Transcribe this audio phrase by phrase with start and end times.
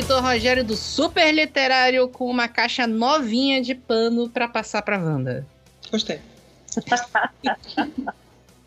[0.00, 5.46] editor Rogério do Super Literário com uma caixa novinha de pano para passar pra Wanda.
[5.90, 6.18] Gostei.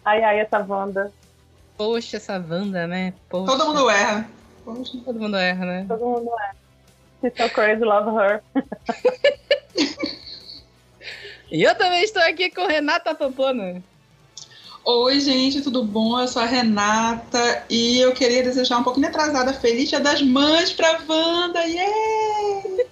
[0.05, 1.11] ai, ai, essa Wanda.
[1.75, 3.15] Poxa, essa Wanda, né?
[3.29, 3.51] Poxa.
[3.51, 4.29] Todo mundo erra.
[4.63, 4.95] Poxa.
[5.03, 5.85] Todo mundo erra, né?
[5.87, 6.55] Todo mundo erra.
[7.21, 8.43] She's so crazy, love her.
[11.49, 13.81] e eu também estou aqui com Renata Pampona.
[14.85, 16.19] Oi, gente, tudo bom?
[16.19, 20.73] Eu sou a Renata e eu queria desejar um pouquinho atrasada Feliz Dia das Mães
[20.73, 22.83] pra Wanda, yeah!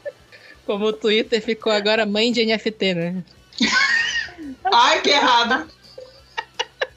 [0.66, 3.24] Como o Twitter ficou agora mãe de NFT, né?
[4.72, 5.70] Ai, que errado!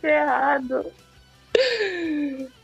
[0.00, 0.86] que errado!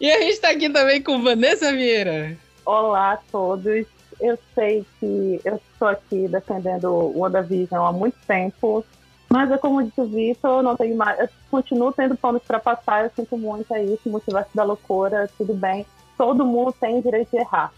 [0.00, 2.38] E a gente tá aqui também com Vanessa Vieira.
[2.64, 3.86] Olá a todos.
[4.20, 8.84] Eu sei que eu estou aqui defendendo o WandaVision há muito tempo
[9.32, 11.20] mas é como disse o Vitor, não tenho mais.
[11.20, 15.54] Eu continuo tendo planos para passar, eu sinto muito, é isso, multiverso da loucura, tudo
[15.54, 15.86] bem.
[16.18, 17.72] Todo mundo tem o direito de errar.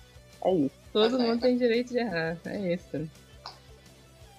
[0.45, 0.75] É isso.
[0.92, 3.08] Todo mundo tem direito de errar, é isso.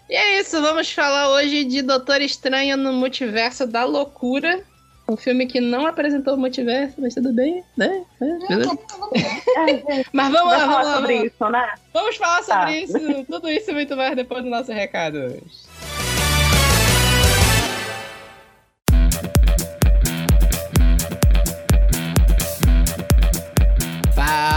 [0.09, 4.63] E é isso, vamos falar hoje de Doutor Estranho no Multiverso da Loucura.
[5.07, 8.05] Um filme que não apresentou o multiverso, mas tudo bem, né?
[8.21, 8.79] É, tudo...
[9.55, 10.95] É, mas vamos lá, vamos lá.
[10.95, 11.31] Sobre vamos.
[11.31, 11.75] Isso, né?
[11.93, 12.71] Vamos falar sobre tá.
[12.71, 15.67] isso, tudo isso e muito mais depois do nosso recados.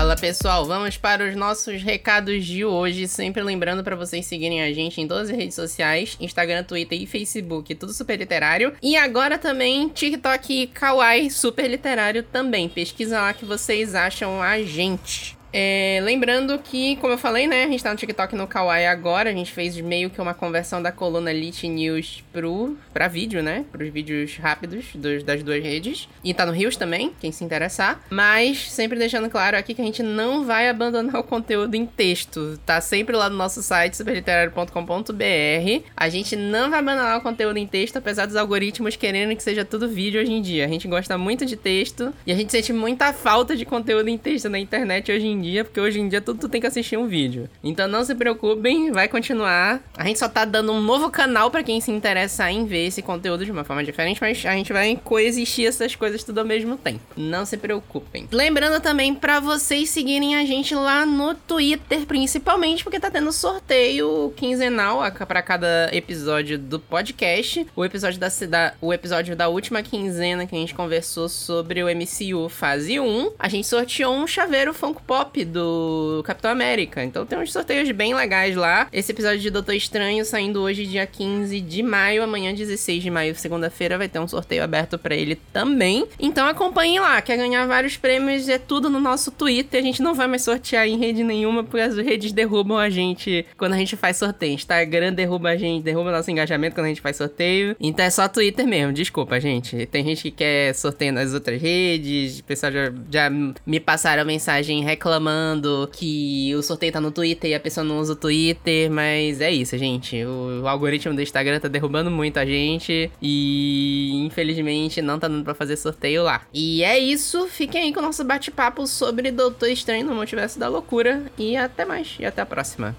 [0.06, 3.08] Fala pessoal, vamos para os nossos recados de hoje.
[3.08, 7.06] Sempre lembrando para vocês seguirem a gente em todas as redes sociais: Instagram, Twitter e
[7.06, 8.72] Facebook, tudo super literário.
[8.80, 12.68] E agora também TikTok e Kawaii super literário também.
[12.68, 15.35] Pesquisa lá que vocês acham a gente.
[15.58, 19.30] É, lembrando que, como eu falei, né, a gente tá no TikTok no Kawaii agora,
[19.30, 23.64] a gente fez meio que uma conversão da coluna Lit News pro, pra vídeo, né,
[23.72, 26.10] pros vídeos rápidos dos, das duas redes.
[26.22, 28.04] E tá no Rios também, quem se interessar.
[28.10, 32.60] Mas, sempre deixando claro aqui que a gente não vai abandonar o conteúdo em texto.
[32.66, 35.84] Tá sempre lá no nosso site, superliterário.com.br.
[35.96, 39.64] A gente não vai abandonar o conteúdo em texto, apesar dos algoritmos querendo que seja
[39.64, 40.66] tudo vídeo hoje em dia.
[40.66, 44.18] A gente gosta muito de texto e a gente sente muita falta de conteúdo em
[44.18, 46.66] texto na internet hoje em dia dia, porque hoje em dia tudo tu tem que
[46.66, 47.48] assistir um vídeo.
[47.62, 49.80] Então não se preocupem, vai continuar.
[49.96, 53.02] A gente só tá dando um novo canal para quem se interessa em ver esse
[53.02, 56.76] conteúdo de uma forma diferente, mas a gente vai coexistir essas coisas tudo ao mesmo
[56.76, 57.00] tempo.
[57.16, 58.28] Não se preocupem.
[58.30, 64.32] Lembrando também para vocês seguirem a gente lá no Twitter, principalmente porque tá tendo sorteio
[64.36, 67.66] quinzenal para cada episódio do podcast.
[67.76, 71.86] O episódio da, da o episódio da última quinzena que a gente conversou sobre o
[71.86, 77.04] MCU fase 1, a gente sorteou um chaveiro Funko Pop do Capitão América.
[77.04, 78.88] Então tem uns sorteios bem legais lá.
[78.92, 82.22] Esse episódio de Doutor Estranho saindo hoje, dia 15 de maio.
[82.22, 86.06] Amanhã, 16 de maio, segunda-feira, vai ter um sorteio aberto para ele também.
[86.18, 87.20] Então acompanhem lá.
[87.20, 88.48] Quer ganhar vários prêmios?
[88.48, 89.80] É tudo no nosso Twitter.
[89.80, 93.44] A gente não vai mais sortear em rede nenhuma, porque as redes derrubam a gente
[93.56, 94.54] quando a gente faz sorteio.
[94.54, 97.76] Instagram derruba a gente, derruba nosso engajamento quando a gente faz sorteio.
[97.80, 98.92] Então é só Twitter mesmo.
[98.92, 99.86] Desculpa, gente.
[99.86, 102.38] Tem gente que quer sorteio nas outras redes.
[102.38, 107.50] O pessoal já, já me passaram mensagem reclamando reclamando que o sorteio tá no Twitter
[107.50, 110.22] e a pessoa não usa o Twitter, mas é isso, gente.
[110.24, 115.44] O, o algoritmo do Instagram tá derrubando muito a gente e infelizmente não tá dando
[115.44, 116.42] pra fazer sorteio lá.
[116.52, 120.68] E é isso, fiquem aí com o nosso bate-papo sobre Doutor Estranho no Multiverso da
[120.68, 122.94] Loucura e até mais, e até a próxima.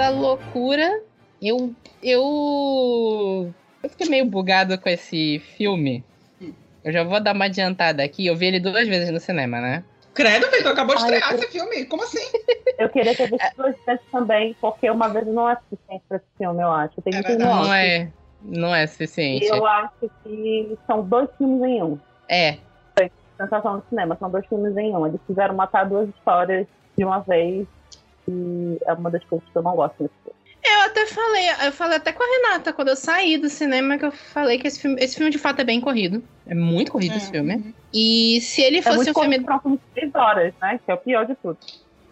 [0.00, 1.02] Da Loucura,
[1.42, 1.74] eu.
[2.02, 3.52] Eu.
[3.82, 6.02] Eu fiquei meio bugado com esse filme.
[6.82, 8.26] Eu já vou dar uma adiantada aqui.
[8.26, 9.84] Eu vi ele duas vezes no cinema, né?
[10.14, 11.84] Credo, Vitor, acabou de estrear esse filme.
[11.84, 12.18] Como assim?
[12.78, 16.26] Eu queria ter visto duas vezes também, porque uma vez não é suficiente pra esse
[16.38, 17.02] filme, eu acho.
[17.02, 18.10] Tem é não é.
[18.42, 19.44] Não é suficiente.
[19.44, 21.98] Eu acho que são dois filmes em um.
[22.26, 22.56] É.
[23.36, 25.06] Sensação no cinema, são dois filmes em um.
[25.06, 26.66] Eles fizeram matar duas histórias
[26.96, 27.66] de uma vez
[28.30, 30.38] que é uma das coisas que eu não gosto nesse filme.
[30.62, 34.04] Eu até falei, eu falei até com a Renata quando eu saí do cinema que
[34.04, 36.22] eu falei que esse filme, esse filme de fato é bem corrido.
[36.46, 37.16] É muito corrido é.
[37.16, 37.74] esse filme.
[37.92, 39.40] E se ele é fosse é um filme.
[39.40, 40.78] Pra um filme de três horas, né?
[40.84, 41.58] Que é o pior de tudo.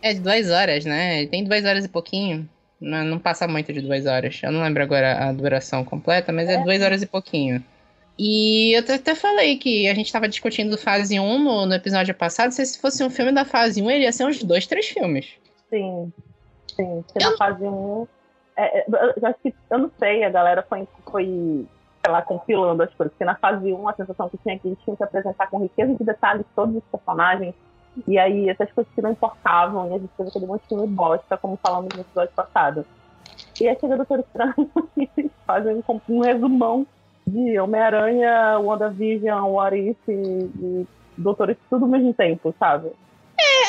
[0.00, 1.20] É de duas horas, né?
[1.20, 2.48] Ele tem duas horas e pouquinho.
[2.80, 4.40] Não, não passa muito de duas horas.
[4.42, 7.62] Eu não lembro agora a duração completa, mas é, é duas horas e pouquinho.
[8.18, 12.50] E eu até falei que a gente tava discutindo fase 1 no, no episódio passado.
[12.50, 15.26] Se fosse um filme da fase 1, ele ia ser uns dois, três filmes.
[15.70, 16.12] Sim,
[16.74, 17.02] sim.
[17.02, 17.30] Porque eu...
[17.30, 18.08] na fase 1.
[18.56, 21.66] É, é, eu, acho que, eu não sei, a galera foi, foi
[22.04, 23.12] sei lá, compilando as coisas.
[23.12, 25.60] Porque na fase 1, a sensação que tinha é que eles tinham que apresentar com
[25.60, 27.54] riqueza de detalhes todos os personagens.
[28.06, 30.86] E aí, essas coisas que não importavam, e a gente fez aquele monte de filme
[30.86, 32.86] bosta, como falamos no episódio passado.
[33.60, 36.86] E aí chega o Doutor Estranho e fazem um, um resumão
[37.26, 40.86] de Homem-Aranha, WandaVision, What If e, e
[41.16, 42.92] Doutor tudo ao mesmo tempo, sabe?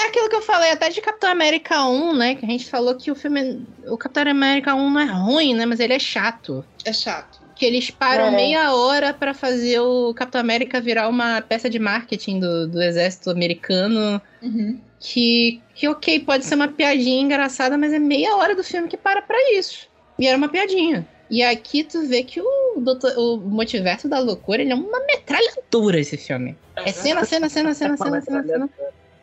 [0.09, 2.33] É aquilo que eu falei até de Capitão América 1, né?
[2.33, 3.63] Que a gente falou que o filme.
[3.85, 5.67] O Capitão América 1 não é ruim, né?
[5.67, 6.65] Mas ele é chato.
[6.83, 7.39] É chato.
[7.55, 8.31] Que eles param é.
[8.31, 13.29] meia hora para fazer o Capitão América virar uma peça de marketing do, do exército
[13.29, 14.19] americano.
[14.41, 14.79] Uhum.
[14.99, 18.97] Que, que, ok, pode ser uma piadinha engraçada, mas é meia hora do filme que
[18.97, 19.87] para pra isso.
[20.17, 21.07] E era uma piadinha.
[21.29, 25.99] E aqui tu vê que o, doutor, o Multiverso da Loucura ele é uma metralhadora
[25.99, 26.57] esse filme.
[26.75, 28.69] É cena, cena, cena, cena, cena, cena, cena.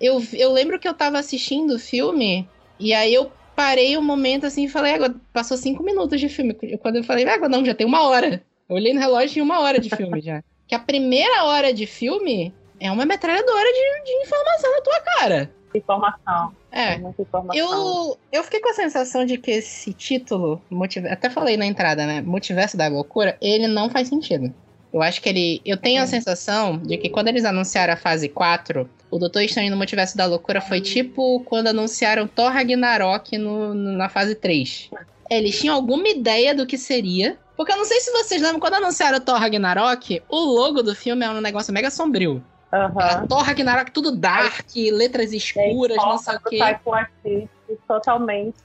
[0.01, 2.49] Eu, eu lembro que eu tava assistindo o filme
[2.79, 6.55] e aí eu parei um momento assim e falei, água, passou cinco minutos de filme.
[6.81, 8.43] Quando eu falei, água, não, já tem uma hora.
[8.69, 10.43] Eu olhei no relógio e tinha uma hora de filme já.
[10.69, 15.51] Que a primeira hora de filme é uma metralhadora de, de informação na tua cara.
[15.73, 16.53] Informação.
[16.73, 17.01] É.
[17.55, 20.61] Eu, eu fiquei com a sensação de que esse título,
[21.09, 22.21] até falei na entrada, né?
[22.21, 24.53] Multiverso da Loucura, ele não faz sentido.
[24.97, 25.61] Eu acho que ele.
[25.63, 29.71] Eu tenho a sensação de que quando eles anunciaram a fase 4, o Doutor Estranho
[29.71, 34.91] no Multiverso da Loucura foi tipo quando anunciaram Thor Ragnarok no, no, na fase 3.
[35.29, 37.37] Eles tinham alguma ideia do que seria.
[37.59, 41.27] Porque eu não sei se vocês lembram, quando anunciaram Thor Ragnarok, o logo do filme
[41.27, 42.43] é um negócio mega sombrio.
[42.73, 43.27] Uhum.
[43.29, 46.59] Thor Ragnarok, tudo dark, letras escuras, não sei o quê.
[47.87, 48.57] totalmente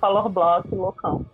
[0.00, 1.26] color block, loucão.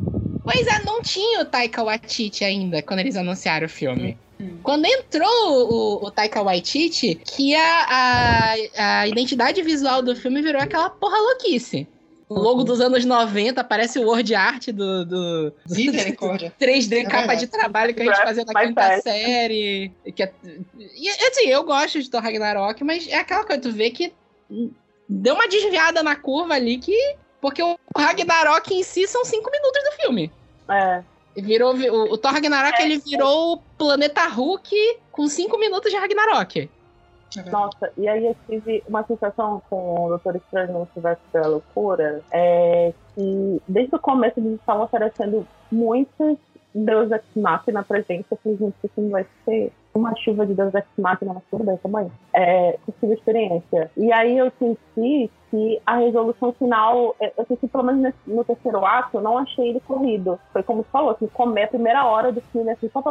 [0.43, 4.17] Pois é, não tinha o Taika Waititi ainda, quando eles anunciaram o filme.
[4.41, 4.59] Hum.
[4.63, 10.61] Quando entrou o, o Taika Waititi, que a, a, a identidade visual do filme virou
[10.61, 11.87] aquela porra louquice.
[12.29, 17.35] O logo dos anos 90 parece o word art do, do, do 3D é capa
[17.35, 19.91] de trabalho que a gente fazia na quinta série.
[20.15, 20.33] Que é,
[20.77, 24.13] e, assim, eu gosto de Thor Ragnarok, mas é aquela coisa, tu vê que
[25.09, 27.17] deu uma desviada na curva ali que.
[27.41, 30.33] Porque o Ragnarok em si são cinco minutos do filme.
[30.69, 31.03] É.
[31.43, 34.75] Virou, o, o Thor Ragnarok é, ele virou o planeta Hulk
[35.13, 36.71] com cinco minutos de Ragnarok.
[37.37, 41.47] É Nossa, e aí eu tive uma sensação com o Doutor Estranho no Universo da
[41.47, 46.39] Loucura, é que desde o começo eles estavam oferecendo muitos
[46.75, 50.55] Deus Ex Machina pra gente, eu falei, gente, isso não vai ser uma chuva de
[50.55, 52.13] Deus Ex Machina, mas tudo bem, tamanho.
[52.33, 53.91] É, tive experiência.
[53.97, 58.85] E aí eu senti que a resolução final, é, eu senti pelo menos no terceiro
[58.85, 60.39] ato, eu não achei ele corrido.
[60.53, 63.03] Foi como você falou, assim, comer a primeira hora do filme, assim, só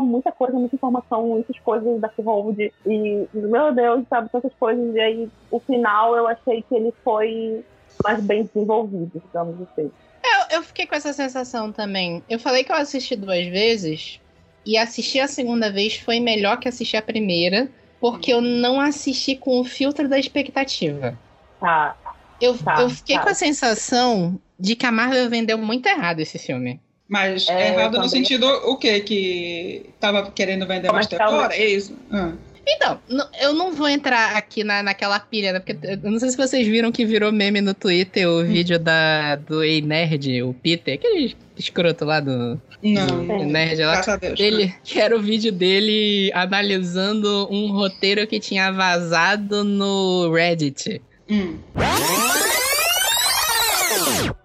[0.00, 5.00] muita coisa, muita informação, muitas coisas da Hold, e, meu Deus, sabe, tantas coisas, e
[5.00, 7.64] aí o final eu achei que ele foi
[8.04, 9.90] mais bem desenvolvido, digamos assim.
[10.24, 12.22] Eu, eu fiquei com essa sensação também.
[12.28, 14.20] Eu falei que eu assisti duas vezes,
[14.64, 17.68] e assistir a segunda vez foi melhor que assistir a primeira,
[18.00, 21.18] porque eu não assisti com o filtro da expectativa.
[21.60, 21.96] Tá.
[22.40, 23.22] Eu, tá, eu fiquei tá.
[23.22, 26.80] com a sensação de que a Marvel vendeu muito errado esse filme.
[27.08, 29.00] Mas é, errado no sentido o quê?
[29.00, 31.54] Que tava querendo vender mais fora?
[31.54, 31.96] É isso?
[32.10, 32.32] Ah.
[32.66, 33.00] Então,
[33.40, 35.58] eu não vou entrar aqui na, naquela pilha, né?
[35.58, 39.36] Porque eu não sei se vocês viram que virou meme no Twitter o vídeo da,
[39.36, 42.60] do Ei Nerd, o Peter, aquele escroto lá do.
[42.82, 43.94] Não, do Nerd lá.
[43.94, 44.38] Graças a Deus.
[44.38, 51.02] Ele, que era o vídeo dele analisando um roteiro que tinha vazado no Reddit.
[51.28, 51.58] Hum.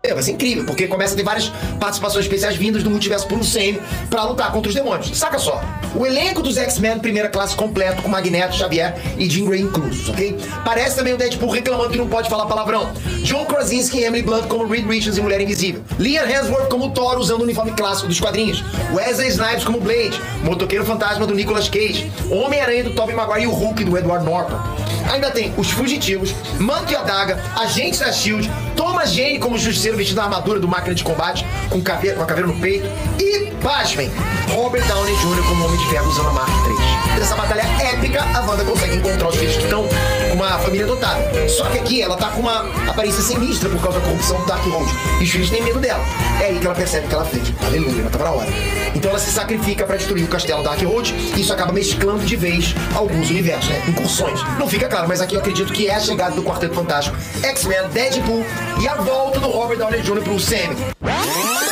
[0.08, 3.38] É, vai ser incrível, porque começa a ter várias participações especiais vindas do multiverso por
[3.38, 3.76] um Sam
[4.10, 5.18] pra lutar contra os demônios.
[5.18, 5.62] Saca só,
[5.94, 10.38] o elenco dos X-Men primeira classe completo, com Magneto, Xavier e Jean Grey inclusos, ok?
[10.64, 12.90] Parece também o Deadpool reclamando que não pode falar palavrão.
[13.24, 15.84] John Krasinski e Emily Blunt como Reed Richards e Mulher Invisível.
[16.00, 18.64] Liam Hemsworth como Thor usando o uniforme clássico dos quadrinhos.
[18.94, 20.22] Wesley Snipes como Blade.
[20.44, 22.10] Motoqueiro Fantasma do Nicolas Cage.
[22.32, 24.58] Homem-Aranha do Tobey Maguire e o Hulk do Edward Norton.
[25.12, 30.18] Ainda tem Os Fugitivos, Manto e Adaga, Agentes da SHIELD, Thomas Jane como Justiceiro vestido
[30.18, 32.88] na armadura do máquina de combate, com, caveira, com a caveira no peito,
[33.20, 34.12] e, pasmem,
[34.50, 35.44] Robert Downey Jr.
[35.48, 37.20] como Homem de Ferro usando a Mark 3.
[37.20, 39.88] Nessa batalha épica, a Wanda consegue encontrar os filhos que estão
[40.38, 41.50] uma família adotada.
[41.50, 44.90] Só que aqui ela tá com uma aparência sinistra por causa da corrupção do Darkhold.
[45.20, 46.04] E os filhos têm medo dela.
[46.40, 47.52] É aí que ela percebe que ela fez.
[47.66, 48.50] Aleluia, ela tá pra hora.
[48.96, 52.76] Então ela se sacrifica para destruir o castelo Darkhold e isso acaba mesclando de vez
[52.96, 53.82] alguns universos, né?
[53.88, 54.40] Incursões.
[54.58, 57.90] Não fica claro, mas aqui eu acredito que é a chegada do Quarteto Fantástico, X-Men,
[57.92, 58.46] Deadpool
[58.80, 60.22] e a volta do Robert Downey Jr.
[60.22, 61.67] pro Sam.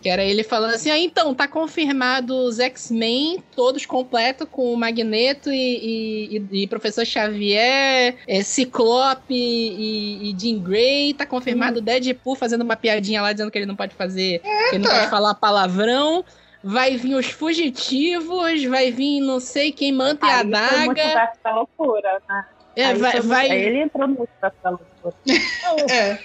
[0.00, 4.76] Que era ele falando assim: ah, então, tá confirmado os X-Men, todos completos, com o
[4.76, 11.14] Magneto e, e, e Professor Xavier, é, Ciclope e, e Jean Grey.
[11.14, 11.82] Tá confirmado hum.
[11.82, 15.10] Deadpool fazendo uma piadinha lá dizendo que ele não pode fazer, que ele não pode
[15.10, 16.24] falar palavrão.
[16.64, 21.32] Vai vir os fugitivos, vai vir não sei quem manta e a daga.
[21.52, 22.44] loucura, né?
[22.76, 23.50] É, vai, vai...
[23.50, 25.14] Ele entrou muito nessa loucura.
[25.92, 26.18] é.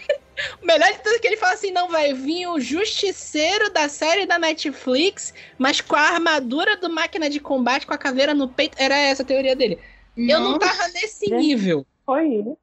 [0.62, 3.90] O melhor de tudo é que ele fala assim: não vai vir o justiceiro da
[3.90, 8.48] série da Netflix, mas com a armadura do máquina de combate, com a caveira no
[8.48, 8.78] peito.
[8.80, 9.80] Era essa a teoria dele.
[10.18, 11.86] Eu não tava nesse nível.
[12.06, 12.56] Foi ele.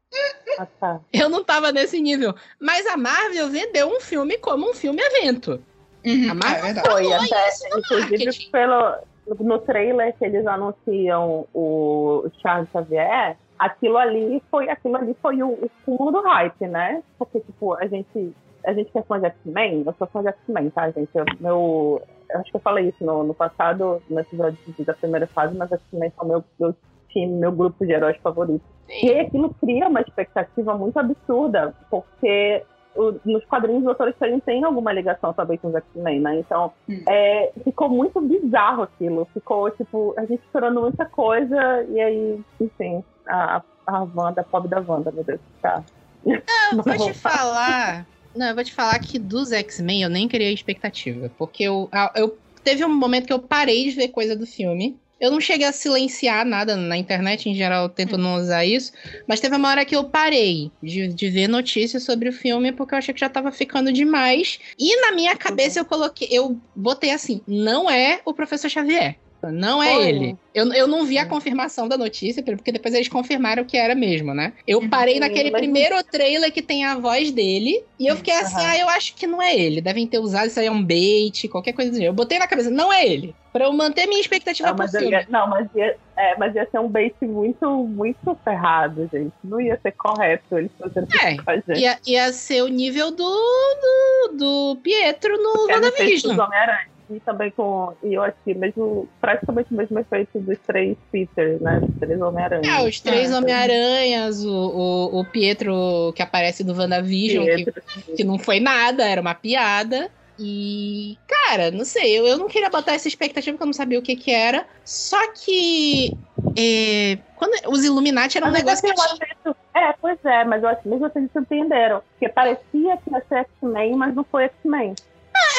[0.59, 1.01] Ah, tá.
[1.13, 2.35] Eu não tava nesse nível.
[2.59, 5.63] Mas a Marvel vendeu um filme como um filme evento.
[6.05, 6.91] Uhum, A Marvel é.
[6.91, 8.97] Foi, até, isso no inclusive, pelo,
[9.41, 15.51] no trailer que eles anunciam o Charles Xavier, aquilo ali foi, aquilo ali foi o,
[15.51, 17.03] o cúmulo do hype, né?
[17.19, 18.35] Porque, tipo, a gente,
[18.65, 21.11] a gente que é fã de X-Men, eu sou fã de X-Men, tá, gente?
[21.15, 25.27] Eu, meu, eu acho que eu falei isso no, no passado, no episódio da primeira
[25.29, 26.75] fase, mas X-Men são meu, meu
[27.09, 28.65] time, meu grupo de heróis favorito.
[28.89, 32.63] E aquilo cria uma expectativa muito absurda, porque
[32.97, 36.39] o- nos quadrinhos o Doutor Estranho tem alguma ligação também com os X-Men, né?
[36.39, 37.03] Então, Hum.
[37.09, 39.29] é, ficou muito bizarro aquilo.
[39.33, 41.57] Ficou, tipo, a gente esperando muita coisa,
[41.91, 45.85] e aí, enfim, a, a Wanda, a pobre da Wanda, meu Deus, tá.
[46.25, 48.07] Eu vou te falar.
[48.35, 51.31] Não, eu vou te falar que dos X-Men eu nem criei expectativa.
[51.39, 52.37] Porque eu, eu.
[52.65, 54.99] Teve um momento que eu parei de ver coisa do filme.
[55.21, 58.93] Eu não cheguei a silenciar nada na internet, em geral eu tento não usar isso.
[59.27, 62.95] Mas teve uma hora que eu parei de, de ver notícias sobre o filme, porque
[62.95, 64.59] eu achei que já tava ficando demais.
[64.79, 66.29] E na minha cabeça eu coloquei.
[66.31, 69.17] Eu botei assim: não é o professor Xavier.
[69.53, 70.09] Não é Foi.
[70.09, 70.37] ele.
[70.55, 71.29] Eu, eu não vi a Sim.
[71.29, 74.53] confirmação da notícia, porque depois eles confirmaram que era mesmo, né?
[74.67, 74.89] Eu Uhum.
[74.89, 78.71] parei naquele primeiro trailer que tem a voz dele, e eu fiquei assim, Aham.
[78.71, 79.81] ah, eu acho que não é ele.
[79.81, 82.05] Devem ter usado isso aí, é um bait, qualquer coisa assim.
[82.05, 83.35] Eu botei na cabeça, não é ele.
[83.53, 86.79] Pra eu manter minha expectativa Não, mas, ia, não, mas, ia, é, mas ia ser
[86.81, 89.33] um bait muito, muito ferrado, gente.
[89.45, 91.81] Não ia ser correto eles fazerem É, isso com a gente.
[91.81, 96.41] Ia, ia ser o nível do, do, do Pietro no efeito WandaVision.
[96.41, 96.94] Homem-Aranha.
[97.11, 97.93] E também com.
[98.03, 101.81] E eu acho que mesmo, praticamente o mesmo efeito dos três Peters, né?
[101.81, 102.63] Dos três Homem-Aranha.
[102.67, 107.83] É, os três Ah, Homem-Aranhas, o, o, o Pietro que aparece do WandaVision, que Pietro.
[108.17, 110.11] que não foi nada, era uma piada.
[110.39, 113.99] E, cara, não sei, eu, eu não queria botar essa expectativa porque eu não sabia
[113.99, 114.67] o que que era.
[114.85, 116.17] Só que.
[116.57, 118.91] é, quando, os Illuminati era um Mas negócio que.
[118.91, 119.15] assim, eu acho
[119.47, 122.03] isso- É, pois é, mas eu acho que mesmo assim eles surpreenderam.
[122.19, 124.95] Porque parecia que ia ser X-Men, mas não foi X-Men.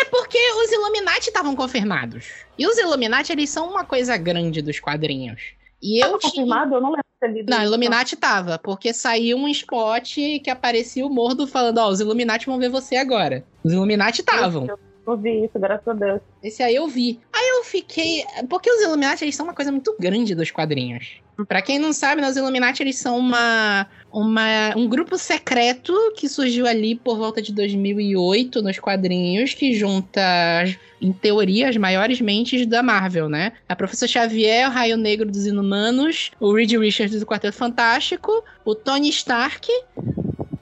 [0.02, 2.28] É porque os Illuminati estavam confirmados.
[2.58, 5.42] E os Illuminati, eles são uma coisa grande dos quadrinhos.
[5.82, 6.32] E eu Tava tinha...
[6.32, 6.76] confirmado?
[6.76, 7.64] Eu não lembro Não.
[7.64, 12.58] Illuminati tava, porque saiu um spot que aparecia o Mordo falando, ó, os Illuminati vão
[12.58, 13.44] ver você agora.
[13.64, 14.66] Os Illuminati estavam.
[14.68, 16.22] Eu não vi isso, graças a Deus.
[16.42, 17.20] Esse aí eu vi.
[17.32, 18.24] Aí eu fiquei.
[18.50, 21.22] Porque os Illuminati eles são uma coisa muito grande dos quadrinhos.
[21.48, 26.66] Pra quem não sabe, os Illuminati eles são uma, uma, um grupo secreto que surgiu
[26.66, 30.22] ali por volta de 2008 nos quadrinhos, que junta,
[31.02, 33.52] em teoria, as maiores mentes da Marvel, né?
[33.68, 38.74] A Professor Xavier, o Raio Negro dos Inumanos, o Reed Richards do Quarteto Fantástico, o
[38.74, 39.70] Tony Stark,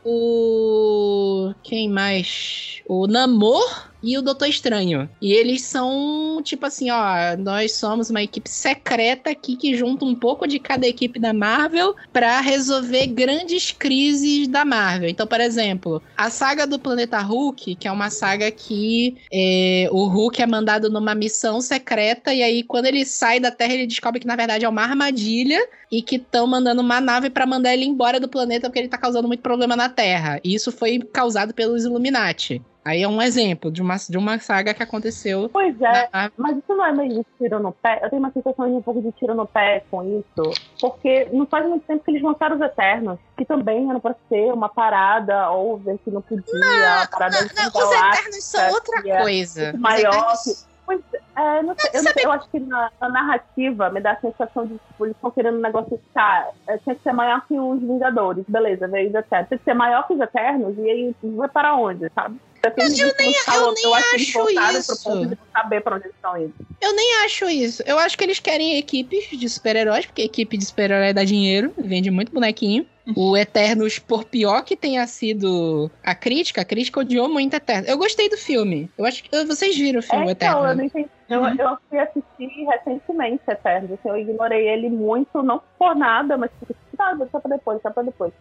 [0.04, 1.54] o.
[1.62, 2.82] Quem mais?
[2.88, 5.10] O Namor e o Doutor Estranho.
[5.22, 10.14] E eles são, tipo assim, ó, nós somos uma equipe secreta aqui que junta um
[10.14, 15.10] pouco de cada equipe da Marvel pra resolver grandes crises da Marvel.
[15.10, 20.06] Então, por exemplo, a saga do Planeta Hulk, que é uma saga que é, o
[20.06, 24.20] Hulk é mandado numa missão secreta e aí quando ele sai da Terra ele descobre
[24.20, 25.60] que na verdade é uma armadilha
[25.92, 28.98] e que estão mandando uma nave pra mandar ele embora do planeta porque ele tá
[28.98, 30.40] causando muito problema na Terra.
[30.44, 32.62] E isso foi causado pelos Illuminati.
[32.86, 36.58] Aí é um exemplo de uma, de uma saga que aconteceu Pois é, na mas
[36.58, 38.00] isso não é meio de tiro no pé?
[38.04, 41.46] Eu tenho uma sensação de um pouco de tiro no pé com isso, porque não
[41.46, 45.50] faz muito tempo que eles lançaram os Eternos, que também era pra ser uma parada
[45.52, 49.72] over que não podia, uma parada Não, não, os galáctica, Eternos são outra é coisa.
[49.74, 51.00] Os maior Eternos- Pois
[51.38, 54.20] é, não sei, eu, não sei, eu acho que na, na narrativa me dá a
[54.20, 57.58] sensação de tipo, eles estão querendo um negócio tá, é, tinha que ser maior que
[57.58, 59.48] os Vingadores, beleza, veio os Eternos.
[59.48, 62.38] Tem que ser maior que os Eternos, e aí vai para onde, sabe?
[62.78, 65.38] Mas eu nem- eu nem acho eles acho isso.
[65.52, 66.54] saber pra onde estão indo.
[66.82, 67.84] Eu nem acho isso.
[67.86, 72.10] Eu acho que eles querem equipes de super-heróis, porque equipe de super-herói dá dinheiro, vende
[72.10, 72.86] muito bonequinho.
[73.18, 77.90] O Eternos, por pior que tenha sido a crítica, a crítica odiou muito Eternos.
[77.90, 78.90] Eu gostei do filme.
[78.98, 80.78] Eu acho que vocês viram o filme É, então, eu Eternos.
[80.78, 81.10] não entendi.
[81.30, 81.56] Eu, Uhum.
[81.58, 86.76] eu fui assistir recentemente Eternos, assim, eu ignorei ele muito, não por nada, mas tipo,
[86.98, 88.34] tá, deixa pra depois, deixa pra depois.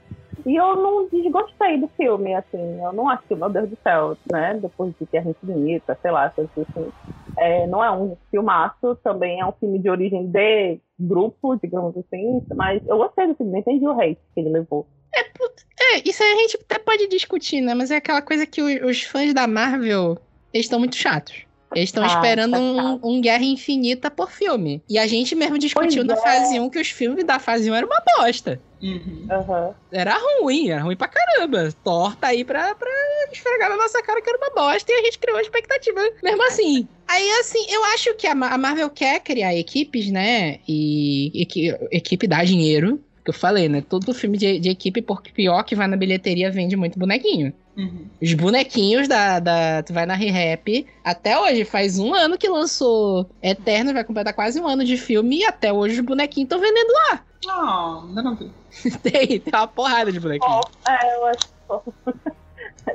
[0.44, 4.18] E eu não desgostei do filme, assim, eu não acho que, meu Deus do céu,
[4.30, 6.92] né, depois de Guerra Infinita, sei lá, essas assim,
[7.38, 12.42] é, não é um filmaço, também é um filme de origem de grupo, digamos assim,
[12.54, 14.86] mas eu gostei do filme, entendi o hate que ele levou.
[15.14, 17.74] É, isso aí a gente até pode discutir, né?
[17.74, 20.16] Mas é aquela coisa que o- os fãs da Marvel,
[20.52, 21.46] eles estão muito chatos.
[21.74, 24.82] Eles estão Ah, esperando tá um, um Guerra Infinita por filme.
[24.88, 26.16] E a gente mesmo discutiu na é.
[26.16, 28.60] fase 1 que os filmes da fase 1 eram uma bosta.
[28.82, 29.26] Uhum.
[29.30, 29.74] Aham.
[29.92, 31.72] Era ruim, era ruim pra caramba.
[31.84, 32.88] Torta aí pra, pra
[33.32, 36.42] esfregar na nossa cara que era uma bosta e a gente criou a expectativa mesmo
[36.46, 36.88] assim.
[37.06, 40.58] Aí, assim, eu acho que a Ma- a Marvel quer criar equipes, né?
[40.68, 43.00] E equi- equipe dá dinheiro.
[43.24, 43.84] Que eu falei, né?
[43.88, 47.52] Todo filme de, de equipe, porque pior que vai na bilheteria, vende muito bonequinho.
[47.76, 48.06] Uhum.
[48.20, 49.82] Os bonequinhos da, da.
[49.82, 50.86] Tu vai na Re-Rap.
[51.02, 55.38] Até hoje, faz um ano que lançou Eterno, vai completar quase um ano de filme.
[55.38, 57.24] E até hoje os bonequinhos estão vendendo lá.
[57.48, 58.50] Ah, ainda não vi.
[59.02, 60.50] Tem, tem uma porrada de bonequinho.
[60.52, 60.70] Fofo.
[60.88, 61.94] É, eu acho fofo.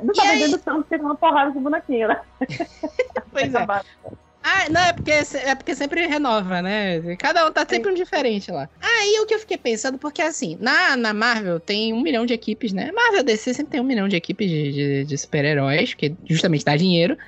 [0.02, 0.38] Não tá E aí?
[0.40, 2.20] vendendo tanto, tem uma porrada de bonequinho, né?
[3.32, 3.66] Pois é.
[4.50, 7.16] Ah, não, é porque, é porque sempre renova, né?
[7.16, 8.66] Cada um tá sempre um diferente lá.
[8.80, 12.32] Aí o que eu fiquei pensando, porque assim, na, na Marvel tem um milhão de
[12.32, 12.90] equipes, né?
[12.90, 16.74] Marvel DC sempre tem um milhão de equipes de, de, de super-heróis, que justamente dá
[16.76, 17.18] dinheiro.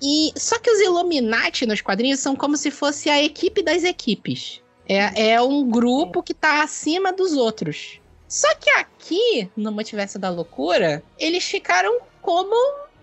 [0.00, 4.62] E só que os Illuminati nos quadrinhos são como se fosse a equipe das equipes.
[4.88, 8.00] É, é um grupo que tá acima dos outros.
[8.28, 12.54] Só que aqui, no Multiverso da Loucura, eles ficaram como.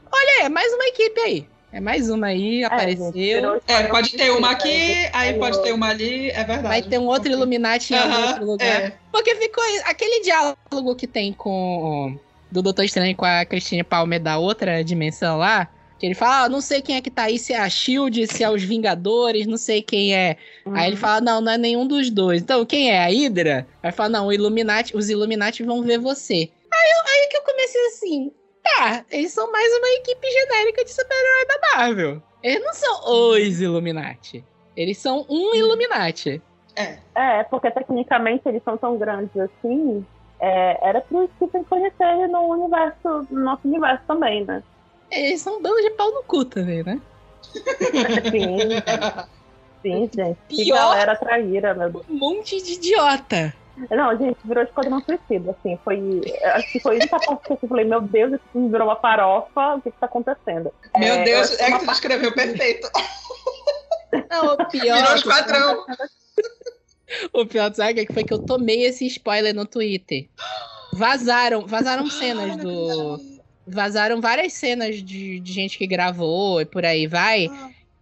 [0.10, 1.48] Olha, é mais uma equipe aí.
[1.74, 3.62] É mais uma aí, apareceu.
[3.66, 6.62] É, pode ter uma aqui, É, aí pode ter uma ali, é verdade.
[6.68, 7.98] Vai ter um outro Illuminati em
[8.28, 8.82] outro lugar.
[8.82, 8.94] é.
[9.12, 12.18] Porque ficou aquele diálogo que tem com
[12.52, 15.70] do Doutor Estranho com a Christine Palmer da outra dimensão lá.
[15.98, 18.26] Que ele fala, ah, não sei quem é que tá aí, se é a Shield,
[18.28, 20.36] se é os Vingadores, não sei quem é.
[20.74, 22.42] Aí ele fala, não, não é nenhum dos dois.
[22.42, 23.04] Então, quem é?
[23.04, 23.68] A Hydra?
[23.84, 26.50] Aí fala, não, o Illuminati, os Illuminati vão ver você.
[26.74, 28.32] Aí, eu- aí que eu comecei assim,
[28.64, 32.22] tá, eles são mais uma equipe genérica de super-herói da Marvel.
[32.44, 34.44] Eles não são os Illuminati.
[34.76, 36.42] Eles são um Illuminati.
[36.76, 36.98] É.
[37.16, 40.06] É, porque tecnicamente eles são tão grandes assim.
[40.40, 44.64] é, era pro Stephen conhecer no universo, no nosso universo também, né?
[45.12, 47.00] Eles são um bando de pau no cu também, né?
[48.32, 48.70] Sim,
[49.82, 50.40] sim, gente.
[50.48, 50.78] Que Pior.
[50.78, 52.06] galera traíra, meu Deus.
[52.10, 53.54] Um monte de idiota.
[53.90, 56.22] Não, gente, virou Esquadrão Suicida, assim, foi...
[56.44, 59.92] Acho que foi isso que eu falei, meu Deus, isso virou uma farofa, o que
[59.92, 60.74] que tá acontecendo?
[60.98, 62.90] Meu É, Deus, é que tu descreveu perfeito.
[64.30, 64.98] Não, o pior.
[64.98, 65.86] Virou esquadrão.
[67.34, 70.28] O pior, sabe o que foi que eu tomei esse spoiler no Twitter?
[70.94, 73.20] Vazaram, vazaram cenas do.
[73.68, 77.48] Vazaram várias cenas de, de gente que gravou e por aí vai.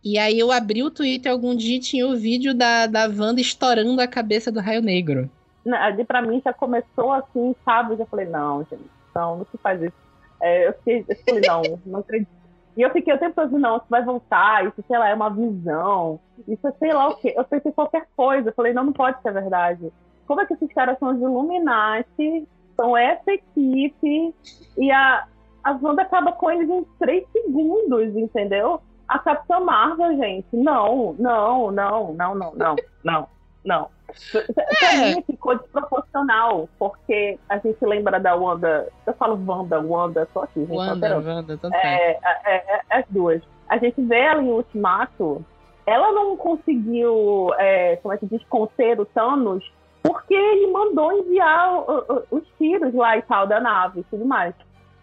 [0.03, 3.41] E aí eu abri o Twitter algum dia e tinha o vídeo da, da Wanda
[3.41, 5.29] estourando a cabeça do Raio Negro.
[5.65, 7.93] Na- Ali pra mim já começou assim, sabe?
[7.93, 9.93] Eu já falei, não, gente, não, não se faz isso.
[10.41, 12.29] É, eu, fiquei, eu falei, não, não acredito.
[12.77, 15.29] E eu fiquei o tempo todo, não, isso vai voltar, isso, sei lá, é uma
[15.29, 16.17] visão,
[16.47, 17.33] isso é sei lá o quê.
[17.35, 19.91] Eu pensei qualquer coisa, eu falei, não, não pode ser verdade.
[20.25, 24.33] Como é que esses caras são os Illuminati, são essa equipe,
[24.77, 25.27] e a,
[25.63, 28.79] a Wanda acaba com eles em três segundos, entendeu?
[29.07, 33.27] A Capitã Marvel, gente, não, não, não, não, não, não, não,
[33.65, 33.89] não.
[34.31, 38.87] Pra mim ficou desproporcional, porque a gente lembra da Wanda.
[39.05, 40.75] Eu falo Wanda, Wanda, tô aqui, gente.
[40.75, 41.17] Wanda.
[41.17, 41.83] Wanda, tanto faz.
[41.85, 43.41] É, é, é, as duas.
[43.67, 45.45] A gente vê ela em Ultimato,
[45.85, 49.63] ela não conseguiu, é, como é que diz, conter o Thanos,
[50.01, 54.25] porque ele mandou enviar o- o- os tiros lá e tal da nave e tudo
[54.25, 54.55] mais.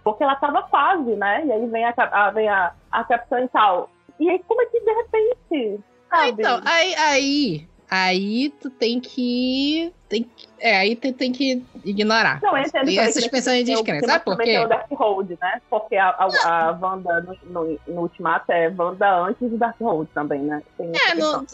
[0.02, 1.44] Porque ela tava quase, né?
[1.46, 3.90] E aí vem a, a- vem a, a capitã e tal.
[4.18, 5.80] E aí, como é que de repente.
[6.10, 6.42] Ah, Sabe?
[6.42, 9.92] então, aí, aí, aí tu tem que.
[10.08, 12.40] Tem que é, aí tu tem que ignorar.
[12.42, 14.58] Não, eu entendo E essa que expressão de tem o- descrença, sabe por quê?
[14.58, 15.60] o Darkhold, né?
[15.68, 20.40] Porque a, a, a Wanda no, no, no Ultimato é Wanda antes do Darkhold também,
[20.42, 20.62] né?
[20.78, 21.44] Tem É, no,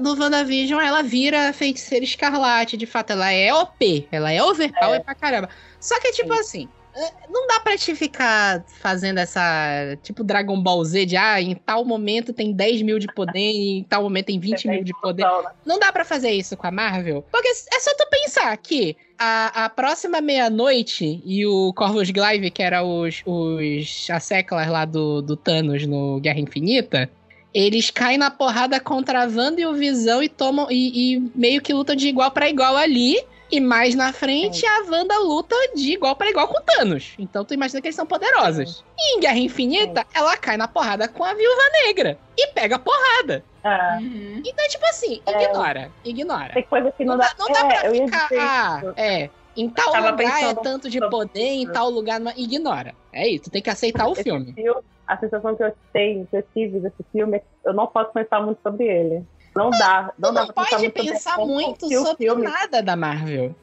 [0.00, 5.14] no WandaVision ela vira feiticeira escarlate, de fato, ela é OP, ela é overpower pra
[5.14, 5.48] caramba.
[5.80, 6.79] Só que, tipo assim, é,
[7.28, 11.84] não dá pra te ficar fazendo essa, tipo, Dragon Ball Z de, ah, em tal
[11.84, 15.24] momento tem 10 mil de poder e em tal momento tem 20 mil de poder.
[15.24, 15.50] Né?
[15.64, 17.24] Não dá pra fazer isso com a Marvel.
[17.30, 22.62] Porque é só tu pensar que a, a próxima meia-noite e o Corvus Glaive, que
[22.62, 27.10] era os, os as seclas lá do, do Thanos no Guerra Infinita,
[27.52, 31.60] eles caem na porrada contra a Wanda e o Visão e tomam e, e meio
[31.60, 33.22] que lutam de igual pra igual ali.
[33.50, 37.14] E mais na frente, a Wanda luta de igual pra igual com o Thanos.
[37.18, 38.84] Então tu imagina que eles são poderosos.
[38.98, 42.18] E em Guerra Infinita, ela cai na porrada com a Viúva Negra.
[42.38, 43.44] E pega a porrada.
[43.62, 44.42] É, Uhum.
[44.44, 45.90] Então, tipo assim, ignora.
[46.04, 46.54] Ignora.
[46.54, 47.28] tem coisa que não, Não dá.
[47.28, 48.28] dá, não dá é, pra ficar.
[48.38, 49.30] Ah, é.
[49.56, 52.20] Em tal lugar é tanto de poder, em tal lugar.
[52.20, 52.32] Não...
[52.36, 52.94] Ignora.
[53.12, 54.52] É isso, tu tem que aceitar o filme.
[54.52, 57.86] filme, a sensação que eu tenho, que eu tive desse filme, é que eu não
[57.86, 59.24] posso pensar muito sobre ele.
[59.54, 60.12] Não dá.
[60.18, 62.42] Não, Tu dá não pra pensar pode muito pensar muito que o sobre filme.
[62.42, 63.54] nada da Marvel.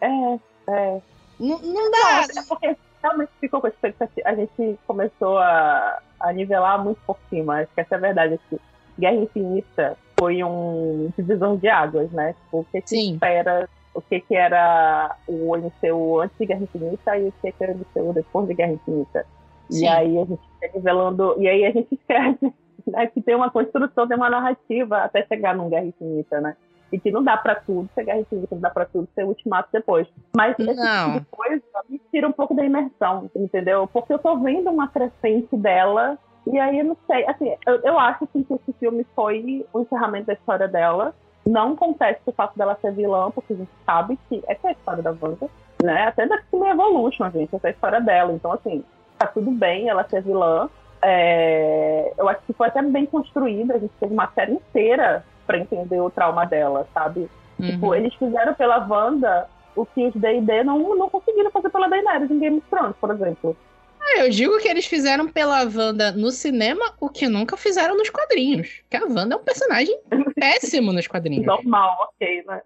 [0.00, 1.00] É, é.
[1.38, 2.22] Não, não Não, dá.
[2.22, 4.28] é porque realmente ficou com a expectativa.
[4.28, 7.60] A gente começou a, a nivelar muito por cima.
[7.60, 8.34] Acho que essa é a verdade.
[8.34, 8.60] Acho que
[8.98, 12.34] Guerra Infinita foi um divisor de águas, né?
[12.44, 17.18] Tipo, o que, que espera, o que, que era o MCU antes de Guerra Infinita
[17.18, 19.26] e o que, que era o MCU depois de Guerra Infinita.
[19.70, 19.84] Sim.
[19.84, 22.54] E aí a gente fica nivelando, e aí a gente esquece
[22.90, 26.56] né, que tem uma construção, tem uma narrativa até chegar num Guerra Infinita, né?
[26.92, 29.68] E que não dá pra tudo ser Guerra Infinita, não dá pra tudo ser Ultimato
[29.72, 30.06] depois.
[30.36, 31.14] Mas esse Não.
[31.14, 33.88] tipo de coisa me tira um pouco da imersão, entendeu?
[33.92, 37.98] Porque eu tô vendo uma crescente dela, e aí eu não sei, assim, eu, eu
[37.98, 41.12] acho assim, que esse filme foi o encerramento da história dela.
[41.44, 44.72] Não acontece o fato dela ser vilã, porque a gente sabe que essa é a
[44.72, 45.48] história da Wanda,
[45.82, 46.04] né?
[46.08, 48.32] Até da X-Men Evolution, gente, essa é a história dela.
[48.32, 48.84] Então, assim,
[49.18, 50.68] tá tudo bem ela ser vilã.
[51.02, 55.58] É, eu acho que foi até bem construída, a gente teve uma série inteira pra
[55.58, 57.28] entender o trauma dela, sabe?
[57.60, 57.94] Tipo, Uhum.
[57.94, 62.38] eles fizeram pela Wanda o que os D&D não, não conseguiram fazer pela Daenerys em
[62.38, 63.56] Game of Thrones, por exemplo.
[64.00, 68.08] Ah, eu digo que eles fizeram pela Wanda no cinema o que nunca fizeram nos
[68.10, 68.80] quadrinhos.
[68.88, 69.98] Que a Wanda é um personagem
[70.38, 71.46] péssimo nos quadrinhos.
[71.46, 72.60] Normal, ok, né?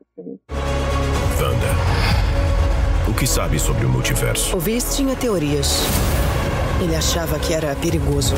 [1.41, 1.67] Wanda.
[3.11, 4.57] O que sabe sobre o multiverso?
[4.57, 5.83] O Viz tinha teorias.
[6.83, 8.35] Ele achava que era perigoso.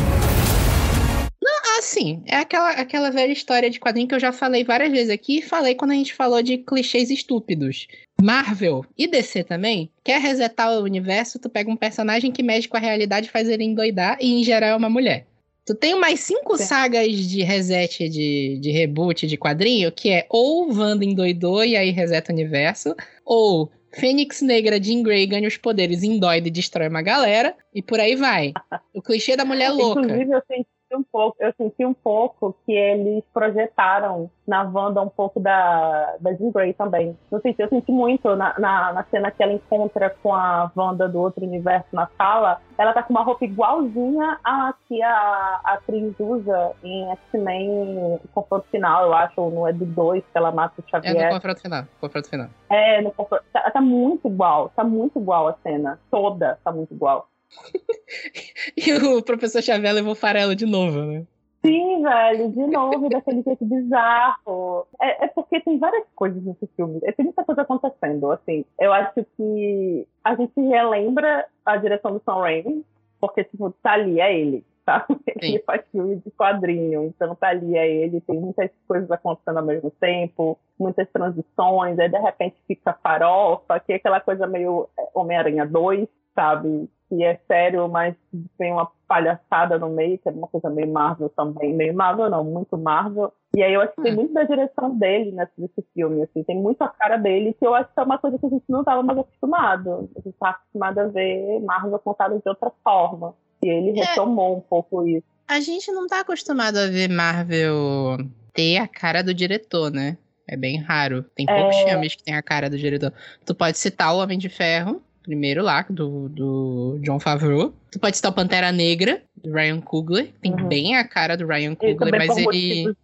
[1.74, 2.22] Ah, sim.
[2.26, 5.42] É aquela, aquela velha história de quadrinho que eu já falei várias vezes aqui e
[5.42, 7.86] falei quando a gente falou de clichês estúpidos.
[8.20, 12.76] Marvel e DC também, quer resetar o universo, tu pega um personagem que mexe com
[12.76, 15.26] a realidade, faz ele endoidar e em geral é uma mulher.
[15.64, 16.64] Tu tem umas cinco Sim.
[16.64, 21.90] sagas de reset, de, de reboot de quadrinho, que é ou Wanda endoidou e aí
[21.90, 27.02] reseta o universo, ou Fênix Negra, Jean Grey ganha os poderes, endoida e destrói uma
[27.02, 28.52] galera, e por aí vai.
[28.94, 30.00] O clichê da mulher louca.
[30.00, 35.08] Inclusive, eu senti um pouco, eu senti um pouco que eles projetaram na Wanda um
[35.08, 37.16] pouco da, da Jean Grey também.
[37.30, 41.08] Eu senti, eu senti muito na, na, na cena que ela encontra com a Wanda
[41.08, 42.60] do outro universo na sala.
[42.76, 48.66] Ela tá com uma roupa igualzinha a que a, a atriz usa em X-Men Confronto
[48.70, 51.28] Final, eu acho, ou no Ed 2, que ela mata o É Xavier.
[51.28, 51.84] no confronto final.
[52.00, 52.48] Confronto final.
[52.70, 53.44] É, no confronto.
[53.52, 55.98] Tá, tá muito igual, tá muito igual a cena.
[56.10, 57.28] Toda tá muito igual.
[58.76, 61.26] E o professor Xavier levou farelo de novo, né?
[61.64, 64.86] Sim, velho, de novo, daquele jeito bizarro.
[65.00, 66.98] É, é porque tem várias coisas nesse filme.
[67.04, 68.64] É, Tem muita coisa acontecendo, assim.
[68.80, 72.84] Eu acho que a gente relembra a direção do Sam Raimi,
[73.20, 75.06] porque, tipo, tá ali, é ele, tá?
[75.40, 78.20] Ele faz filme de quadrinho, então tá ali, é ele.
[78.20, 83.92] Tem muitas coisas acontecendo ao mesmo tempo, muitas transições, aí de repente fica farofa, que
[83.92, 86.88] é aquela coisa meio é, Homem-Aranha 2, sabe?
[87.08, 88.14] Que é sério, mas
[88.58, 91.74] tem uma palhaçada no meio, que é uma coisa meio Marvel também.
[91.74, 93.32] Meio Marvel não, muito Marvel.
[93.54, 94.16] E aí eu acho que tem Hum.
[94.16, 96.42] muito da direção dele nesse, nesse filme, assim.
[96.42, 98.64] Tem muito a cara dele, que eu acho que é uma coisa que a gente
[98.68, 100.08] não estava mais acostumado.
[100.16, 103.34] A gente tá acostumado a ver Marvel contada de outra forma.
[103.62, 104.04] E ele É.
[104.04, 105.26] retomou um pouco isso.
[105.46, 108.16] A gente não tá acostumado a ver Marvel
[108.54, 110.16] ter a cara do diretor, né?
[110.48, 111.22] É bem raro.
[111.36, 111.88] Tem poucos É.
[111.90, 113.12] filmes que tem a cara do diretor.
[113.44, 117.72] Tu pode citar o Homem de Ferro, primeiro lá, do, do John Favreau.
[117.90, 120.32] Tu pode citar o Pantera Negra, do Ryan Coogler.
[120.40, 120.68] Tem Uhum.
[120.68, 122.44] bem a cara do Ryan Coogler, mas ele...
[122.44, 122.96] motivos,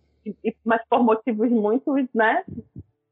[0.64, 2.42] mas por motivos muito, né?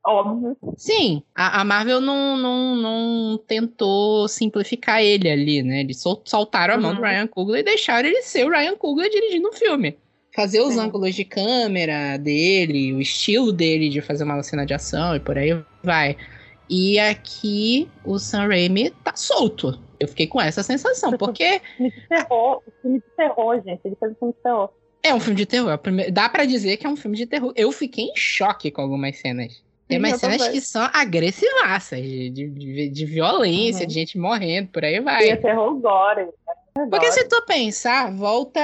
[0.04, 0.56] Óbvios.
[0.76, 5.80] Sim, a, a Marvel não, não, não tentou simplificar ele ali, né?
[5.80, 7.06] Eles sol- soltaram a mão do Uhum.
[7.08, 9.96] Ryan Coogler e deixaram ele ser o Ryan Coogler dirigindo o filme.
[10.34, 10.80] Fazer os Sim.
[10.80, 15.36] ângulos de câmera dele, o estilo dele de fazer uma cena de ação e por
[15.38, 16.16] aí vai.
[16.68, 19.78] E aqui o Sam Raimi tá solto.
[20.00, 23.80] Eu fiquei com essa sensação, porque Filme de terror, filme de terror, gente.
[23.84, 24.70] Ele fez um filme de terror.
[25.02, 25.70] é um filme de terror.
[25.70, 25.74] É
[26.08, 27.52] o Dá pra dizer que é um filme de terror.
[27.56, 29.62] Eu fiquei em choque com algumas cenas.
[29.88, 30.52] Tem umas cenas também.
[30.52, 33.86] que são agressivaças, de, de, de- violência, Uhum.
[33.86, 35.36] de gente morrendo, por aí E é vai.
[35.36, 36.26] terror gore.
[36.90, 38.60] Porque se tu pensar, volta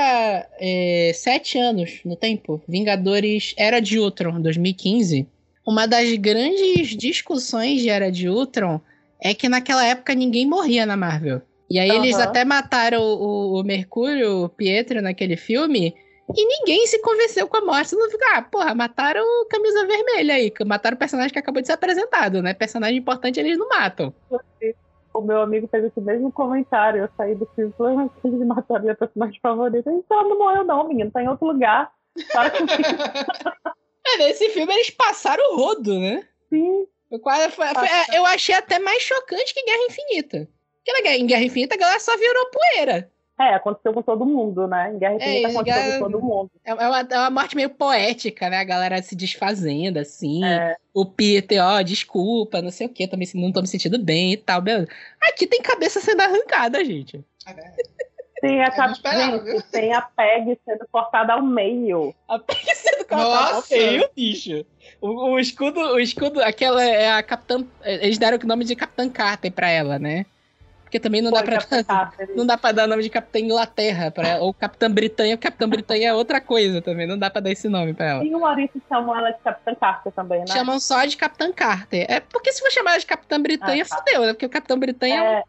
[0.60, 2.60] é, sete anos no tempo.
[2.68, 5.26] Vingadores Era de Ultron, 2015.
[5.66, 8.80] Uma das grandes discussões de Era de Ultron
[9.20, 11.42] é que naquela época ninguém morria na Marvel.
[11.70, 12.24] E aí eles Aham.
[12.24, 15.94] até mataram o, o Mercúrio, o Pietro naquele filme.
[16.36, 17.94] E ninguém se convenceu com a morte.
[17.94, 20.52] Não fica, ah, porra, mataram o Camisa Vermelha aí.
[20.66, 22.52] Mataram o personagem que acabou de ser apresentado, né?
[22.52, 24.12] Personagem importante eles não matam.
[25.14, 27.02] O meu amigo fez esse mesmo comentário.
[27.02, 29.90] Eu saí do filme e falei, mas eles mataram a minha personagem favorita.
[29.90, 31.10] Ele ela não morreu, não, menino.
[31.10, 31.92] Tá em outro lugar.
[32.32, 32.66] Para com.
[34.06, 36.26] É, nesse filme eles passaram o rodo, né?
[36.48, 36.86] Sim.
[37.08, 40.48] Foi quase- foi- foi- é, eu achei até mais chocante que Guerra Infinita.
[40.78, 43.10] Porque na Guerra- em Guerra Infinita a galera só virou poeira.
[43.40, 44.92] É, aconteceu com todo mundo, né?
[44.94, 46.50] Em Guerra Infinita É, aconteceu Guerra- com todo mundo.
[46.64, 48.58] É é uma, é uma morte meio poética, né?
[48.58, 50.44] A galera se desfazendo, assim.
[50.44, 53.98] É, O Peter, ó, desculpa, não sei o quê, tô me- não tô me sentindo
[53.98, 54.60] bem e tal.
[54.60, 54.88] beleza.
[55.22, 57.24] Aqui tem cabeça sendo arrancada, gente.
[57.44, 58.11] Tem a,
[58.42, 59.52] Não esperava, viu?
[59.52, 62.14] gente, tem a PEG sendo cortada ao meio.
[62.28, 63.74] A PEG sendo cortada ao Nossa!
[63.76, 64.64] meio, bicho.
[65.00, 67.64] O, o escudo, o escudo, aquela é a Capitã.
[67.84, 70.26] Eles deram o nome de Capitã Carter pra ela, né?
[70.82, 71.56] Porque também não dá Foi pra.
[71.58, 72.30] Capitã Carter.
[72.36, 74.44] Não dá pra dar o nome de Capitã Inglaterra pra ela.
[74.44, 77.06] Ou Capitã Britânia, porque Capitã Britânia é outra coisa também.
[77.06, 78.24] Não dá pra dar esse nome pra ela.
[78.24, 80.46] E o Maurício chamou ela de Capitã Carter também, né?
[80.48, 82.04] Chamam só de Capitã Carter.
[82.10, 83.96] É porque se for chamar ela de Capitã Britânia, Ah, tá.
[83.98, 84.32] fodeu, né?
[84.34, 85.42] Porque o Capitão Britânia é, É,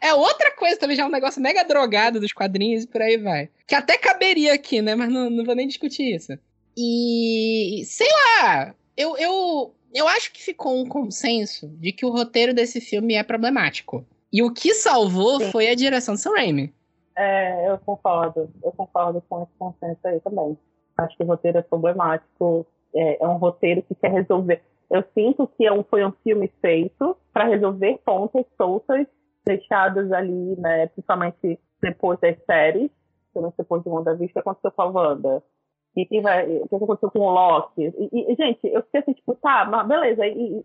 [0.00, 3.16] é outra coisa também, já é um negócio mega drogado dos quadrinhos e por aí
[3.16, 3.48] vai.
[3.66, 4.94] Que até caberia aqui, né?
[4.94, 6.32] Mas não, não vou nem discutir isso.
[6.76, 12.52] E sei lá, eu, eu, eu acho que ficou um consenso de que o roteiro
[12.52, 14.04] desse filme é problemático.
[14.32, 15.50] E o que salvou Sim.
[15.50, 16.74] foi a direção do Sam Raimi.
[17.16, 18.50] é, eu concordo.
[18.62, 20.58] Eu concordo com esse consenso aí também.
[20.98, 22.66] Acho que o roteiro é problemático.
[22.94, 24.62] É, é um roteiro que quer resolver.
[24.90, 29.06] Eu sinto que é um, foi um filme feito para resolver pontas soltas
[29.46, 30.86] deixadas ali, né?
[30.88, 32.90] Principalmente depois das séries,
[33.22, 35.42] principalmente depois de WandaVision, o que aconteceu com a Wanda?
[35.96, 37.82] E vai- o que aconteceu com o Loki?
[38.12, 40.26] E, e, gente, eu fiquei assim, tipo, tá, mas beleza.
[40.26, 40.64] E, e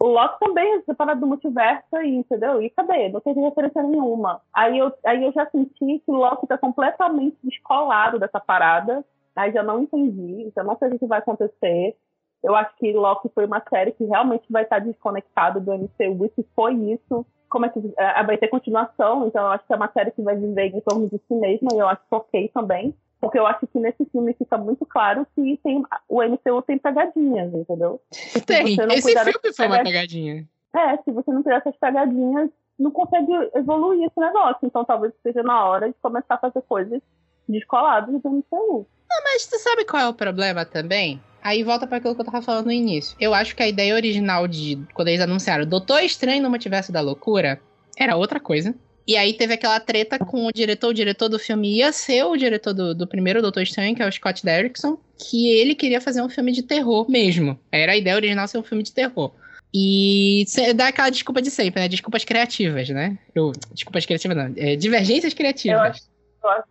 [0.00, 2.62] o Loki também é separado do multiverso aí, entendeu?
[2.62, 3.08] E cadê?
[3.10, 4.40] Não teve referência nenhuma.
[4.54, 9.04] Aí eu, aí eu já senti que o Loki tá completamente descolado dessa parada.
[9.36, 11.96] Aí já não entendi, já não sei o que vai acontecer.
[12.42, 16.24] Eu acho que Loki foi uma série que realmente vai estar desconectado do MCU.
[16.24, 19.26] E se foi isso, como é que é, vai ter continuação?
[19.26, 21.68] Então eu acho que é uma série que vai viver em torno de si mesma.
[21.74, 22.94] E eu acho que ok também.
[23.20, 27.54] Porque eu acho que nesse filme fica muito claro que tem, o MCU tem pegadinhas,
[27.54, 28.00] entendeu?
[28.10, 30.48] Se Tem, esse cuidar filme foi uma pegadinha.
[30.74, 34.58] É, se você não tiver essas pegadinhas, não consegue evoluir esse negócio.
[34.64, 37.00] Então talvez seja na hora de começar a fazer coisas
[37.46, 38.86] descoladas do MCU.
[39.24, 41.20] Mas tu sabe qual é o problema também?
[41.42, 43.16] Aí volta para aquilo que eu tava falando no início.
[43.18, 47.00] Eu acho que a ideia original de quando eles anunciaram Doutor Estranho no Multiverso da
[47.00, 47.60] Loucura
[47.96, 48.74] era outra coisa.
[49.06, 50.90] E aí teve aquela treta com o diretor.
[50.90, 54.06] O diretor do filme ia ser o diretor do, do primeiro Doutor Estranho, que é
[54.06, 57.58] o Scott Derrickson, que ele queria fazer um filme de terror mesmo.
[57.72, 59.32] Era a ideia original ser um filme de terror.
[59.74, 60.44] E
[60.76, 61.88] dá aquela desculpa de sempre, né?
[61.88, 63.18] Desculpas criativas, né?
[63.34, 64.52] Eu, desculpas criativas não.
[64.56, 65.80] É, divergências criativas.
[65.80, 66.02] Eu acho,
[66.44, 66.64] eu, acho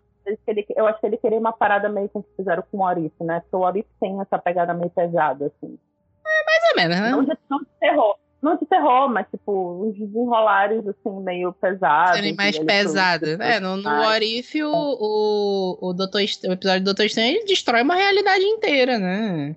[0.48, 3.40] ele, eu acho que ele queria uma parada meio como fizeram com o Orif, né?
[3.42, 5.78] Porque o Orif tem essa pegada meio pesada, assim.
[6.24, 7.10] Mais ou menos, né?
[7.12, 8.16] Não de, não de terror.
[8.42, 12.16] Não de terror, mas tipo, uns desenrolares assim, meio pesados.
[12.16, 13.30] serem mais pesados.
[13.40, 14.08] É, no, no personagens.
[14.08, 18.44] What If, o, o, o, Doutor, o episódio do Doutor Estranho ele destrói uma realidade
[18.44, 19.56] inteira, né?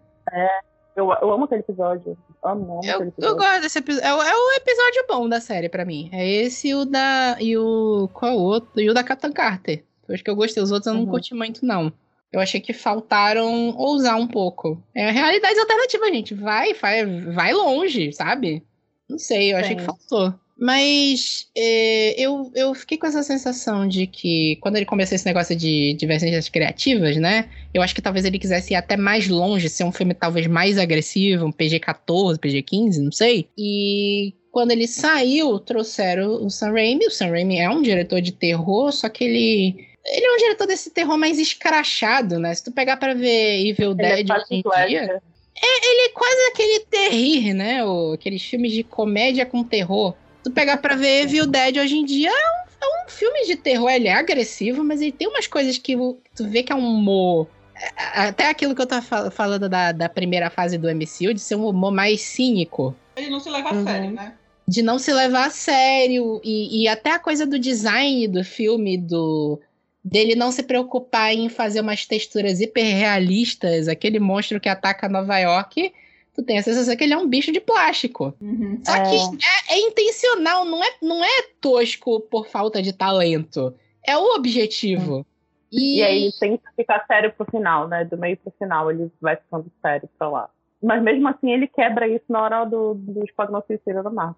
[0.94, 2.16] Eu, eu amo aquele episódio.
[2.42, 3.36] Amo, amo Eu, aquele eu episódio.
[3.38, 4.06] gosto desse episódio.
[4.06, 6.10] É, o- é o episódio bom da série pra mim.
[6.12, 7.36] É esse e o da.
[7.40, 8.08] E o.
[8.12, 8.80] Qual é o outro?
[8.80, 9.82] E o da Capitã Carter.
[10.08, 10.62] Eu acho que eu gostei.
[10.62, 11.10] Os outros eu não Uhum.
[11.10, 11.92] curti muito, não.
[12.32, 14.82] Eu achei que faltaram ousar um pouco.
[14.94, 16.34] É realidades alternativas, gente.
[16.34, 18.62] Vai, vai, vai longe, sabe?
[19.08, 19.76] Não sei, eu achei Sim.
[19.76, 20.34] que faltou.
[20.56, 25.54] Mas é, eu, eu fiquei com essa sensação de que quando ele começou esse negócio
[25.54, 27.48] de divergências criativas, né?
[27.72, 30.78] Eu acho que talvez ele quisesse ir até mais longe, ser um filme talvez mais
[30.78, 33.48] agressivo, um PG-14, PG-15, não sei.
[33.58, 37.06] E quando ele saiu, trouxeram o Sam Raimi.
[37.06, 39.93] O Sam Raimi é um diretor de terror, só que ele.
[40.06, 42.54] Ele é um diretor desse terror mais escrachado, né?
[42.54, 45.22] Se tu pegar pra ver Evil Ele é Dead quase hoje em dia.
[45.62, 47.84] Ele é quase aquele terrir, né?
[47.84, 50.14] O, aqueles filmes de comédia com terror.
[50.42, 53.56] Tu pegar pra ver Evil Dead hoje em dia, é um, é um filme de
[53.56, 53.88] terror.
[53.90, 55.96] Ele é agressivo, mas ele tem umas coisas que
[56.36, 57.46] tu vê que é um humor.
[57.74, 57.88] é,
[58.28, 61.54] Até aquilo que eu tava fal- falando da, da primeira fase do MCU, de ser
[61.54, 62.94] um humor mais cínico.
[63.16, 63.84] Ele não se leva a Uhum.
[63.84, 64.34] sério, né?
[64.68, 66.40] De não se levar a sério.
[66.44, 69.60] E, e até a coisa do design do filme, do
[70.04, 75.92] dele não se preocupar em fazer umas texturas hiperrealistas, aquele monstro que ataca Nova York,
[76.34, 78.34] tu tem a sensação que ele é um bicho de plástico.
[78.40, 78.80] Uhum.
[78.84, 83.74] Só que é, é intencional, não é, não é tosco por falta de talento.
[84.06, 85.24] É o objetivo.
[85.72, 88.04] E, E aí tem que ficar sério pro final, né?
[88.04, 90.50] Do meio pro final ele vai ficando sério pra lá.
[90.82, 94.36] Mas mesmo assim ele quebra isso na hora do, do Esquadrão Suicida da Marvel.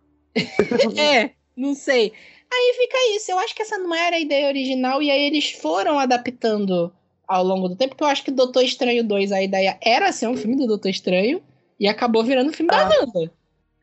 [0.96, 2.12] É, não sei.
[2.52, 3.30] Aí fica isso.
[3.30, 6.92] Eu acho que essa não era a ideia original, e aí eles foram adaptando
[7.26, 10.28] ao longo do tempo, porque eu acho que Doutor Estranho 2, a ideia era ser
[10.28, 11.42] um filme do Doutor Estranho,
[11.78, 12.88] e acabou virando um filme da Ah.
[12.88, 13.30] Wanda.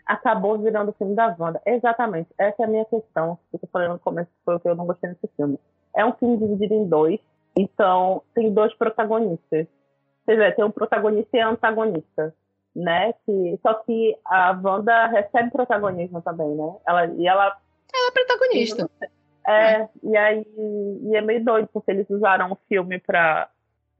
[0.06, 1.62] Acabou virando o filme da Wanda.
[1.65, 2.30] Exatamente.
[2.38, 3.38] Essa é a minha questão.
[3.52, 5.58] O que eu falei no começo foi o que eu não gostei desse filme.
[5.95, 7.19] É um filme dividido em dois.
[7.56, 9.67] Então, tem dois protagonistas.
[10.26, 12.34] Quer dizer, tem um protagonista e a antagonista.
[12.76, 13.13] Né?
[13.26, 16.73] Que, só que a Wanda recebe protagonismo também, né?
[16.88, 17.56] Ela, e ela
[17.93, 18.89] Ela é protagonista.
[19.48, 20.46] É, e aí
[21.04, 23.50] e é meio doido, porque eles usaram o filme pra,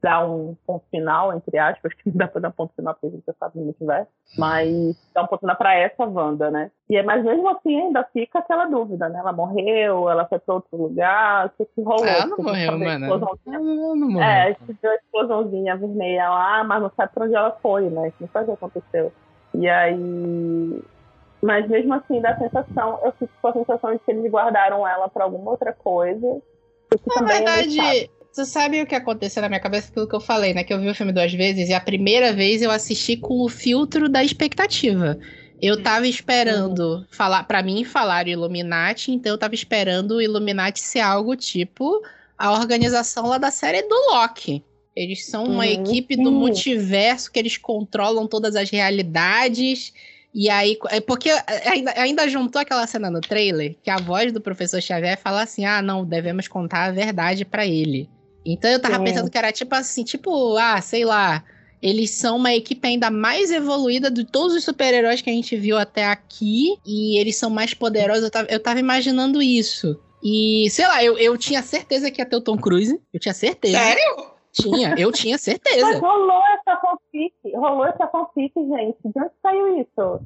[0.02, 3.10] dar um ponto final, entre aspas, que não dá pra dar ponto final porque a
[3.10, 4.70] gente já sabe no multiverso, mas
[5.14, 6.70] dar um ponto final pra essa Wanda, né?
[6.90, 9.18] E, mas mesmo assim ainda fica aquela dúvida, né?
[9.18, 12.04] Ela morreu, ela foi pra outro lugar, o que, que rolou?
[12.06, 13.04] Ela não morreu, mano.
[13.06, 14.22] explosãozinha- Ela não morreu.
[14.28, 17.88] É, a gente viu a explosãozinha vermelha lá, mas não sabe pra onde ela foi,
[17.90, 18.12] né?
[18.20, 19.12] Não sabe o que aconteceu.
[19.54, 20.82] E aí.
[21.44, 24.88] Mas mesmo assim, dá a sensação, eu fico com a sensação de que eles guardaram
[24.88, 26.40] ela pra alguma outra coisa.
[27.14, 29.90] Na é verdade, tu sabe o que aconteceu na minha cabeça?
[29.90, 30.64] Aquilo que eu falei, né?
[30.64, 33.48] Que eu vi o filme duas vezes e a primeira vez eu assisti com o
[33.48, 35.18] filtro da expectativa.
[35.60, 41.00] Eu tava esperando falar, para mim falar Illuminati, então eu tava esperando o Illuminati ser
[41.00, 42.02] algo tipo
[42.36, 44.64] a organização lá da série do Loki.
[44.96, 49.92] Eles são uma Uhum, equipe do multiverso que eles controlam todas as realidades.
[50.34, 51.30] E aí, é porque
[51.64, 55.64] ainda, ainda juntou aquela cena no trailer que a voz do professor Xavier fala assim:
[55.64, 58.10] ah, não, devemos contar a verdade pra ele.
[58.44, 59.04] Então eu tava Sim.
[59.04, 61.44] pensando que era tipo assim, tipo, ah, sei lá,
[61.80, 65.78] eles são uma equipe ainda mais evoluída de todos os super-heróis que a gente viu
[65.78, 66.78] até aqui.
[66.84, 68.24] E eles são mais poderosos.
[68.24, 70.00] Eu tava, eu tava imaginando isso.
[70.22, 72.98] E, sei lá, eu, eu tinha certeza que ia ter o Tom Cruise.
[73.12, 73.78] Eu tinha certeza.
[73.78, 74.33] Sério?
[74.54, 75.84] Tinha, eu tinha certeza.
[75.86, 78.96] Mas rolou essa fanfic, rolou essa fanfic, gente.
[79.04, 80.20] De onde saiu isso?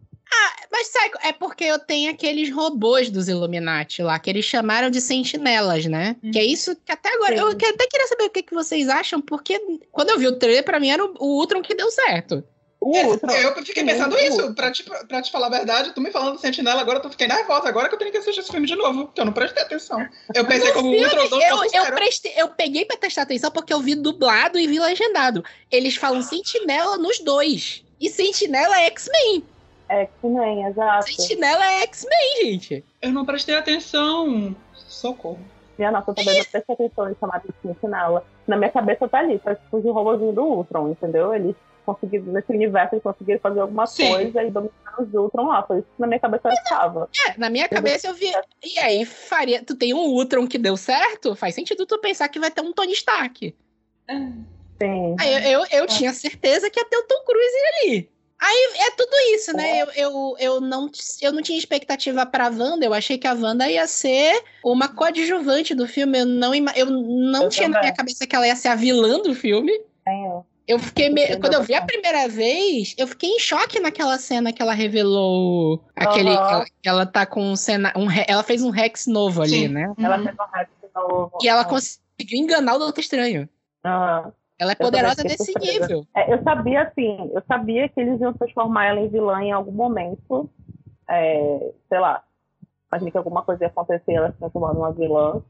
[0.70, 5.00] Mas sabe, é porque eu tenho aqueles robôs dos Illuminati lá, que eles chamaram de
[5.00, 6.14] sentinelas, né?
[6.30, 7.34] Que é isso que até agora.
[7.36, 7.40] Sim.
[7.42, 9.58] Eu que- até queria saber o que, que vocês acham, porque
[9.90, 12.44] quando eu vi o trailer, pra mim era o, o Ultron que deu certo.
[12.80, 13.32] O É, Ultron.
[13.32, 16.12] eu fiquei Sim, pensando o isso, pra te, pra te falar a verdade, tu me
[16.12, 18.68] falando do Sentinela, agora eu fiquei nervosa, agora que eu tenho que assistir esse filme
[18.68, 20.06] de novo, porque eu não prestei atenção.
[20.32, 23.72] Eu pensei como filme, Ultron, não eu, eu, prestei, eu peguei pra testar atenção porque
[23.72, 25.44] eu vi dublado e vi legendado.
[25.72, 27.84] Eles falam sentinela nos dois.
[28.00, 29.44] E sentinela é X-Men.
[30.20, 31.06] Que nem, exato.
[31.10, 32.84] Sentinela é X-Men, gente.
[33.02, 34.54] Eu não prestei atenção.
[34.74, 35.40] Socorro.
[35.76, 38.24] Minha nossa, eu também não prestei atenção em chamar de sentinela.
[38.46, 41.34] Na minha cabeça tá ali, tá tipo o robôzinho do Ultron, entendeu?
[41.34, 41.54] Eles
[41.94, 44.08] conseguiram, nesse universo, eles conseguiram fazer alguma Sim.
[44.08, 45.62] coisa e dominaram os Ultron lá.
[45.62, 47.08] Foi isso que na minha cabeça estava.
[47.26, 48.30] É, na minha cabeça eu vi.
[48.62, 49.62] E aí, faria.
[49.64, 51.34] Tu tem um Ultron que deu certo?
[51.34, 53.54] Faz sentido tu pensar que vai ter um Tony Stark.
[54.80, 55.16] Sim.
[55.18, 58.10] Aí eu, eu, eu tinha certeza que ia ter o Tom Cruise ali.
[58.40, 59.82] Aí é tudo isso, né?
[59.82, 60.88] Eu, eu, eu, não,
[61.20, 62.86] eu não tinha expectativa pra Wanda.
[62.86, 66.20] Eu achei que a Wanda ia ser uma coadjuvante do filme.
[66.20, 67.88] Eu não, eu não Eu tinha na também.
[67.88, 69.72] minha cabeça que ela ia ser a vilã do filme.
[70.04, 70.28] Tenho.
[70.28, 70.46] Eu
[70.78, 71.24] fiquei me...
[71.38, 75.84] Quando eu vi a primeira vez, eu fiquei em choque naquela cena que ela revelou
[75.96, 76.30] aquele.
[76.30, 77.92] Que ela, que ela tá com um cena.
[77.96, 79.68] Um, ela fez um Rex novo ali, Sim.
[79.68, 79.94] né?
[79.98, 80.24] Ela Uhum.
[80.24, 81.38] fez um de novo.
[81.42, 83.48] E ela conseguiu enganar o Doutor Estranho.
[83.84, 84.32] Aham.
[84.58, 85.80] Ela é Eu poderosa nesse surpresa.
[85.86, 86.04] nível.
[86.16, 89.70] É, eu sabia, assim, eu sabia que eles iam transformar ela em vilã em algum
[89.70, 90.50] momento.
[91.08, 92.24] É, sei lá.
[92.90, 95.40] Imaginei que alguma coisa ia acontecer ela se transformando numa vilã.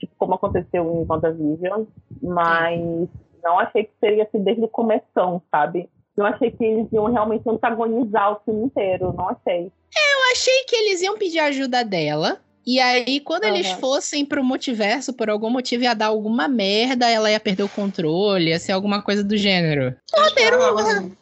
[0.00, 1.84] Tipo, como aconteceu em WandaVision.
[2.20, 3.08] Mas
[3.42, 5.88] não achei que seria assim desde o começão, sabe?
[6.16, 9.14] Eu achei que eles iam realmente antagonizar o filme inteiro.
[9.16, 9.66] Não achei.
[9.66, 12.40] Eu achei que eles iam pedir ajuda dela.
[12.66, 13.78] E aí, quando eles Aham.
[13.78, 18.50] fossem pro multiverso, por algum motivo ia dar alguma merda, ela ia perder o controle,
[18.50, 19.94] ia ser alguma coisa do gênero.
[20.14, 20.58] Roteiro.
[20.74, 21.16] Roteiro-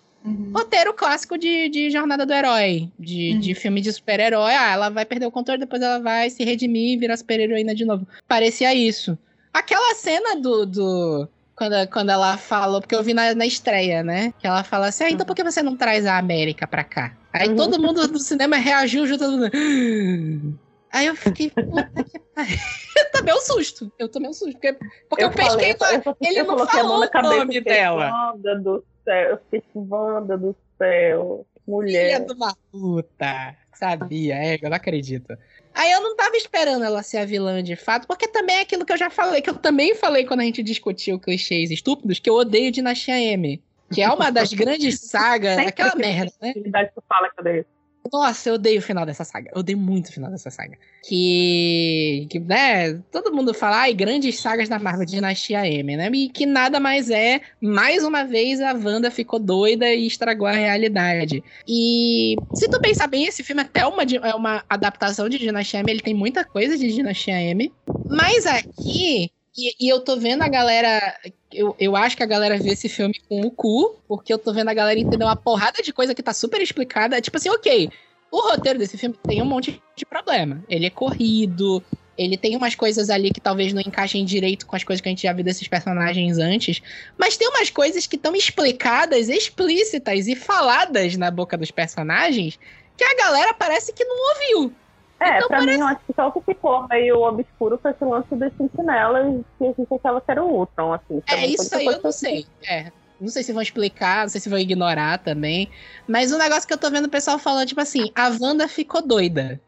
[0.52, 3.38] Roteiro clássico de, de jornada do herói, de, Uhum.
[3.38, 4.52] de filme de super-herói.
[4.54, 7.84] Ah, ela vai perder o controle, depois ela vai se redimir e virar super-heroína de
[7.84, 8.04] novo.
[8.26, 9.16] Parecia isso.
[9.54, 10.66] Aquela cena do.
[10.66, 14.32] do quando, quando ela falou, porque eu vi na, na estreia, né?
[14.38, 17.16] Que ela fala assim: ah, então por que você não traz a América pra cá?
[17.32, 17.56] Aí Uhum.
[17.56, 19.24] todo mundo do cinema reagiu junto.
[19.24, 20.58] Todo mundo...
[20.92, 22.56] Aí eu fiquei, puta que pariu.
[22.96, 23.92] Eu tomei um susto.
[23.98, 24.52] Eu tomei um susto.
[24.52, 24.78] Porque,
[25.10, 28.32] porque eu, pesquei falei, eu, ele eu não falou o nome dela.
[28.32, 29.30] Wanda do céu.
[29.30, 31.46] Eu fiquei Wanda do céu.
[31.66, 32.14] Mulher.
[32.14, 33.54] Filha de uma puta.
[33.78, 35.36] Sabia, é, eu não acredito.
[35.74, 38.84] Aí eu não tava esperando ela ser a vilã de fato, porque também é aquilo
[38.86, 42.30] que eu já falei, que eu também falei quando a gente discutiu clichês estúpidos, que
[42.30, 43.62] eu odeio Dinastia M.
[43.92, 46.52] Que é uma das grandes sagas, Sempre aquela que- merda, né?
[46.54, 47.64] Que tu fala que eu dei.
[48.12, 49.50] Nossa, eu odeio o final dessa saga.
[49.54, 50.76] Eu odeio muito o final dessa saga.
[51.08, 52.26] Que.
[52.30, 52.94] que né?
[53.10, 56.10] Todo mundo fala, ai, grandes sagas da Marvel, Dinastia M, né?
[56.12, 57.40] E que nada mais é.
[57.60, 61.42] Mais uma vez a Wanda ficou doida e estragou a realidade.
[61.66, 65.38] E se tu pensar bem, esse filme é até uma, di- é uma adaptação de
[65.38, 65.90] Dinastia M.
[65.90, 67.72] Ele tem muita coisa de Dinastia M.
[68.08, 69.30] Mas aqui.
[69.56, 71.18] E, e eu tô vendo a galera.
[71.52, 74.52] Eu, eu acho que a galera vê esse filme com o cu, porque eu tô
[74.52, 77.20] vendo a galera entender uma porrada de coisa que tá super explicada.
[77.20, 77.90] Tipo assim, ok.
[78.30, 80.62] O roteiro desse filme tem um monte de problema.
[80.68, 81.82] Ele é corrido,
[82.18, 85.10] ele tem umas coisas ali que talvez não encaixem direito com as coisas que a
[85.10, 86.82] gente já viu desses personagens antes.
[87.16, 92.58] Mas tem umas coisas que estão explicadas, explícitas e faladas na boca dos personagens
[92.96, 94.74] que a galera parece que não ouviu.
[95.18, 97.90] É, Então pra parece- mim, eu acho que só o que ficou meio obscuro foi
[97.92, 101.22] esse lance das sentinelas que a gente achava que era o Ultron, assim.
[101.28, 102.46] É, isso aí eu não que sei.
[102.68, 102.92] É.
[103.18, 105.70] Não sei se vão explicar, não sei se vão ignorar também.
[106.06, 109.00] Mas o negócio que eu tô vendo o pessoal falando, tipo assim, a Wanda ficou
[109.00, 109.58] doida.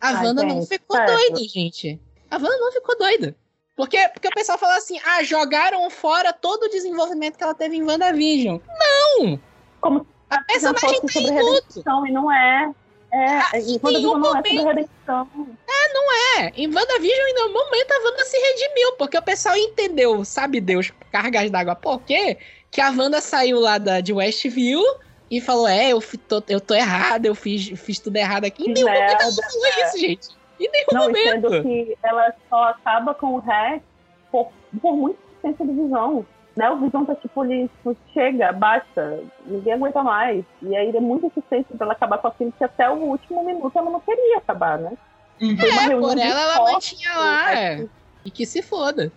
[0.00, 1.12] A Ai, Wanda não gente, ficou sério.
[1.12, 2.00] doida, gente.
[2.30, 3.34] A Wanda não ficou doida.
[3.76, 7.74] Porque, porque o pessoal fala assim, ah, jogaram fora todo o desenvolvimento que ela teve
[7.76, 8.58] em WandaVision.
[9.18, 9.40] Não!
[9.80, 11.82] Como A não personagem tá em luto.
[12.06, 12.70] e não é.
[13.14, 14.66] É, Ah, em digo nenhum não é sobre momento.
[14.66, 15.28] redenção.
[16.36, 20.60] É, em WandaVision, em nenhum momento, a Wanda se redimiu, porque o pessoal entendeu, sabe
[20.60, 22.36] Deus, cargas d'água, por quê?
[22.72, 24.82] Que a Wanda saiu lá da, de Westview
[25.30, 28.68] e falou, é, eu, tô, eu tô errada, eu fiz, fiz tudo errado aqui.
[28.68, 30.28] Em nenhum momento ela merda, falou isso, gente.
[30.58, 31.62] Em nenhum Não, momento.
[31.62, 33.80] que ela só acaba com o Rex
[34.32, 34.50] por,
[34.82, 36.26] por muita existência de visão.
[36.56, 36.70] Né?
[36.70, 40.44] O Visão tá tipo ali, tipo, chega, basta, ninguém aguenta mais.
[40.62, 43.76] E aí é muita insistência pra ela acabar com aquilo que até o último minuto
[43.76, 44.92] ela não queria acabar, né?
[45.40, 45.56] Uhum.
[45.56, 47.54] Foi uma É, reunião por ela, ela mantinha lá, né?
[47.54, 47.86] é.
[48.24, 49.12] E que se foda.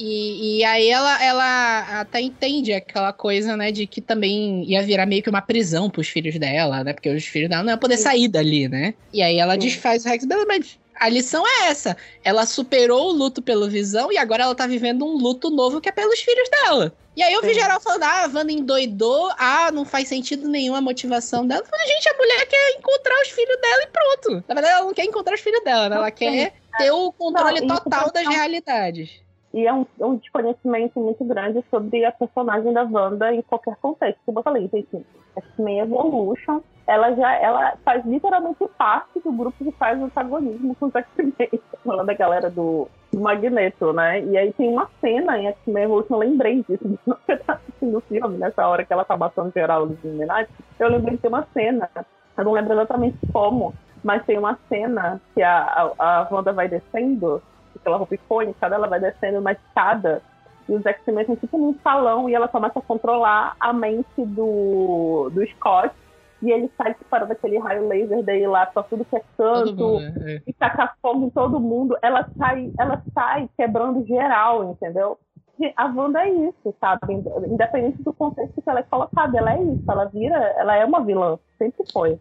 [0.00, 5.06] E, e aí ela, ela até entende aquela coisa, né, de que também ia virar
[5.06, 6.92] meio que uma prisão pros filhos dela, né?
[6.92, 8.04] Porque os filhos dela não iam poder Sim.
[8.04, 8.94] sair dali, né?
[9.12, 9.60] E aí ela Sim.
[9.60, 11.96] desfaz o Rex mas a lição é essa.
[12.22, 15.88] Ela superou o luto pelo Visão e agora ela tá vivendo um luto novo que
[15.88, 16.92] é pelos filhos dela.
[17.16, 17.60] E aí eu vi Sim.
[17.60, 21.62] geral falando, ah, a Wanda endoidou, ah, não faz sentido nenhum a motivação dela.
[21.62, 24.44] Eu falei, gente, a mulher quer encontrar os filhos dela e pronto.
[24.46, 25.96] Na verdade, ela não quer encontrar os filhos dela, né?
[25.96, 29.10] Ela quer ter o controle Não, total das realidades.
[29.52, 33.76] E é um, é um desconhecimento muito grande sobre a personagem da Wanda em qualquer
[33.76, 34.20] contexto.
[34.26, 39.72] Como eu falei, gente, X-Men Evolution, ela já ela faz literalmente parte do grupo que
[39.72, 41.48] faz antagonismo com os X-Men.
[41.84, 44.22] Falando da galera do, do Magneto, né?
[44.24, 46.98] E aí tem uma cena em X-Men Evolution, eu lembrei disso,
[47.80, 51.28] no filme, nessa hora que ela tá matando geral dos Illuminati, eu lembrei de ter
[51.28, 51.88] uma cena,
[52.36, 53.74] eu não lembro exatamente como,
[54.04, 57.42] mas tem uma cena que a, a, a Wanda vai descendo
[57.88, 60.22] aquela roupa icônica dela vai descendo uma escada
[60.68, 65.30] e os X-Men estão tipo num salão e ela começa a controlar a mente do,
[65.32, 65.94] do Scott
[66.42, 70.00] e ele sai disparando aquele raio laser dele lá pra tudo que é canto mundo,
[70.00, 70.40] né?
[70.46, 71.96] e tacar fogo em todo mundo.
[72.00, 75.18] Ela sai, ela sai quebrando geral, entendeu?
[75.58, 77.14] E a Wanda é isso, sabe?
[77.48, 79.82] Independente do contexto que ela é colocada, ela é isso.
[79.90, 82.20] Ela vira, ela é uma vilã, sempre foi.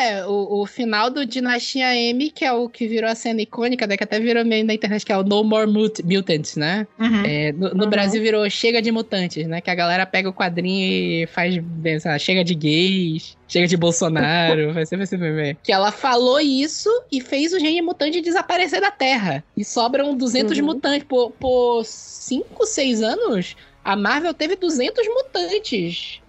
[0.00, 3.86] É, o, o final do Dinastia M, que é o que virou a cena icônica,
[3.86, 3.96] né?
[3.96, 6.86] Que até virou meio na internet, que é o No More Mut- Mutants, né?
[6.98, 7.22] Uhum.
[7.24, 7.90] É, no no Uhum.
[7.90, 9.60] Brasil virou Chega de Mutantes, né?
[9.60, 13.76] Que a galera pega o quadrinho e faz, sei lá, chega de gays, chega de
[13.76, 15.56] Bolsonaro, vai ser, vai ser meme.
[15.62, 19.44] Que ela falou isso e fez o gene mutante desaparecer da Terra.
[19.56, 20.64] E sobram 200 Uhum.
[20.66, 21.06] mutantes.
[21.08, 26.20] Por, por 5, 6 anos, a Marvel teve 200 mutantes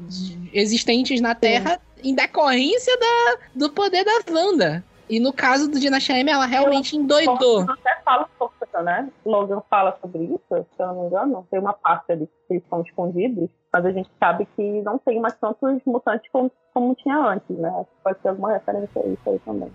[0.53, 4.83] existentes na Terra em decorrência da, do poder da Wanda.
[5.09, 7.59] E no caso do Dinastia M, ela realmente endoidou.
[7.59, 9.09] Logan até fala sobre isso, né?
[9.23, 11.47] Logan fala sobre isso, se eu não me engano.
[11.51, 15.19] Tem uma parte ali que eles são escondidos, mas a gente sabe que não tem
[15.19, 17.85] mais tantos mutantes como, como tinha antes, né?
[18.03, 19.71] Pode ter alguma referência a isso aí também.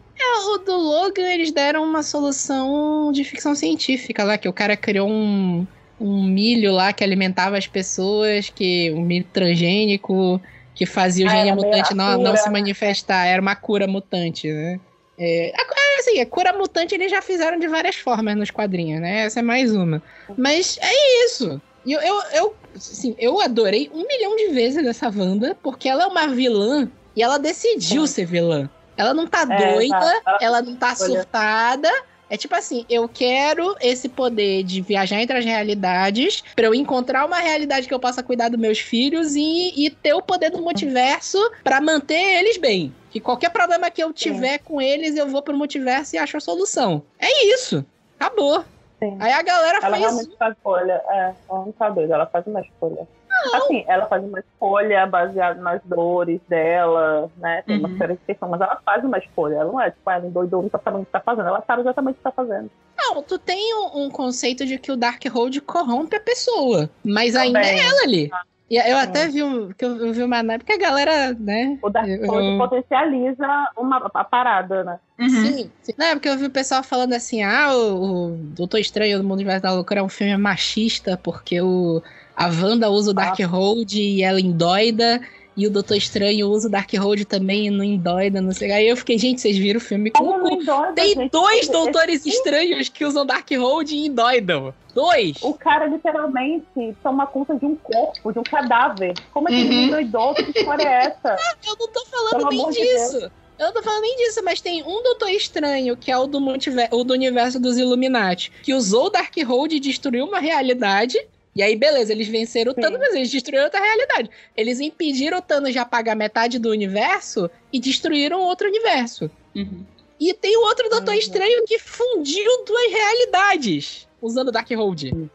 [0.52, 5.08] O do Logan, eles deram uma solução de ficção científica lá, que o cara criou
[5.08, 5.64] um,
[6.00, 10.40] um milho lá que alimentava as pessoas, que um milho transgênico,
[10.74, 12.52] que fazia o Ah, meio mutante não, não se né?
[12.52, 14.80] manifestar, era uma cura mutante, né?
[15.18, 19.24] É, é, assim, a cura mutante eles já fizeram de várias formas nos quadrinhos, né?
[19.26, 20.02] Essa é mais uma.
[20.36, 21.60] Mas é isso.
[21.84, 26.04] E Eu, eu, eu, assim, eu adorei um milhão de vezes essa Wanda, porque ela
[26.04, 28.68] é uma vilã e ela decidiu ser vilã.
[28.96, 30.22] Ela não tá É, doida, exato.
[30.26, 31.20] Ela ela não tá escolha.
[31.20, 31.90] surtada.
[32.30, 37.26] É tipo assim, eu quero esse poder de viajar entre as realidades pra eu encontrar
[37.26, 40.62] uma realidade que eu possa cuidar dos meus filhos e, e ter o poder do
[40.62, 42.94] multiverso pra manter eles bem.
[43.10, 46.40] Que qualquer problema que eu tiver com eles, eu vou pro multiverso e acho a
[46.40, 47.02] solução.
[47.18, 47.84] É isso.
[48.18, 48.64] Acabou.
[49.00, 49.16] Sim.
[49.18, 50.08] Aí a galera Ela fez.
[50.08, 51.02] realmente faz escolha.
[51.08, 53.08] É, ela não tá doida, ela faz uma escolha.
[53.54, 57.62] Assim, ela faz uma escolha baseada nas dores dela, né?
[57.66, 57.96] Tem uma Uhum.
[57.98, 59.54] série de questões, mas ela faz uma escolha.
[59.56, 61.48] Ela não é tipo, ela endoidou, não tá sabendo o que tá fazendo.
[61.48, 62.70] Ela sabe exatamente o que tá fazendo.
[62.98, 66.90] Não, tu tem um, um conceito de que o Darkhold corrompe a pessoa.
[67.04, 67.80] Mas ainda Também.
[67.80, 68.30] é ela ali.
[68.70, 69.02] E eu Sim.
[69.02, 71.76] até vi um, que eu, eu vi uma porque a galera, né?
[71.82, 75.00] O Dark eu- Hold potencializa uma, a parada, né?
[75.18, 75.28] Uhum.
[75.28, 75.92] Sim, sim.
[75.98, 79.24] Não, é porque eu vi o pessoal falando assim: ah, o, o Doutor Estranho do
[79.24, 82.00] Mundo da Loucura é um filme machista, porque o,
[82.40, 85.20] a Wanda usa o Darkhold e ela endoida,
[85.56, 88.70] e o Doutor Estranho usa o Darkhold também e não endoida, não sei.
[88.72, 91.30] Aí eu fiquei, gente, vocês viram o filme com Como não endoida, Tem gente?
[91.30, 94.72] dois Esse- Doutores Estranhos que usam Darkhold e endoidam.
[94.94, 95.36] Dois!
[95.42, 96.64] O cara literalmente
[97.02, 99.12] toma conta de um corpo, de um cadáver.
[99.32, 99.82] Como é que ele Uhum.
[99.88, 100.34] endoidou?
[100.34, 101.36] Que história é essa?
[101.66, 103.30] Eu não tô falando Pelo nem amor de disso.
[103.58, 106.40] Eu não tô falando nem disso, mas tem um Doutor Estranho, que é o do,
[106.40, 111.18] multiver o do universo dos Illuminati, que usou o Darkhold e destruiu uma realidade.
[111.54, 114.30] E aí, beleza, eles venceram o Thanos, mas eles destruíram outra realidade.
[114.56, 119.30] Eles impediram o Thanos de apagar metade do universo e destruíram outro universo.
[119.54, 119.84] Uhum.
[120.18, 121.18] E tem o outro Doutor Uhum.
[121.18, 125.30] Estranho que fundiu duas realidades usando o Darkhold.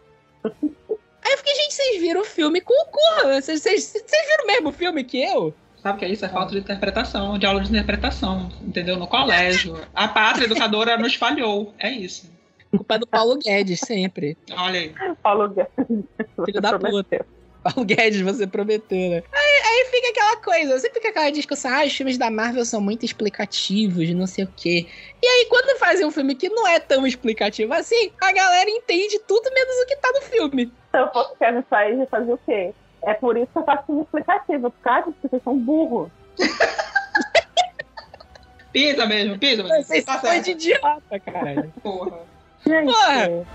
[0.45, 3.27] Aí eu fiquei, gente, vocês viram o filme com o cu?
[3.33, 5.53] Vocês, vocês, vocês viram o mesmo filme que eu?
[5.81, 6.25] Sabe o que é isso?
[6.25, 8.95] É falta de interpretação, de aula de interpretação, entendeu?
[8.97, 9.79] No colégio.
[9.93, 11.73] A pátria educadora nos falhou.
[11.77, 12.31] É isso.
[12.77, 14.37] Culpa do Paulo Guedes, sempre.
[14.51, 14.93] Olha aí.
[15.21, 15.71] Paulo Guedes.
[16.45, 17.25] Filho da puta.
[17.63, 19.23] Paulo Guedes, você prometeu, né?
[19.33, 22.79] Aí, aí fica aquela coisa, sempre fica aquela discussão, ah, os filmes da Marvel são
[22.79, 24.85] muito explicativos, não sei o quê.
[25.21, 29.17] E aí, quando fazem um filme que não é tão explicativo assim, a galera entende
[29.27, 30.71] tudo menos o que tá no filme.
[30.91, 32.71] Se eu fosse Kevin Feige, fazer o quê?
[33.01, 36.09] É por isso que eu faço filme explicativo, por causa que vocês são burros.
[38.71, 39.83] Pisa mesmo, pisa mesmo.
[39.83, 41.69] Vocês Tá são de idiota, cara.
[41.81, 42.19] Porra.
[42.67, 43.45] Gente.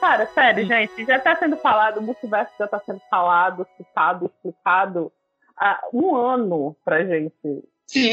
[0.00, 5.10] Cara, sério, gente, já tá sendo falado, o multiverso já tá sendo falado, citado, explicado
[5.56, 7.64] há um ano pra gente.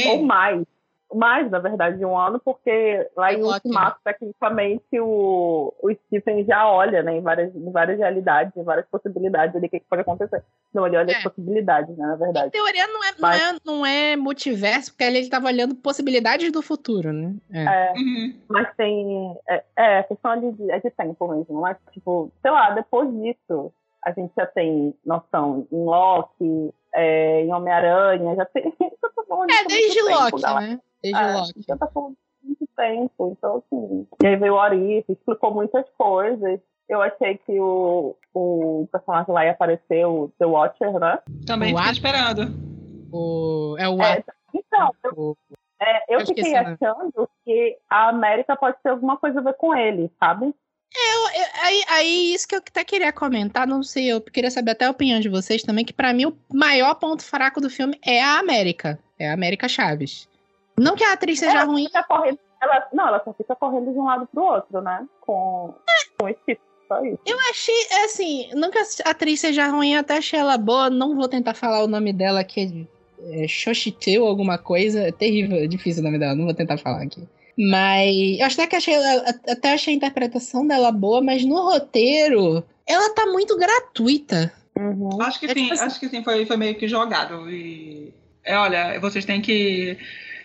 [0.09, 0.26] Ou Sim.
[0.26, 0.63] mais.
[1.13, 3.43] Mais, na verdade, de um ano, porque lá É em.
[3.43, 8.86] Ultimato, tecnicamente, o, o Stephen já olha, né, em várias, em várias realidades, em várias
[8.88, 10.41] possibilidades ali, o que, que pode acontecer.
[10.74, 11.17] Não, ele olha É.
[11.17, 12.51] as possibilidades, né, na Em verdade.
[12.51, 16.49] teoria não é, não, Mas- é, não é multiverso, porque ali ele tava olhando possibilidades
[16.49, 17.36] do futuro, né?
[17.51, 17.63] É.
[17.65, 18.34] É, Uhum.
[18.47, 19.38] mas tem.
[19.49, 21.59] É, é questão ali de, é de tempo mesmo.
[21.59, 23.74] Mas, tipo, sei lá, depois disso,
[24.05, 28.63] a gente já tem noção em Loki, é, em Homem-Aranha, já tem.
[28.79, 30.67] já tá falando É, disso há desde tempo, Loki, galera.
[30.67, 30.79] né?
[31.03, 31.61] Desde É, Loki.
[31.67, 34.07] Já tá falando muito tempo, então assim.
[34.23, 36.59] E aí veio o Arif, explicou muitas coisas.
[36.89, 41.19] Eu achei que o, o personagem lá ia aparecer, o The Watcher, né?
[41.45, 42.41] Também O fiquei esperando.
[43.13, 44.23] O, é o É,
[44.53, 45.37] então, eu,
[45.81, 46.77] é, eu Eu fiquei esqueci, né?
[46.81, 50.53] achando que a América pode ter alguma coisa a ver com ele, sabe?
[50.93, 54.71] Eu- eu- aí, aí, isso que eu até queria comentar, não sei, eu queria saber
[54.71, 57.97] até a opinião de vocês também, que pra mim o maior ponto fraco do filme
[58.05, 58.99] é a América.
[59.17, 60.27] É a América Chaves.
[60.77, 63.99] Não que a atriz seja ela ruim, correndo, ela, não, ela só fica correndo de
[63.99, 65.05] um lado pro outro, né?
[65.21, 65.73] Com,
[66.17, 66.61] com esse tipo.
[67.25, 70.89] Eu achei, é assim, nunca a atriz seja ruim, até achei ela boa.
[70.89, 72.85] Não vou tentar falar o nome dela, que
[73.29, 75.07] é, é Xochiteu, alguma coisa.
[75.07, 77.25] É terrível, é difícil o nome dela, não vou tentar falar aqui.
[77.57, 78.95] Mas eu até que achei,
[79.49, 84.51] até achei a interpretação dela boa, mas no roteiro, ela tá muito gratuita.
[84.77, 85.21] Uhum.
[85.21, 87.49] Acho que É sim, tipo assim- acho que sim, foi, foi meio que jogado.
[87.49, 89.97] E é, olha, vocês têm que.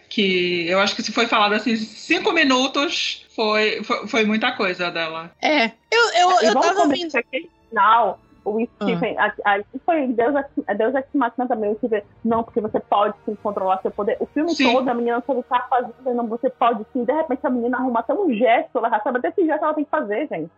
[0.09, 4.91] que eu acho que se foi falado assim, cinco minutos, foi, foi, foi muita coisa
[4.91, 5.31] dela.
[5.41, 8.85] É, eu, eu, eu vamos tava aquele final, o Ah.
[8.85, 10.35] Stephen, a- aí foi Deus,
[10.67, 14.17] é Deus Ex Machina também, o Stephen, não, porque você pode sim controlar seu poder.
[14.21, 14.73] O filme Sim.
[14.73, 18.01] todo, a menina só tá fazendo, não, você pode sim, de repente a menina arruma
[18.01, 20.51] até um gesto, ela já sabe até esse gesto ela tem que fazer, gente.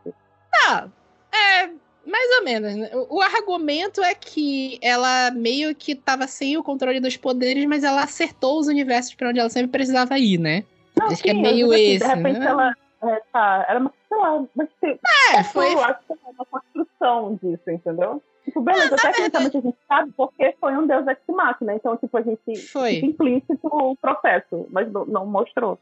[0.66, 0.86] Ah,
[1.32, 1.66] é,
[2.06, 2.74] mais ou menos.
[2.76, 2.90] né?
[3.08, 8.02] O, argumento é que ela meio que tava sem o controle dos poderes, mas ela
[8.02, 10.64] acertou os universos pra onde ela sempre precisava ir, né?
[10.98, 12.46] Não, Acho que é sim, meio assim, esse, De repente né?
[12.46, 15.00] ela, é, tá, era uma, sei lá, mas tipo,
[15.34, 15.74] É, foi.
[15.74, 18.22] eu acho que é uma construção disso, entendeu?
[18.44, 21.96] Tipo, beleza, Ah, na tecnicamente a gente sabe porque foi um Deus Ex Machina, então,
[21.96, 22.96] tipo, a gente Foi.
[22.98, 25.78] implícito o processo, mas não, não mostrou.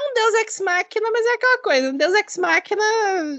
[0.00, 1.90] Um Deus Ex Machina, mas é aquela coisa.
[1.90, 2.82] Um Deus Ex Machina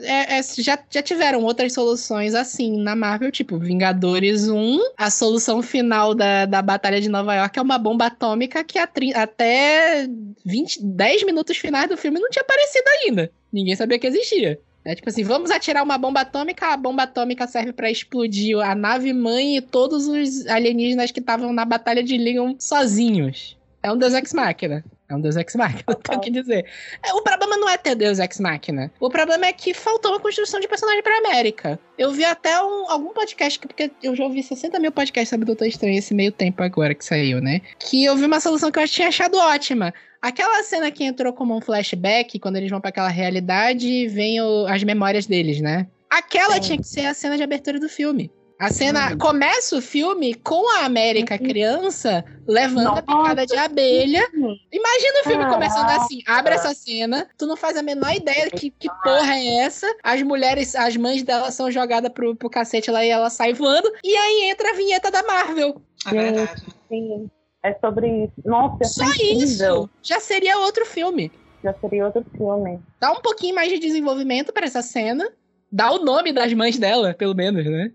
[0.04, 4.80] é- é- já, já tiveram outras soluções assim na Marvel, tipo Vingadores 1.
[4.98, 10.08] A solução final da, da Batalha de Nova York é uma bomba atômica que até
[10.46, 13.32] 20, 10 minutos finais do filme não tinha aparecido ainda.
[13.52, 14.60] Ninguém sabia que existia.
[14.84, 18.76] É tipo assim, vamos atirar uma bomba atômica, a bomba atômica serve pra explodir a
[18.76, 23.58] nave mãe e todos os alienígenas que estavam na Batalha de Leon sozinhos.
[23.86, 24.84] É um Deus Ex Machina.
[25.08, 26.66] É um Deus Ex Machina, tenho que dizer.
[27.06, 28.92] É, O problema não é ter Deus Ex Machina.
[29.00, 31.80] O problema é que faltou uma construção de personagem pra América.
[31.96, 35.46] Eu vi até um- algum podcast, que- porque eu já ouvi 60 mil podcasts sobre
[35.46, 37.62] Doutor Estranho esse meio tempo agora que saiu, né?
[37.80, 39.94] Que eu vi uma solução que eu tinha achado ótima.
[40.20, 44.42] Aquela cena que entrou como um flashback, quando eles vão pra aquela realidade e vem
[44.42, 45.86] o- as memórias deles, né?
[46.10, 46.62] Aquela Sim.
[46.62, 48.32] tinha que ser a cena de abertura do filme.
[48.58, 49.18] A cena Hum.
[49.18, 54.26] começa o filme com a América criança levando a picada de abelha.
[54.72, 55.54] Imagina o filme Caraca.
[55.54, 59.58] começando assim, abre essa cena, tu não faz a menor ideia que, que porra é
[59.58, 59.94] essa.
[60.02, 63.92] As mulheres, as mães dela são jogadas pro, pro cacete lá e ela sai voando.
[64.04, 65.82] E aí entra a vinheta da Marvel.
[66.08, 66.62] É verdade.
[66.88, 67.30] Sim,
[67.62, 68.34] é sobre isso.
[68.46, 69.90] Nossa, ia Só isso.
[70.02, 71.32] Já seria outro filme.
[71.62, 72.80] Já seria outro filme.
[73.02, 75.28] Dá um pouquinho mais de desenvolvimento pra essa cena.
[75.70, 77.92] Dá o nome das mães dela, pelo menos, né?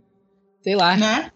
[0.62, 0.96] Sei lá.
[0.96, 1.30] Né?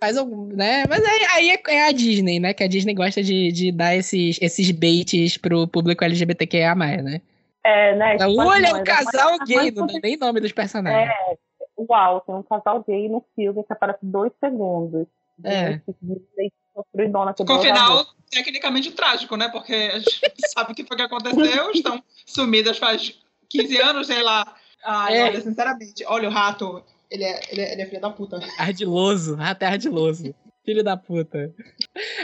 [0.00, 0.84] Faz algum, né?
[0.88, 2.52] Mas aí, aí é, é a Disney, né?
[2.52, 7.20] Que a Disney gosta de, de dar esses, esses baits pro público LGBTQIA+, né?
[7.64, 8.18] É, né?
[8.18, 11.10] tipo, Olha, o mães- casal as mães gay, não são- dá nem nome dos personagens.
[11.10, 11.36] É,
[11.78, 15.06] uau, tem um casal gay no filme que aparece dois segundos.
[15.42, 15.80] É.
[17.46, 19.48] Com o final tecnicamente trágico, né?
[19.48, 20.20] Porque a gente
[20.54, 24.54] sabe o que foi que aconteceu, estão sumidas faz 15 anos, sei lá.
[24.84, 25.24] Ai, É.
[25.24, 26.82] olha, sinceramente, olha o rato,
[27.14, 28.40] ele é, ele é, ele é filho da puta.
[28.58, 30.34] Ardiloso, até ardiloso.
[30.64, 31.54] Filho da puta.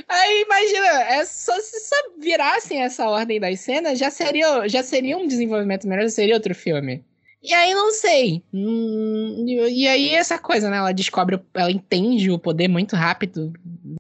[0.08, 5.16] Aí, imagina, é só, se só virassem essa ordem das cenas, já seria, já seria
[5.16, 7.04] um desenvolvimento melhor, já seria outro filme.
[7.42, 8.42] E aí, não sei.
[8.52, 10.78] Hum, e, aí, essa coisa, né?
[10.78, 13.52] Ela descobre, ela entende o poder muito rápido,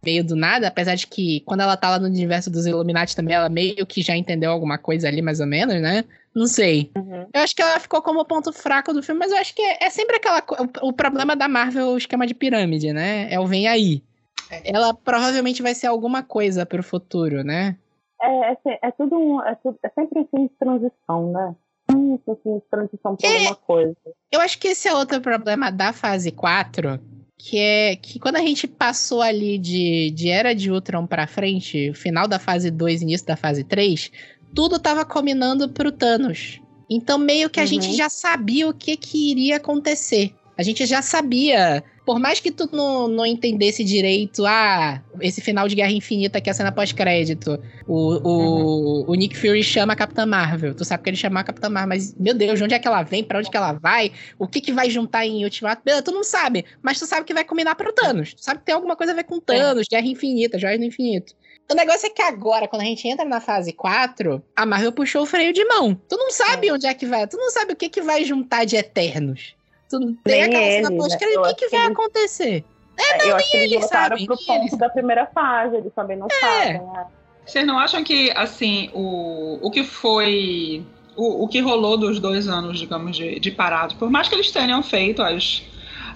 [0.04, 3.34] meio do nada, apesar de que quando ela tá lá no universo dos Illuminati também,
[3.34, 6.04] ela meio que já entendeu alguma coisa ali, mais ou menos, né?
[6.34, 6.90] Não sei.
[6.96, 7.26] Uhum.
[7.34, 9.78] Eu acho que ela ficou como ponto fraco do filme, mas eu acho que é,
[9.84, 10.42] é sempre aquela.
[10.82, 13.32] O, o problema da Marvel é o esquema de pirâmide, né?
[13.32, 14.02] É o vem aí.
[14.50, 14.70] É.
[14.74, 17.76] Ela provavelmente vai ser alguma coisa pro futuro, né?
[18.22, 21.54] É, é, é tudo um- é, tudo- é sempre um filme de transição, né?
[21.90, 23.34] Um filme de transição pra É.
[23.36, 23.96] alguma coisa.
[24.30, 27.00] Eu acho que esse é outro problema da fase 4,
[27.38, 31.92] que é que quando a gente passou ali de, de Era de Ultron pra frente,
[31.94, 34.12] final da fase 2 início da fase 3,
[34.54, 36.60] tudo tava combinando pro Thanos.
[36.88, 37.68] Então meio que a Uhum.
[37.68, 40.32] gente já sabia o que que iria acontecer.
[40.58, 41.82] A gente já sabia.
[42.04, 46.50] Por mais que tu não, não entendesse direito, ah, esse final de Guerra Infinita que
[46.50, 50.74] é a cena pós-crédito, o, o, o Nick Fury chama a Capitã Marvel.
[50.74, 52.88] Tu sabe que ele chama a Capitã Marvel, mas, meu Deus, de onde é que
[52.88, 53.22] ela vem?
[53.22, 54.10] Pra onde que ela vai?
[54.38, 55.82] O que que vai juntar em Ultimato?
[55.84, 58.34] Beleza, tu não sabe, mas tu sabe que vai combinar pro Thanos.
[58.34, 61.32] Tu sabe que tem alguma coisa a ver com Thanos, Guerra Infinita, Joias do Infinito.
[61.70, 65.22] O negócio é que agora, quando a gente entra na fase 4, a Marvel puxou
[65.22, 65.94] o freio de mão.
[66.08, 68.64] Tu não sabe onde é que vai, tu não sabe o que que vai juntar
[68.64, 69.54] de Eternos.
[69.88, 70.96] Tu não tem Nem aquela cena né?
[70.96, 72.64] pós-crédito, Eu o que que que vai acontecer?
[72.98, 75.76] É, eu acho que eles eles voltaram sabem, pro nem ponto eles da primeira fase,
[75.76, 77.06] eles também não sabem, né?
[77.46, 80.84] Vocês não acham que, assim, o, o que foi.
[81.16, 84.50] O, o que rolou dos dois anos, digamos, de, de parado, por mais que eles
[84.50, 85.62] tenham feito as,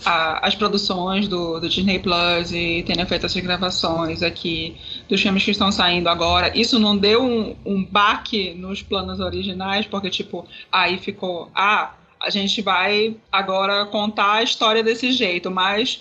[0.04, 4.76] a- as produções do, do Disney Plus e tenham feito essas gravações aqui
[5.08, 9.86] dos filmes que estão saindo agora, isso não deu um, um baque nos planos originais,
[9.86, 11.50] porque, tipo, aí ficou.
[11.54, 16.00] Ah, a gente vai agora contar a história desse jeito, mas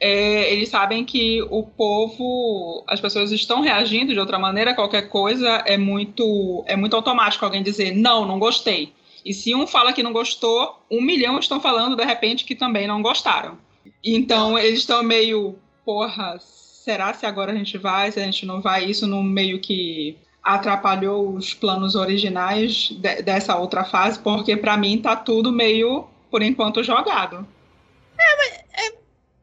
[0.00, 5.62] é, eles sabem que o povo, as pessoas estão reagindo de outra maneira, qualquer coisa
[5.66, 8.92] é muito, é muito automático alguém dizer não, não gostei.
[9.24, 12.86] E se um fala que não gostou, um milhão estão falando de repente que também
[12.86, 13.58] não gostaram.
[14.02, 18.60] Então eles estão meio, porra, será se agora a gente vai, se a gente não
[18.60, 18.84] vai?
[18.84, 24.98] Isso não meio que atrapalhou os planos originais de- dessa outra fase, porque pra mim
[24.98, 27.46] tá tudo meio, por enquanto, jogado.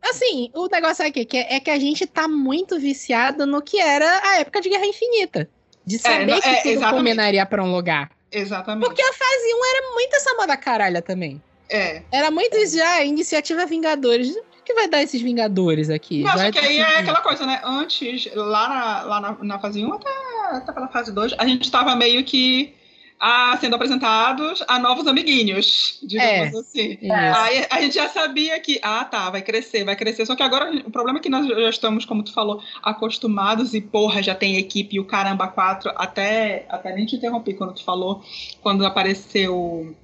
[0.10, 3.80] Assim, o negócio é que, que é que a gente tá muito viciado no que
[3.80, 5.50] era a época de Guerra Infinita.
[5.86, 6.94] De saber não- que é, tudo exatamente.
[6.96, 8.10] culminaria pra um lugar.
[8.38, 8.86] Exatamente.
[8.86, 11.42] Porque a fase 1 era muito essa moda caralha também.
[11.70, 12.02] É.
[12.12, 14.36] Era muito já, iniciativa Vingadores.
[14.36, 16.24] O que vai dar esses Vingadores aqui?
[16.24, 17.62] Não, Vai que aí é aquela coisa, né?
[17.64, 20.10] Antes, lá na, lá na, na fase 1 até,
[20.52, 22.74] até pela fase 2, a gente tava meio que
[23.20, 26.60] ah, sendo apresentados a novos amiguinhos, digamos É.
[26.60, 26.98] assim.
[27.02, 27.14] Isso.
[27.14, 30.26] Aí a gente já sabia que, ah, tá, vai crescer, vai crescer.
[30.26, 33.82] Só que agora o problema é que nós já estamos, como tu falou, acostumados e,
[33.82, 35.92] porra, já tem equipe e o caramba, quatro.
[35.96, 38.24] Até, até nem te interrompi quando tu falou,
[38.62, 39.96] quando apareceu.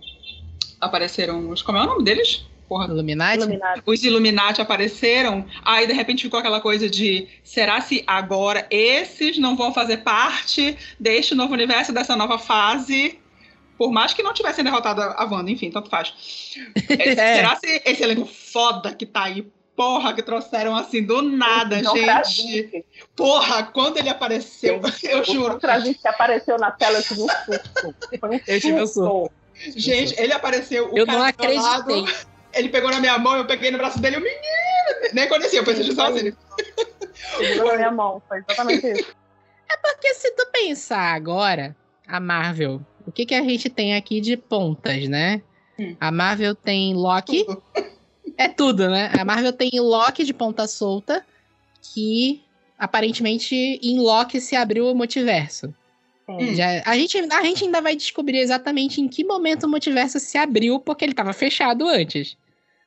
[0.81, 1.61] Apareceram os.
[1.61, 2.45] Como é o nome deles?
[2.73, 3.37] Porra, Illuminati?
[3.37, 3.83] Iluminado.
[3.85, 9.55] os Illuminati apareceram, aí de repente ficou aquela coisa de será se agora esses não
[9.55, 13.19] vão fazer parte deste novo universo, dessa nova fase?
[13.77, 16.15] Por mais que não tivessem derrotado a Wanda, enfim, tanto faz.
[16.89, 17.35] É, É.
[17.35, 21.95] Será se esse elenco foda que tá aí, porra, que trouxeram assim do nada, Não
[21.95, 22.83] gente?
[23.15, 25.59] Porra, quando ele apareceu, eu O juro.
[25.59, 27.95] Krasinski apareceu na tela, eu tive um susto.
[28.19, 29.31] Foi um Eu tive um susto.
[29.75, 32.32] Gente, ele apareceu, o Eu cara não do meu lado, acreditei.
[32.53, 35.65] Ele pegou na minha mão, eu peguei no braço dele, o menino, nem conhecia, eu
[35.65, 36.35] pensei sozinho.
[37.37, 38.21] Segurou na minha mão.
[38.27, 39.15] Foi exatamente isso.
[39.81, 41.75] Porque se tu pensar agora,
[42.07, 45.41] a Marvel, o que, que a gente tem aqui de pontas, né?
[45.77, 45.95] Hum.
[45.99, 47.45] A Marvel tem Loki,
[48.37, 49.11] é tudo, né?
[49.19, 51.25] A Marvel tem Loki de ponta solta,
[51.81, 52.41] que
[52.77, 55.73] aparentemente em Loki se abriu o multiverso.
[56.25, 56.55] Sim.
[56.55, 60.37] Já, a, gente, a gente ainda vai descobrir exatamente em que momento o multiverso se
[60.37, 62.37] abriu, porque ele estava fechado antes.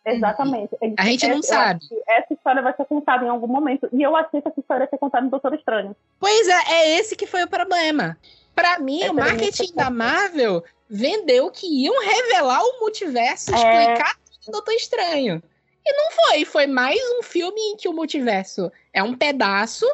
[0.07, 0.77] Exatamente.
[0.97, 1.81] A gente não Eu sabe.
[1.85, 3.89] acho Essa história vai ser contada em algum momento.
[3.93, 5.97] E eu achei que essa história ia ser contada no Doutor Estranho.
[6.21, 8.17] Pois é, é esse que foi o problema.
[8.55, 9.91] Pra mim, Essa o minha marketing da.
[9.91, 13.57] Marvel vendeu que iam revelar o multiverso, É.
[13.57, 15.43] explicar tudo do Doutor Estranho.
[15.85, 16.45] E não foi.
[16.45, 19.87] Foi mais um filme em que o multiverso é um pedaço,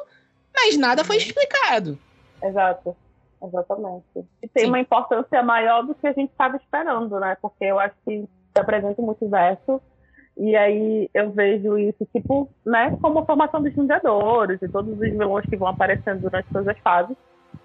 [0.54, 1.98] mas nada foi explicado.
[2.42, 2.96] Exato.
[3.42, 4.04] Exatamente.
[4.42, 4.68] E tem Sim.
[4.68, 7.36] uma importância maior do que a gente estava esperando, né?
[7.42, 8.20] Porque eu acho que
[8.54, 9.80] se apresenta o multiverso.
[10.36, 14.98] E aí eu vejo isso, tipo, né, como a formação dos Vingadores e todos os
[14.98, 17.16] vilões que vão aparecendo durante todas as fases,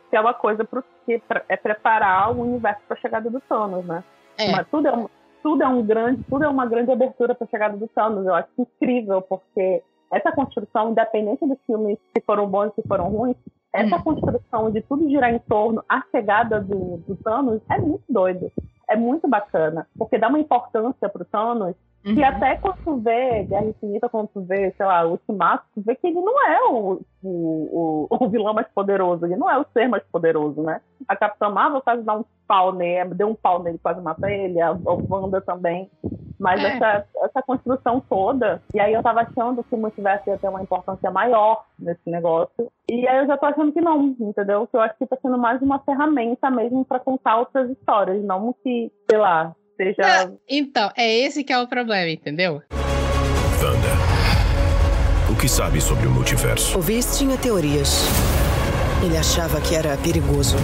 [0.10, 3.86] que é uma coisa pro, que é preparar o universo para a chegada do Thanos,
[3.86, 4.04] né?
[4.38, 4.52] É.
[4.52, 5.08] Mas tudo é, um,
[5.42, 8.26] tudo é um grande, tudo é uma grande abertura para a chegada do Thanos.
[8.26, 13.10] Eu acho incrível, porque essa construção, independente dos filmes se foram bons e se foram
[13.10, 13.38] ruins,
[13.74, 18.52] essa construção de tudo girar em torno à chegada do, do Thanos é muito doido.
[18.90, 21.76] É muito bacana, porque dá uma importância pro Thanos
[22.08, 22.16] Uhum.
[22.16, 25.82] que até quando tu vê Guerra Infinita, quando tu vê, sei lá, o Ultimato, tu
[25.82, 29.66] vê que ele não é o, o, o, vilão mais poderoso, ele não é o
[29.74, 30.80] ser mais poderoso, né?
[31.06, 34.62] A Capitã Marvel quase dá um pau nele, deu um pau nele, quase mata ele,
[34.62, 35.92] a, a Wanda também.
[36.40, 36.78] Mas É.
[36.78, 40.62] essa, essa construção toda, e aí eu tava achando que o multiverso ia ter uma
[40.62, 44.66] importância maior nesse negócio, e aí eu já tô achando que não, entendeu?
[44.68, 48.54] Que eu acho que tá sendo mais uma ferramenta mesmo pra contar outras histórias, não
[48.64, 50.02] que, sei lá, seja...
[50.24, 52.62] É, Então, é esse que é o problema, entendeu?
[53.62, 53.88] Wanda.
[55.32, 56.78] O que sabe sobre o multiverso?
[56.78, 58.04] O Viz tinha teorias.
[59.06, 60.56] Ele achava que era perigoso.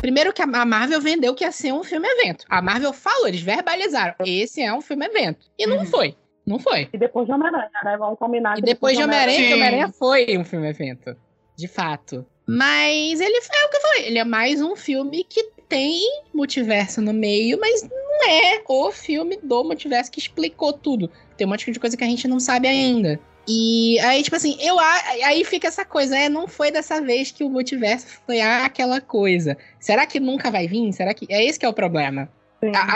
[0.00, 2.44] Primeiro que a Marvel vendeu que ia ser um filme-evento.
[2.48, 4.14] A Marvel falou, eles verbalizaram.
[4.24, 5.40] Esse é um filme-evento.
[5.58, 5.86] E não Uhum.
[5.86, 6.16] foi.
[6.46, 6.88] Não foi.
[6.92, 7.96] E depois de Homem-Aranha, né?
[7.98, 8.58] Vamos combinar.
[8.58, 11.14] E depois de Homem-Aranha, Homem-Aranha foi um filme-evento.
[11.56, 12.24] De fato.
[12.48, 14.06] Mas ele é o que eu falei.
[14.06, 16.02] Ele é mais um filme que tem
[16.34, 21.08] multiverso no meio, mas não é o filme do multiverso que explicou tudo.
[21.36, 23.20] Tem um monte de coisa que a gente não sabe ainda.
[23.48, 27.44] E aí, tipo assim, eu aí fica essa coisa, é, não foi dessa vez que
[27.44, 29.56] o multiverso foi aquela coisa.
[29.78, 30.92] Será que nunca vai vir?
[30.92, 32.28] Será que é esse que é o problema?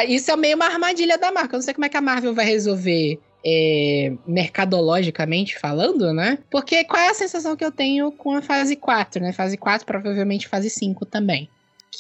[0.07, 1.55] Isso é meio uma armadilha da marca.
[1.55, 6.39] Eu não sei como é que a Marvel vai resolver é, mercadologicamente falando, né?
[6.51, 9.33] Porque qual é a sensação que eu tenho com a fase 4, né?
[9.33, 11.49] Fase 4, provavelmente fase 5 também.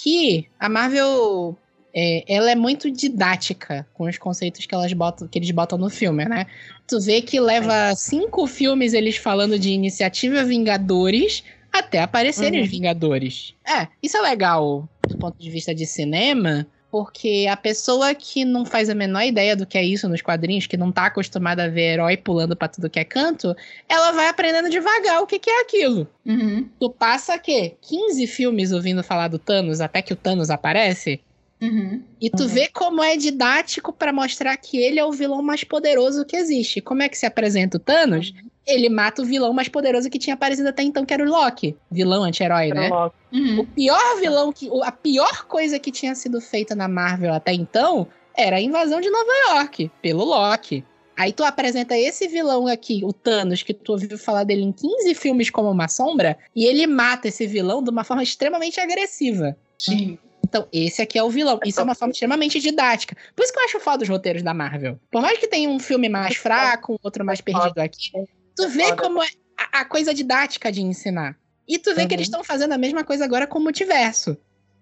[0.03, 1.57] Que a Marvel.
[1.95, 5.88] é, ela é muito didática com os conceitos que, elas botam, que eles botam no
[5.88, 6.47] filme, né?
[6.88, 12.64] Tu vê que leva cinco filmes eles falando de iniciativa Vingadores até aparecerem Uhum.
[12.64, 13.55] os Vingadores.
[13.66, 18.64] É, isso é legal do ponto de vista de cinema, porque a pessoa que não
[18.64, 21.68] faz a menor ideia do que é isso nos quadrinhos, que não tá acostumada a
[21.68, 23.53] ver herói pulando pra tudo que é canto,
[23.88, 26.07] ela vai aprendendo devagar o que, que é aquilo.
[26.24, 26.68] Uhum.
[26.78, 27.74] Tu passa, quê?
[27.80, 31.20] 15 filmes ouvindo falar do Thanos até que o Thanos aparece?
[31.61, 32.01] Uhum.
[32.20, 32.49] E tu Uhum.
[32.49, 36.80] vê como é didático pra mostrar que ele é o vilão mais poderoso que existe.
[36.80, 38.32] Como é que se apresenta o Thanos?
[38.67, 41.77] Ele mata o vilão mais poderoso que tinha aparecido até então, que era o Loki.
[41.91, 42.89] Vilão anti-herói, né?
[42.89, 43.15] Loki.
[43.33, 43.67] O Uhum.
[43.67, 44.71] pior vilão que.
[44.83, 48.07] A pior coisa que tinha sido feita na Marvel até então
[48.37, 50.85] era a invasão de Nova York, pelo Loki.
[51.17, 55.15] Aí tu apresenta esse vilão aqui, o Thanos, que tu ouviu falar dele em 15
[55.15, 59.57] filmes como uma sombra, e ele mata esse vilão de uma forma extremamente agressiva.
[59.79, 60.19] Sim.
[60.45, 61.61] Então, esse aqui é o vilão.
[61.65, 63.17] Isso é uma forma extremamente didática.
[63.35, 64.99] Por isso que eu acho foda os roteiros da Marvel.
[65.11, 68.11] Por mais que tenha um filme mais fraco, um outro mais perdido aqui,
[68.57, 69.02] tu vê Foda.
[69.02, 69.28] como é
[69.72, 71.36] a, a coisa didática de ensinar.
[71.66, 72.09] E tu vê Uhum.
[72.09, 74.36] que eles estão fazendo a mesma coisa agora com o multiverso.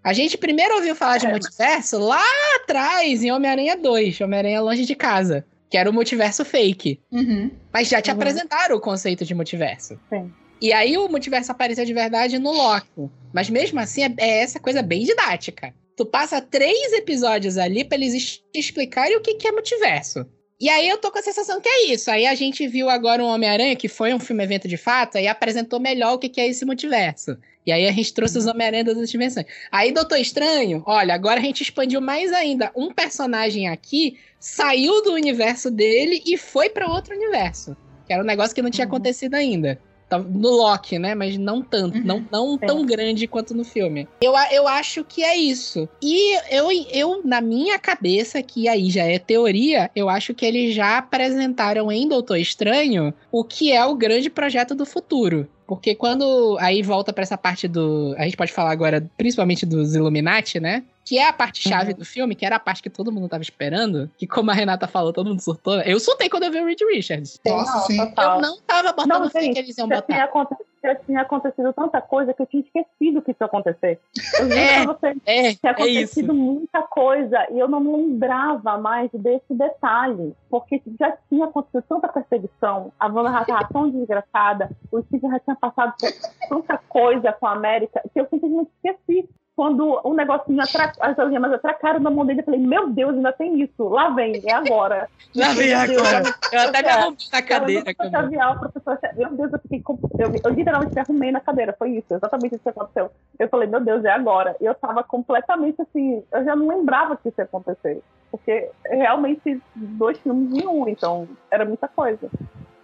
[0.04, 1.30] A gente primeiro ouviu falar de É.
[1.30, 2.22] multiverso lá
[2.56, 7.00] atrás, em Homem-Aranha 2, Homem-Aranha Longe de Casa, que era o multiverso fake.
[7.10, 7.50] Uhum.
[7.72, 8.16] Mas já te Uhum.
[8.16, 9.98] apresentaram o conceito de multiverso.
[10.10, 10.32] Sim.
[10.60, 12.88] E aí o multiverso apareceu de verdade no Loki.
[13.32, 15.72] Mas mesmo assim é, é essa coisa bem didática.
[15.96, 20.26] Tu passa três episódios ali pra eles es- te explicarem o que, que é multiverso.
[20.62, 22.08] E aí eu tô com a sensação que é isso.
[22.08, 25.80] Aí a gente viu agora um Homem-Aranha, que foi um filme-evento de fato, e apresentou
[25.80, 27.36] melhor o que, é esse multiverso.
[27.66, 29.44] E aí a gente trouxe os Homem-Aranha das dimensões.
[29.72, 32.70] Aí Doutor Estranho, olha, agora a gente expandiu mais ainda.
[32.76, 37.76] Um personagem aqui saiu do universo dele e foi pra outro universo.
[38.06, 38.92] Que era um negócio que não tinha Uhum.
[38.92, 39.80] acontecido ainda.
[40.12, 41.14] Tá- No Loki, né?
[41.14, 41.96] Mas não tanto.
[41.96, 42.04] Uhum.
[42.04, 42.66] Não, não Sim.
[42.66, 44.06] tão grande quanto no filme.
[44.20, 45.88] Eu, eu acho que é isso.
[46.02, 50.74] E eu, eu, na minha cabeça, que aí já é teoria, eu acho que eles
[50.74, 55.48] já apresentaram em Doutor Estranho o que é o grande projeto do futuro.
[55.66, 56.58] Porque quando.
[56.60, 58.14] Aí volta pra essa parte do.
[58.18, 60.82] A gente pode falar agora, principalmente dos Illuminati, né?
[61.04, 63.42] Que é a parte chave do filme, que era a parte que todo mundo tava
[63.42, 65.80] esperando, que como a Renata falou, todo mundo surtou.
[65.82, 67.40] Eu surtei quando eu vi o Reed Richards.
[67.46, 67.96] Nossa, sim.
[67.98, 68.36] total.
[68.36, 70.12] Eu não tava botando Não, fé gente, que eles iam já botar.
[70.12, 74.00] tinha, aconte- já tinha acontecido tanta coisa que eu tinha esquecido que isso ia acontecer.
[74.38, 77.96] Eu juro É, pra você É, tinha é acontecido muita coisa e eu não me
[77.96, 83.90] lembrava mais desse detalhe, porque já tinha acontecido tanta perseguição, a Wanda já estava tão
[83.90, 86.10] desgraçada, o Steve já tinha passado por
[86.48, 89.28] tanta coisa com a América que eu simplesmente esqueci.
[89.54, 93.60] Quando o negocinho, as algemas atracaram na mão dele, eu falei, meu Deus, ainda tem
[93.60, 95.08] isso, lá vem, é agora.
[95.36, 96.34] Lá vem Deus, agora.
[96.50, 97.94] Eu até me arrumei na eu cadeira.
[97.98, 99.82] o Xavier, o professor Xavier, meu Deus, eu fiquei
[100.18, 103.10] eu, eu literalmente me arrumei na cadeira, foi isso, exatamente isso que aconteceu.
[103.38, 104.56] Eu falei, meu Deus, é agora.
[104.58, 108.02] E eu tava completamente assim, eu já não lembrava que isso ia acontecer.
[108.30, 112.30] Porque realmente dois filmes em um, então era muita coisa.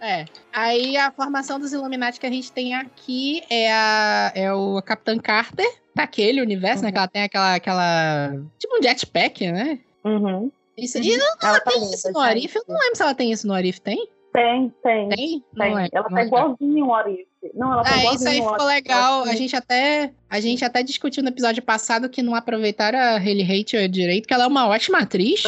[0.01, 0.25] É.
[0.53, 5.17] Aí a formação dos Illuminati que a gente tem aqui é, a, é o Capitã
[5.17, 6.87] Carter, daquele universo, né?
[6.87, 6.93] Uhum.
[6.93, 8.31] Que ela tem aquela, aquela.
[8.57, 9.79] Tipo um jetpack, né?
[10.03, 10.51] Uhum.
[10.77, 12.19] Isso, E não, Ela tá tem isso no.
[12.19, 12.55] Arif?
[12.55, 13.81] Eu não lembro se ela tem isso no Arif.
[13.81, 14.07] Tem?
[14.31, 15.17] Tem, tem, tem.
[15.17, 15.43] Tem?
[15.55, 15.89] Não lembro.
[15.93, 16.27] Ela tá lembro.
[16.37, 17.27] igualzinho o Arif.
[17.53, 19.21] Não, ela tá Ah, isso aí ficou legal.
[19.23, 19.37] A Sim.
[19.37, 23.87] gente até, a gente até discutiu no episódio passado que não aproveitaram a Hayley Hater
[23.87, 25.43] direito, que ela é uma ótima atriz.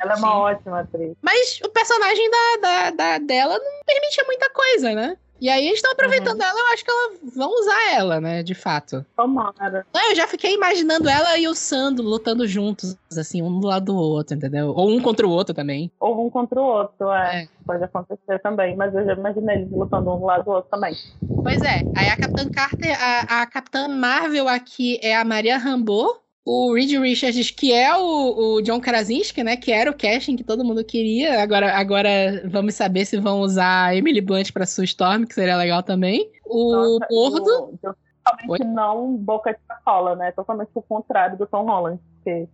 [0.00, 1.12] Ela é uma ótima atriz.
[1.22, 5.16] Mas o personagem da, da, da- dela não permitia muita coisa, né?
[5.44, 8.54] E aí eles estão aproveitando ela, eu acho que elas vão usar ela, né, de
[8.54, 9.04] fato.
[9.14, 9.86] Tomara.
[9.94, 13.92] Não, eu já fiquei imaginando ela e o Sando lutando juntos, assim, um do lado
[13.92, 14.68] do outro, entendeu?
[14.68, 15.92] Ou um contra o outro também.
[16.00, 17.42] Ou um contra o outro, é.
[17.42, 17.48] É.
[17.66, 20.94] Pode acontecer também, mas eu já imaginei eles lutando um do lado do outro também.
[21.42, 26.23] Pois é, aí a Capitã Carter, a, a Capitã Marvel aqui é a Maria Rambeau,
[26.44, 30.44] o Reed Richards, que é o, o John Krasinski, né, que era o casting que
[30.44, 34.84] todo mundo queria, agora, agora vamos saber se vão usar a Emily Blunt pra Sue
[34.84, 36.30] Storm, que seria legal também.
[36.44, 40.32] O Nossa, Mordo, eu- Totalmente não boca de sacola, né?
[40.32, 42.00] Totalmente o contrário do Tom Holland.
[42.16, 42.48] Porque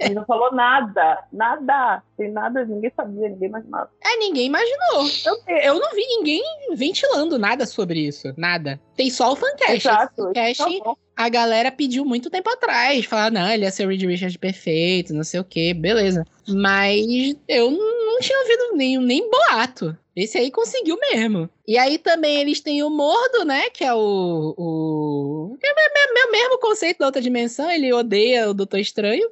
[0.00, 2.02] ele não falou nada, nada.
[2.16, 3.90] Tem nada, ninguém sabia, ninguém imaginava.
[4.02, 5.04] é, ninguém imaginou.
[5.26, 6.42] Eu, eu não vi ninguém
[6.74, 8.80] ventilando nada sobre isso, nada.
[8.96, 9.86] Tem só o fancast.
[9.86, 10.22] Exato.
[10.22, 10.94] O fancast, Tá.
[11.16, 13.04] A galera pediu muito tempo atrás.
[13.06, 16.24] Falar, não, ele ia ser o Reed perfeito, não sei o que, beleza.
[16.46, 19.96] Mas eu não tinha ouvido nem, nem boato.
[20.14, 21.48] Esse aí conseguiu mesmo.
[21.66, 23.68] E aí também eles têm o Mordo, né?
[23.70, 24.54] Que é o.
[24.56, 27.70] o que é o me- me- mesmo conceito da outra dimensão.
[27.70, 29.28] Ele odeia o Doutor Estranho.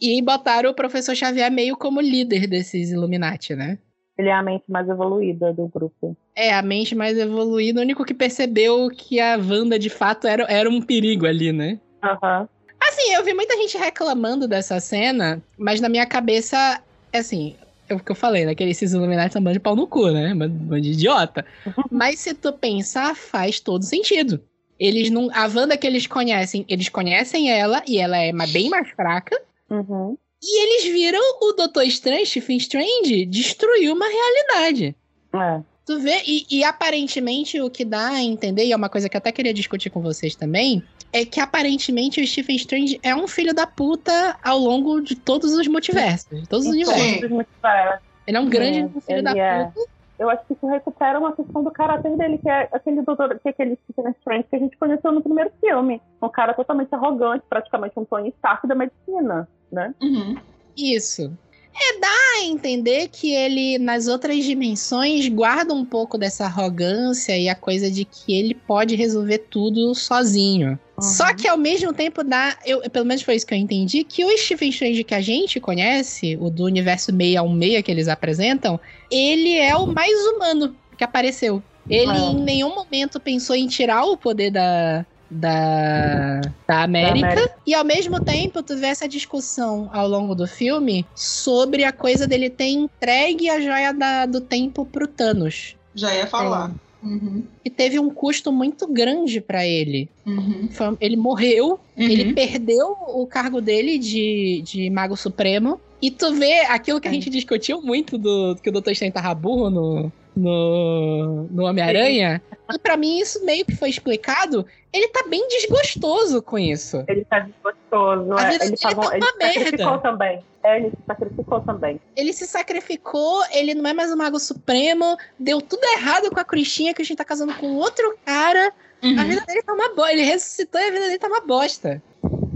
[0.00, 3.78] E botaram o Professor Xavier meio como líder desses Illuminati, né?
[4.22, 6.16] Ele é a mente mais evoluída do grupo.
[6.36, 10.44] É, a mente mais evoluída, o único que percebeu que a Wanda de fato era,
[10.44, 11.80] era um perigo ali, né?
[12.00, 12.48] Aham.
[12.80, 16.80] Assim, eu vi muita gente reclamando dessa cena, mas na minha cabeça,
[17.12, 17.56] é assim,
[17.88, 18.54] é o que eu falei, né?
[18.54, 20.32] Que esses Illuminati são bando de pau no cu, né?
[20.32, 21.44] Bando de idiota.
[21.90, 24.40] mas se tu pensar, faz todo sentido.
[24.78, 25.30] Eles não.
[25.32, 29.40] A Wanda que eles conhecem, eles conhecem ela e ela é bem mais fraca.
[29.68, 30.16] Uhum.
[30.42, 34.96] E eles viram o Doutor Estrange, Stephen Strange, destruir uma realidade.
[35.32, 35.60] É.
[35.86, 39.16] Tu vê, e, e aparentemente o que dá a entender, e é uma coisa que
[39.16, 40.82] eu até queria discutir com vocês também,
[41.12, 45.52] é que aparentemente o Stephen Strange é um filho da puta ao longo de todos
[45.52, 47.20] os multiversos, de todos os universos.
[47.20, 47.98] Todos muito é.
[48.26, 49.64] Ele é um grande Sim, filho da é.
[49.66, 49.90] puta.
[50.18, 53.48] Eu acho que isso recupera uma questão do caráter dele, que é aquele doutor, que
[53.48, 56.00] é aquele Stephen Strange que a gente conheceu no primeiro filme.
[56.22, 59.94] Um cara totalmente arrogante, praticamente um Tony Stark da medicina, né?
[60.02, 60.36] Uhum.
[60.76, 61.32] Isso.
[61.74, 67.48] É, dá a entender que ele, nas outras dimensões, guarda um pouco dessa arrogância e
[67.48, 70.78] a coisa de que ele pode resolver tudo sozinho.
[70.98, 71.02] Uhum.
[71.02, 74.22] Só que ao mesmo tempo dá, eu, pelo menos foi isso que eu entendi, que
[74.22, 78.78] o Stephen Strange que a gente conhece, o do universo 616 que eles apresentam,
[79.10, 81.62] ele é o mais humano que apareceu.
[81.88, 82.18] Ele É.
[82.18, 87.54] em nenhum momento pensou em tirar o poder da, da, da América, América.
[87.66, 92.26] E ao mesmo tempo, tu vê essa discussão ao longo do filme sobre a coisa
[92.26, 95.76] dele ter entregue a joia da- do tempo pro Thanos.
[95.94, 96.72] Já ia falar.
[97.02, 97.42] Uhum.
[97.64, 100.08] E teve um custo muito grande pra ele.
[100.24, 100.68] Uhum.
[101.00, 102.04] Ele morreu, Uhum.
[102.04, 105.80] ele perdeu o cargo dele de, de Mago Supremo.
[106.00, 107.16] E tu vê aquilo que a Sim.
[107.16, 108.90] gente discutiu muito do que o Dr.
[108.92, 112.40] Strange tava burro no, no, no Homem-Aranha.
[112.72, 114.64] E pra mim isso meio que foi explicado.
[114.92, 117.02] Ele tá bem desgostoso com isso.
[117.08, 118.32] Ele tá desgostoso.
[118.34, 118.50] A É.
[118.50, 119.98] vida Ele, tá ele uma se sacrificou merda.
[120.02, 120.44] também.
[120.64, 122.00] É, ele se sacrificou também.
[122.14, 126.44] Ele se sacrificou, ele não é mais o Mago Supremo, deu tudo errado com a
[126.44, 128.72] Cristinha, que a gente tá casando com outro cara.
[129.02, 129.26] A Uhum.
[129.26, 130.12] vida dele tá uma bosta.
[130.12, 132.02] Ele ressuscitou e a vida dele tá uma bosta.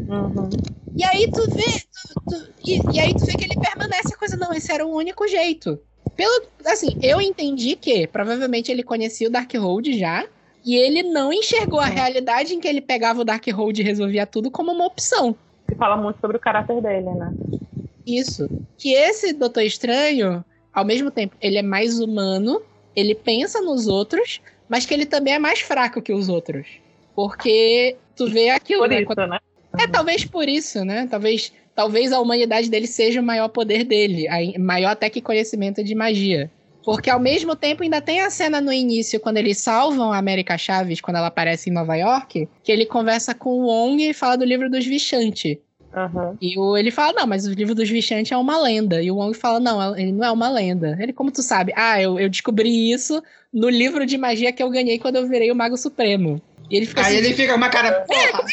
[0.09, 0.49] Uhum.
[0.97, 1.63] E aí tu vê.
[2.09, 4.87] tu- tu- e, e aí tu vê que ele permanece a coisa, não, esse era
[4.87, 5.81] o único jeito.
[6.15, 10.27] Pelo, assim, eu entendi que provavelmente ele conhecia o Darkhold já.
[10.67, 14.51] E ele não enxergou a realidade em que ele pegava o Darkhold e resolvia tudo
[14.51, 15.37] como uma opção.
[15.69, 17.33] Que fala muito sobre o caráter dele, né?
[18.05, 18.49] Isso.
[18.77, 22.61] Que esse Doutor Estranho, ao mesmo tempo, ele é mais humano,
[22.97, 26.67] ele pensa nos outros, mas que ele também é mais fraco que os outros.
[27.15, 28.97] Porque tu vê aquilo, Por né?
[28.99, 29.39] isso, Quando- né?
[29.79, 31.07] É, talvez por isso, né?
[31.11, 34.27] Talvez, talvez a humanidade dele seja o maior poder dele,
[34.59, 36.51] maior até que conhecimento de magia.
[36.87, 40.57] Porque ao mesmo tempo ainda tem a cena no início, quando eles salvam a América
[40.57, 44.37] Chaves, quando ela aparece em Nova York, que ele conversa com o Wong e fala
[44.37, 45.61] do livro dos Vichanti.
[45.93, 46.39] Aham.
[46.41, 49.03] E o, ele fala, não, mas o livro dos Vichanti é uma lenda.
[49.03, 50.97] E o Wong fala, não, ele não é uma lenda.
[51.01, 51.73] Ele, como tu sabe?
[51.75, 53.21] Ah, eu, eu descobri isso
[53.53, 56.41] no livro de magia que eu ganhei quando eu virei o Mago Supremo.
[56.71, 58.05] E ele fica Aí assim, ele fica com uma cara.
[58.07, 58.45] Porra!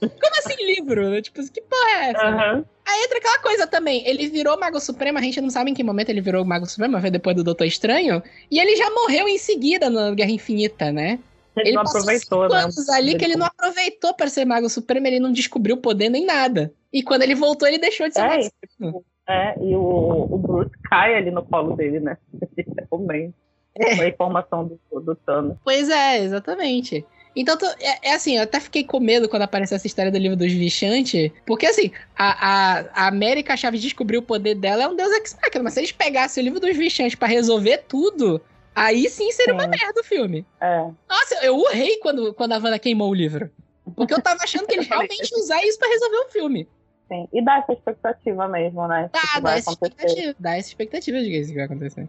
[0.00, 1.20] como assim livro?
[1.22, 2.26] Tipo, que porra é essa?
[2.26, 2.64] Aham.
[2.86, 4.06] Aí entra aquela coisa também.
[4.06, 7.00] Ele virou Mago Supremo, a gente não sabe em que momento ele virou Mago Supremo,
[7.00, 8.22] foi depois do Doutor Estranho.
[8.50, 11.18] E ele já morreu em seguida na Guerra Infinita, né?
[11.56, 12.62] Ele, não passou aproveitou, cinco né?
[12.62, 16.24] anos ali que ele não aproveitou para ser Mago Supremo, ele não descobriu poder nem
[16.24, 16.72] nada.
[16.92, 20.38] E quando ele voltou, ele deixou de ser É, Mago tipo, é, e o, o
[20.38, 22.16] Bruce cai ali no colo dele, né?
[22.90, 23.34] Também.
[23.74, 24.00] É.
[24.00, 25.56] A informação do, do Thanos.
[25.64, 27.04] Pois é, exatamente.
[27.38, 30.16] Então, tu- é, é assim, eu até fiquei com medo quando apareceu essa história do
[30.16, 34.88] livro dos Vichanti, porque assim, a, a, a América Chaves descobriu o poder dela, é
[34.88, 38.40] um deus ex-machina, mas se eles pegassem o livro dos Vichanti pra resolver tudo,
[38.74, 39.70] aí sim seria uma Sim.
[39.70, 40.46] merda o filme.
[40.60, 40.78] É.
[41.08, 43.50] Nossa, eu urrei quando, quando a Wanda queimou o livro.
[43.94, 46.66] Porque eu tava achando que eles realmente iam usar isso pra resolver o filme.
[47.08, 47.28] Sim.
[47.32, 49.08] E dá essa expectativa mesmo, né?
[49.12, 49.94] Tá, dá vai essa acontecer.
[50.06, 50.36] expectativa.
[50.40, 52.08] Dá essa expectativa de que isso vai acontecer.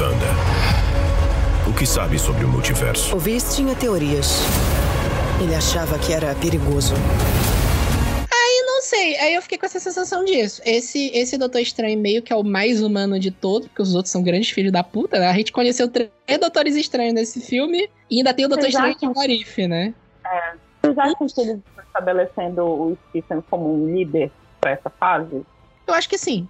[0.00, 0.41] Wanda.
[1.72, 3.16] O que sabe sobre o multiverso?
[3.16, 4.42] O Viz tinha teorias.
[5.42, 6.92] Ele achava que era perigoso.
[8.66, 10.60] Não sei, aí eu fiquei com essa sensação disso.
[10.66, 14.10] Esse, esse Doutor Estranho meio que é o mais humano de todos, porque os outros
[14.10, 15.28] são grandes filhos da puta, né?
[15.28, 16.10] A gente conheceu três
[16.40, 19.14] Doutores Estranhos nesse filme, e ainda tem o Doutor Vocês Estranho de acham?
[19.14, 19.94] Warif, né?
[20.82, 25.42] Vocês acham que eles estão estabelecendo o Stephen como um líder para essa fase?
[25.86, 26.48] Eu acho que sim.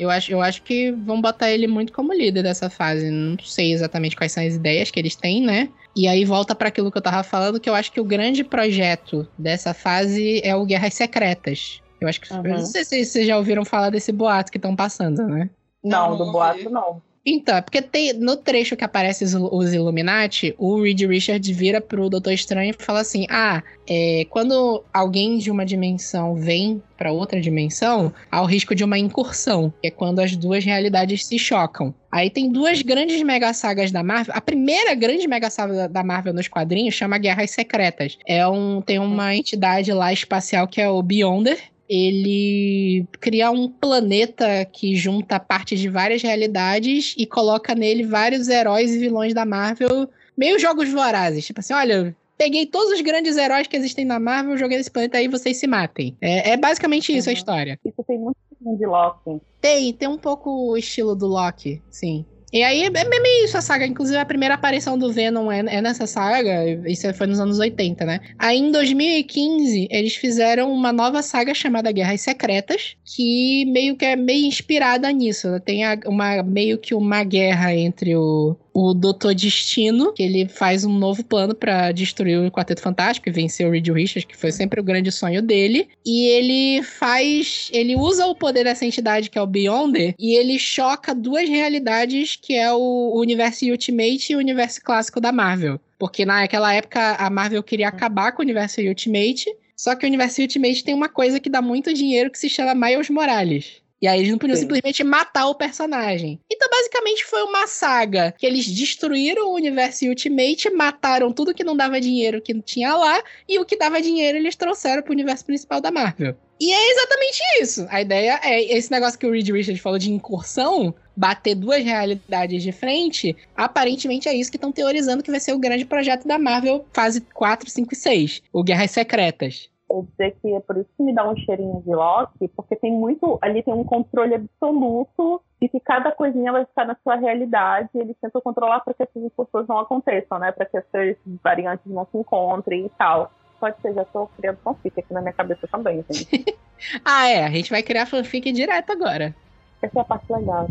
[0.00, 3.10] Eu acho, eu acho que vão botar ele muito como líder dessa fase.
[3.10, 5.68] Não sei exatamente quais são as ideias que eles têm, né?
[5.94, 8.42] E aí volta para aquilo que eu tava falando, que eu acho que o grande
[8.42, 11.82] projeto dessa fase é o Guerras Secretas.
[12.00, 12.32] Eu acho que.
[12.32, 12.46] Uhum.
[12.46, 15.50] Eu não sei se vocês já ouviram falar desse boato que estão passando, né?
[15.84, 17.02] Não, Não, do boato não.
[17.32, 21.80] Então, é porque tem, no trecho que aparece os, os Illuminati, o Reed Richards vira
[21.80, 27.12] pro Doutor Estranho e fala assim: Ah, é, quando alguém de uma dimensão vem pra
[27.12, 31.38] outra dimensão, há o risco de uma incursão, que é quando as duas realidades se
[31.38, 31.94] chocam.
[32.10, 34.34] Aí tem duas grandes mega sagas da Marvel.
[34.36, 38.18] A primeira grande mega saga da Marvel nos quadrinhos chama Guerras Secretas.
[38.26, 41.58] É um, tem uma entidade lá espacial que é o Beyonder,
[41.92, 48.94] ele cria um planeta que junta partes de várias realidades e coloca nele vários heróis
[48.94, 51.44] e vilões da Marvel, meio jogos vorazes.
[51.44, 55.18] Tipo assim, olha, peguei todos os grandes heróis que existem na Marvel, joguei nesse planeta
[55.18, 56.16] aí vocês se matem.
[56.20, 57.36] É, é basicamente isso a Uhum.
[57.36, 57.78] história.
[57.84, 58.36] Isso tem muito
[58.78, 59.40] de Loki.
[59.60, 62.24] Tem, tem um pouco o estilo do Loki, sim.
[62.52, 63.86] E aí é meio isso a saga.
[63.86, 66.64] Inclusive, a primeira aparição do Venom é, é nessa saga.
[66.86, 68.20] Isso foi nos anos 80, né?
[68.38, 74.16] Aí em 2015, eles fizeram uma nova saga chamada Guerras Secretas, que meio que é
[74.16, 75.60] meio inspirada nisso.
[75.60, 80.92] Tem uma, meio que uma guerra entre o, o Doutor Destino, que ele faz um
[80.92, 84.80] novo plano pra destruir o Quarteto Fantástico e vencer o Reed Richards, que foi sempre
[84.80, 85.88] o grande sonho dele.
[86.04, 87.68] E ele faz.
[87.72, 92.36] Ele usa o poder dessa entidade que é o Beyonder e ele choca duas realidades
[92.40, 95.80] que é o universo Ultimate e o universo clássico da Marvel.
[95.98, 99.46] Porque naquela época a Marvel queria acabar com o universo Ultimate.
[99.76, 102.74] Só que o universo Ultimate tem uma coisa que dá muito dinheiro que se chama
[102.74, 103.79] Miles Morales.
[104.00, 104.62] E aí eles não podiam Sim.
[104.62, 106.40] simplesmente matar o personagem.
[106.50, 111.76] Então, basicamente, foi uma saga que eles destruíram o universo Ultimate, mataram tudo que não
[111.76, 115.80] dava dinheiro que tinha lá, e o que dava dinheiro eles trouxeram pro universo principal
[115.80, 116.34] da Marvel.
[116.58, 117.86] E é exatamente isso.
[117.88, 122.62] A ideia é esse negócio que o Reed Richards falou de incursão, bater duas realidades
[122.62, 126.38] de frente, aparentemente é isso que estão teorizando que vai ser o grande projeto da
[126.38, 129.70] Marvel, fase 4, 5 e 6, o Guerras Secretas.
[129.90, 132.92] Eu dizer que é por isso que me dá um cheirinho de Loki, porque tem
[132.92, 133.38] muito.
[133.42, 137.88] Ali tem um controle absoluto de que cada coisinha vai ficar na sua realidade.
[137.94, 140.52] Eles tentam controlar para que essas incursões não aconteçam, né?
[140.52, 143.32] Para que essas variantes não se encontrem e tal.
[143.58, 146.56] Pode ser, já estou criando fanfic aqui na minha cabeça também, gente.
[147.04, 149.34] Ah, é, a gente vai criar fanfic direto agora.
[149.82, 150.66] Essa é a parte legal.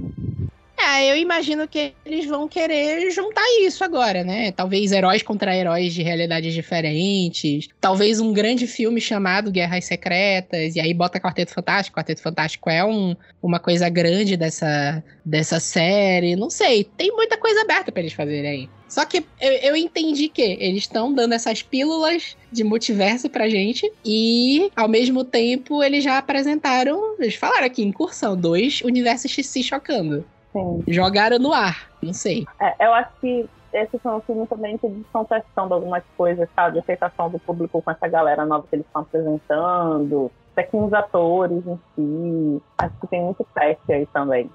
[0.91, 4.51] É, eu imagino que eles vão querer juntar isso agora, né?
[4.51, 7.67] Talvez heróis contra heróis de realidades diferentes.
[7.79, 10.75] Talvez um grande filme chamado Guerras Secretas.
[10.75, 11.95] E aí bota Quarteto Fantástico.
[11.95, 16.35] Quarteto Fantástico é um, uma coisa grande dessa, dessa série.
[16.35, 16.83] Não sei.
[16.83, 18.69] Tem muita coisa aberta para eles fazerem aí.
[18.87, 23.89] Só que eu, eu entendi que eles estão dando essas pílulas de multiverso pra gente.
[24.03, 27.15] E, ao mesmo tempo, eles já apresentaram.
[27.19, 30.25] Eles falaram aqui, incursão, dois universos se chocando.
[30.59, 30.83] Sim.
[30.87, 32.45] Jogaram no ar, não sei.
[32.59, 36.79] É, eu acho que esse foi um filme também que estão testando algumas coisas, sabe?
[36.79, 41.63] Aceitação do público com essa galera nova que eles estão apresentando, até com os atores
[41.65, 42.61] em si.
[42.77, 44.49] Acho que tem muito teste aí também.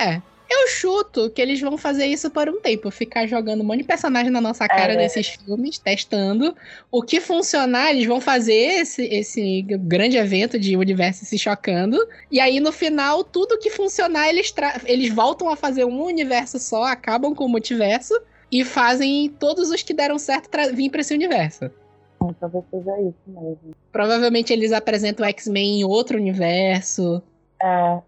[0.00, 3.78] É, eu chuto que eles vão fazer isso por um tempo, ficar jogando um monte
[3.78, 4.96] de personagem na nossa cara É.
[4.96, 6.56] desses filmes, testando.
[6.90, 11.98] O que funcionar, eles vão fazer esse, esse grande evento de universo se chocando.
[12.30, 16.84] E aí, no final, tudo que funcionar, eles, eles voltam a fazer um universo só,
[16.84, 18.14] acabam com o multiverso
[18.50, 21.70] e fazem todos os que deram certo vir pra esse universo.
[22.16, 23.74] Então, talvez seja isso mesmo.
[23.92, 27.22] Provavelmente eles apresentam o X-Men em outro universo.
[27.62, 28.00] É,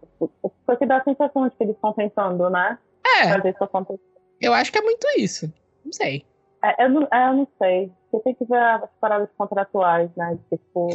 [0.67, 2.79] foi que dá a sensação de que eles estão tentando, né?
[3.21, 4.01] É, Fazer isso acontecer.
[4.41, 5.53] eu acho que é muito isso.
[5.85, 6.25] Não sei.
[6.63, 7.91] É, eu, não, é, eu não sei.
[8.11, 10.37] Você tem que ver as paradas contratuais, né?
[10.51, 10.89] Tipo,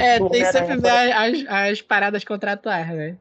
[0.00, 3.16] É, tem que sempre ver as, as paradas contratuais, né?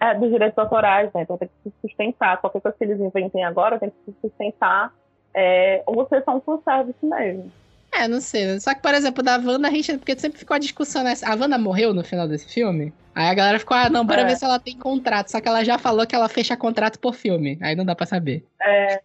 [0.00, 1.22] É, dos direitos autorais, né?
[1.22, 2.38] Então tem que se sustentar.
[2.40, 4.92] Qualquer coisa que eles inventem agora tem que se sustentar.
[5.34, 7.50] É, ou vocês são um fanservice mesmo.
[7.98, 8.58] É, não sei.
[8.60, 9.96] Só que, por exemplo, da Wanda, a gente.
[9.98, 11.26] Porque sempre ficou a discussão nessa.
[11.28, 12.92] A Wanda morreu no final desse filme.
[13.14, 14.24] Aí a galera ficou, ah, não, bora É.
[14.26, 15.28] ver se ela tem contrato.
[15.30, 17.58] Só que ela já falou que ela fecha contrato por filme.
[17.62, 18.44] Aí não dá pra saber.
[18.62, 19.00] É,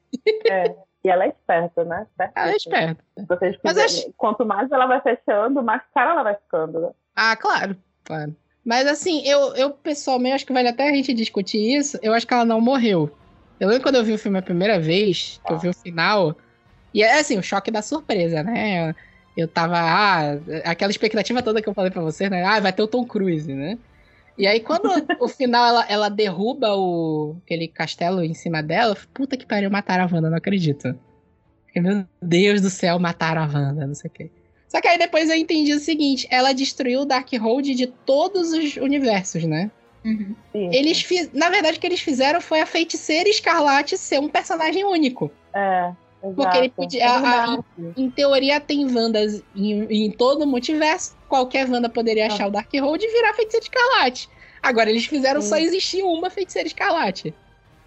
[0.49, 0.75] é.
[1.03, 2.05] E ela é esperta, né?
[2.35, 3.03] Ela é esperta.
[3.27, 6.79] Vocês Mas acho- Quanto mais ela vai fechando, mais cara ela vai ficando.
[6.81, 6.89] Né?
[7.15, 8.35] Ah, claro, claro.
[8.63, 11.97] Mas assim, eu, eu pessoalmente acho que vale até a gente discutir isso.
[12.03, 13.09] Eu acho que ela não morreu.
[13.59, 16.35] Eu lembro quando eu vi o filme a primeira vez, que eu vi o final.
[16.93, 18.89] E é assim, o choque da surpresa, né?
[18.89, 18.95] Eu,
[19.43, 19.77] eu tava.
[19.77, 20.33] Ah,
[20.65, 22.43] aquela expectativa toda que eu falei pra você, né?
[22.43, 23.77] Ah, vai ter o Tom Cruise, né?
[24.37, 24.89] E aí, quando
[25.19, 29.45] o final ela, ela derruba o, aquele castelo em cima dela, eu falei, puta que
[29.45, 30.97] pariu, mataram a Wanda, não acredito.
[31.75, 34.31] Meu Deus do céu, mataram a Wanda, não sei o quê.
[34.67, 38.77] Só que aí depois eu entendi o seguinte: ela destruiu o Darkhold de todos os
[38.77, 39.69] universos, né?
[40.03, 40.35] Uhum.
[40.53, 41.31] Eles fiz...
[41.31, 45.31] Na verdade, o que eles fizeram foi a feiticeira escarlate ser um personagem único.
[45.53, 45.91] É,
[46.21, 46.75] Porque ele exato.
[46.75, 47.59] podia- É a- a-.
[47.97, 51.15] Em teoria, tem Wandas em, em todo o multiverso.
[51.27, 54.29] Qualquer Wanda poderia achar o Darkhold e virar feiticeira escarlate.
[54.61, 55.49] Agora, eles fizeram Sim.
[55.49, 57.33] só existir uma feiticeira escarlate.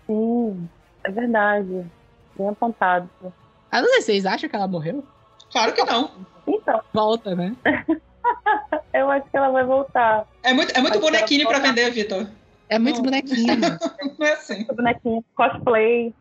[0.07, 0.69] Sim,
[1.05, 1.85] é verdade.
[2.37, 3.09] Bem apontado.
[3.71, 5.05] Ah, não sei se vocês acham que ela morreu.
[5.53, 6.11] Claro que não.
[6.47, 7.55] Então, Volta, né?
[8.93, 10.27] eu acho que ela vai voltar.
[10.43, 12.27] É muito, é muito bonequinho pra vender, Vitor.
[12.69, 13.05] É muito Não.
[13.05, 13.47] bonequinho.
[14.19, 14.67] Não é assim.
[14.69, 16.13] O bonequinho, cosplay.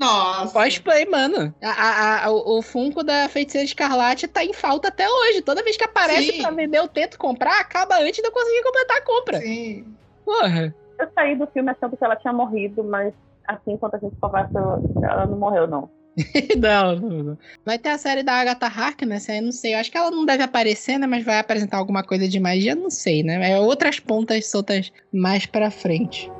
[0.00, 0.52] Nossa.
[0.54, 1.54] Cosplay, mano.
[1.62, 5.42] A, a- a- o, Funko da Feiticeira Escarlate tá em falta até hoje.
[5.42, 6.42] Toda vez que aparece Sim.
[6.42, 9.40] pra vender, eu tento comprar, acaba antes de eu conseguir completar a compra.
[9.40, 9.84] Sim.
[10.24, 10.74] Porra.
[10.98, 13.12] Eu saí do filme achando que ela tinha morrido, mas
[13.46, 14.58] assim, enquanto a gente conversa,
[15.02, 15.90] ela não morreu, não.
[16.58, 17.38] não, não, não.
[17.64, 19.74] Vai ter a série da Agatha Harkness, aí eu não sei.
[19.74, 21.06] Eu acho que ela não deve aparecer, né?
[21.06, 23.50] Mas vai apresentar alguma coisa de magia, não sei, né?
[23.50, 26.30] É outras pontas soltas mais pra frente.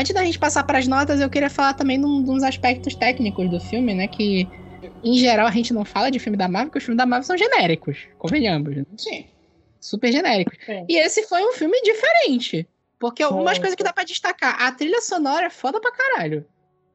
[0.00, 3.50] Antes da gente passar pras notas, eu queria falar também num, de uns aspectos técnicos
[3.50, 4.08] do filme, né?
[4.08, 4.48] Que,
[5.04, 7.26] em geral, a gente não fala de filme da Marvel, porque os filmes da Marvel
[7.26, 8.86] são genéricos, convenhamos, né?
[8.96, 9.26] Sim.
[9.78, 10.56] Super genéricos.
[10.64, 10.86] Sim.
[10.88, 12.66] E esse foi um filme diferente.
[12.98, 14.62] Porque algumas coisas que dá pra destacar.
[14.62, 16.46] A trilha sonora é foda pra caralho.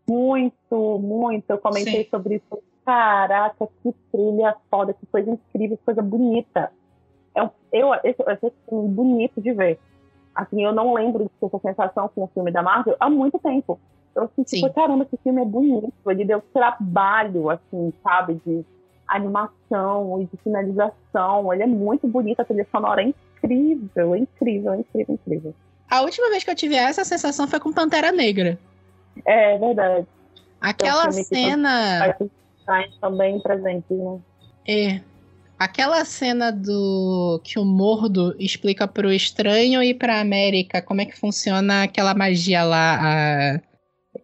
[0.09, 1.47] Muito, muito.
[1.47, 2.09] Eu comentei Sim.
[2.09, 2.63] sobre isso.
[2.83, 6.71] Caraca, que trilha foda, que coisa incrível, que coisa bonita.
[7.35, 9.79] É um, eu, esse, esse filme bonito de ver.
[10.36, 13.39] Assim, eu não lembro de ter essa sensação com o filme da Marvel há muito
[13.39, 13.79] tempo.
[14.13, 15.93] Eu senti, foi, caramba, esse filme é bonito.
[16.07, 18.65] Ele deu trabalho, assim, sabe, de
[19.07, 21.53] animação e de finalização.
[21.53, 25.55] Ele é muito bonito, a trilha sonora é incrível, é incrível, é incrível, incrível.
[25.89, 28.57] A última vez que eu tive essa sensação foi com Pantera Negra.
[29.25, 30.07] É verdade.
[30.59, 32.17] Aquela que cena.
[32.99, 34.20] Também presentes, né?
[34.67, 35.01] É.
[35.57, 41.17] Aquela cena do que o Mordo explica pro estranho e pra América como é que
[41.17, 42.99] funciona aquela magia lá,
[43.55, 43.61] a...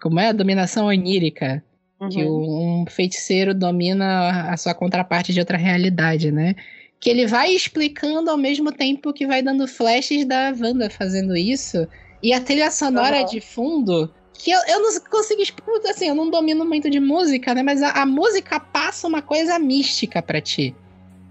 [0.01, 1.63] como é a dominação onírica.
[2.09, 6.55] Que um feiticeiro domina a sua contraparte de outra realidade, né?
[6.99, 11.87] Que ele vai explicando ao mesmo tempo que vai dando flashes da Wanda fazendo isso.
[12.21, 13.25] E a trilha sonora Uhum.
[13.25, 14.11] de fundo.
[14.33, 17.61] Que eu, eu não consigo explicar, assim, eu não domino muito de música, né?
[17.61, 20.75] Mas a, a música passa uma coisa mística pra ti.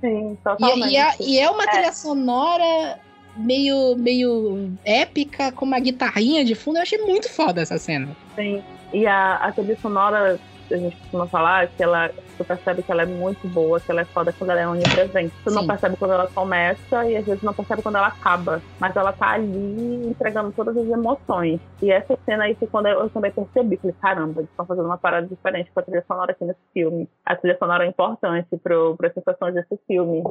[0.01, 0.93] Sim, E, totalmente.
[0.93, 1.67] e, é, e é uma É.
[1.69, 2.99] trilha sonora
[3.37, 6.79] meio, meio épica, com uma guitarrinha de fundo.
[6.79, 8.09] Eu achei muito foda essa cena.
[8.35, 8.63] Sim.
[8.93, 10.39] E a, a trilha sonora,
[10.71, 12.11] a gente costuma falar que ela,
[12.41, 15.35] tu percebe que ela é muito boa, que ela é foda quando ela é onipresente.
[15.45, 15.69] Tu não Sim.
[15.69, 18.63] percebe quando ela começa e às vezes não percebe quando ela acaba.
[18.79, 21.61] Mas ela tá ali entregando todas as emoções.
[21.83, 23.77] E essa cena aí foi quando eu, eu também percebi.
[23.77, 27.07] Falei, caramba, eles estão fazendo uma parada diferente com a trilha sonora aqui nesse filme.
[27.27, 30.25] A trilha sonora é importante pro, as sensações desse filme.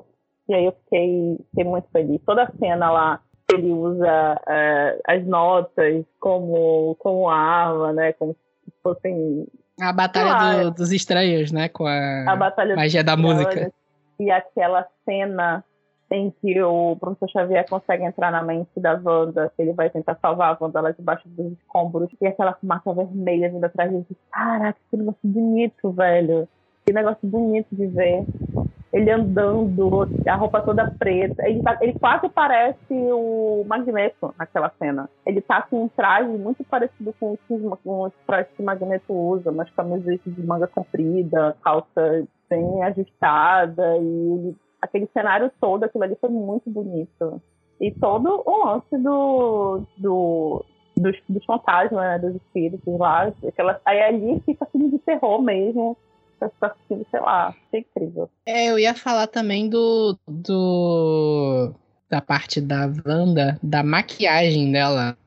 [0.47, 2.19] E aí eu fiquei, fiquei muito feliz.
[2.25, 3.21] Toda a cena lá,
[3.53, 8.13] ele usa eh, as notas como, como arma, né?
[8.13, 9.45] Como se fossem
[9.81, 10.63] A batalha Claro.
[10.65, 11.69] do- dos estranhos, né?
[11.69, 13.71] Com a, a batalha magia da música.
[14.19, 15.63] E aquela cena
[16.11, 20.17] em que o professor Xavier consegue entrar na mente da Wanda, que ele vai tentar
[20.19, 24.05] salvar a Wanda lá debaixo dos escombros, e aquela fumaça vermelha vindo atrás dele.
[24.31, 26.47] Caraca, que negócio bonito, velho.
[26.85, 28.25] Que negócio bonito de ver.
[28.91, 31.47] Ele andando, a roupa toda preta.
[31.47, 35.07] Ele, ele quase parece o Magneto naquela cena.
[35.25, 39.13] Ele tá com um traje muito parecido com, que- com os trajes que o Magneto
[39.13, 46.03] usa, umas camisetas de manga comprida, calça bem ajustada, e ele- aquele cenário todo, aquilo
[46.03, 47.41] ali foi muito bonito.
[47.79, 50.65] E todo o lance do, do,
[50.97, 53.31] dos, dos fantasmas, né, dos espíritos lá.
[53.47, 55.95] Aquela, aí ali fica filme de terror mesmo.
[56.61, 58.29] Assistindo, sei lá, achei incrível.
[58.45, 61.73] É, eu ia falar também do, do.
[62.09, 65.17] da parte da Wanda, da maquiagem dela.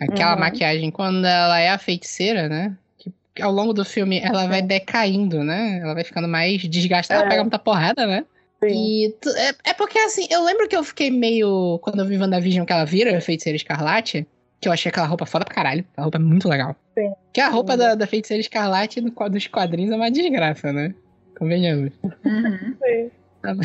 [0.00, 0.40] Aquela Uhum.
[0.40, 2.76] maquiagem quando ela é a feiticeira, né?
[2.98, 3.12] Que
[3.42, 5.78] ao longo do filme ela vai decaindo, né?
[5.80, 7.30] Ela vai ficando mais desgastada, ela É.
[7.30, 8.24] pega muita porrada, né?
[8.62, 8.68] Sim.
[8.68, 11.78] E é, é porque assim, eu lembro que eu fiquei meio.
[11.82, 14.26] Quando eu vi WandaVision que ela vira feiticeira escarlate,
[14.62, 15.84] que eu achei aquela roupa foda pra caralho.
[15.96, 16.76] A roupa é muito legal.
[16.94, 17.12] Sim.
[17.32, 17.78] Que a roupa Sim.
[17.78, 20.94] da, da feiticeira escarlate no, dos quadrinhos é uma desgraça, né?
[21.36, 21.92] Convenhamos.
[22.24, 22.76] Uhum.
[22.80, 23.10] Sim.
[23.42, 23.56] Tá.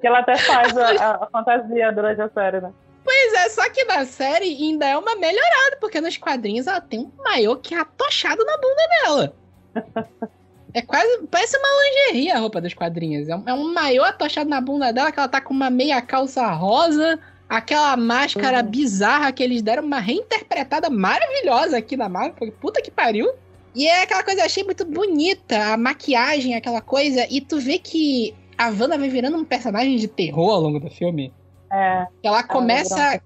[0.00, 2.72] Que ela até faz a, a fantasia durante a série, né?
[3.04, 7.00] Pois é, só que na série ainda é uma melhorada, porque nos quadrinhos ela tem
[7.00, 9.36] um maiô que é atochado na bunda dela.
[10.74, 11.26] É quase.
[11.30, 13.28] Parece uma lingerie a roupa dos quadrinhos.
[13.28, 16.00] É um, é um maiô atochado na bunda dela, que ela tá com uma meia
[16.00, 17.20] calça rosa,
[17.56, 18.70] aquela máscara Uhum.
[18.70, 22.50] bizarra que eles deram uma reinterpretada maravilhosa aqui na Marvel.
[22.60, 23.30] Puta que pariu.
[23.74, 27.78] E é aquela coisa, eu achei muito bonita, a maquiagem, aquela coisa, e tu vê
[27.78, 31.32] que a Wanda vai virando um personagem de terror ao longo do filme.
[31.72, 32.06] É.
[32.22, 33.22] Ela começa virar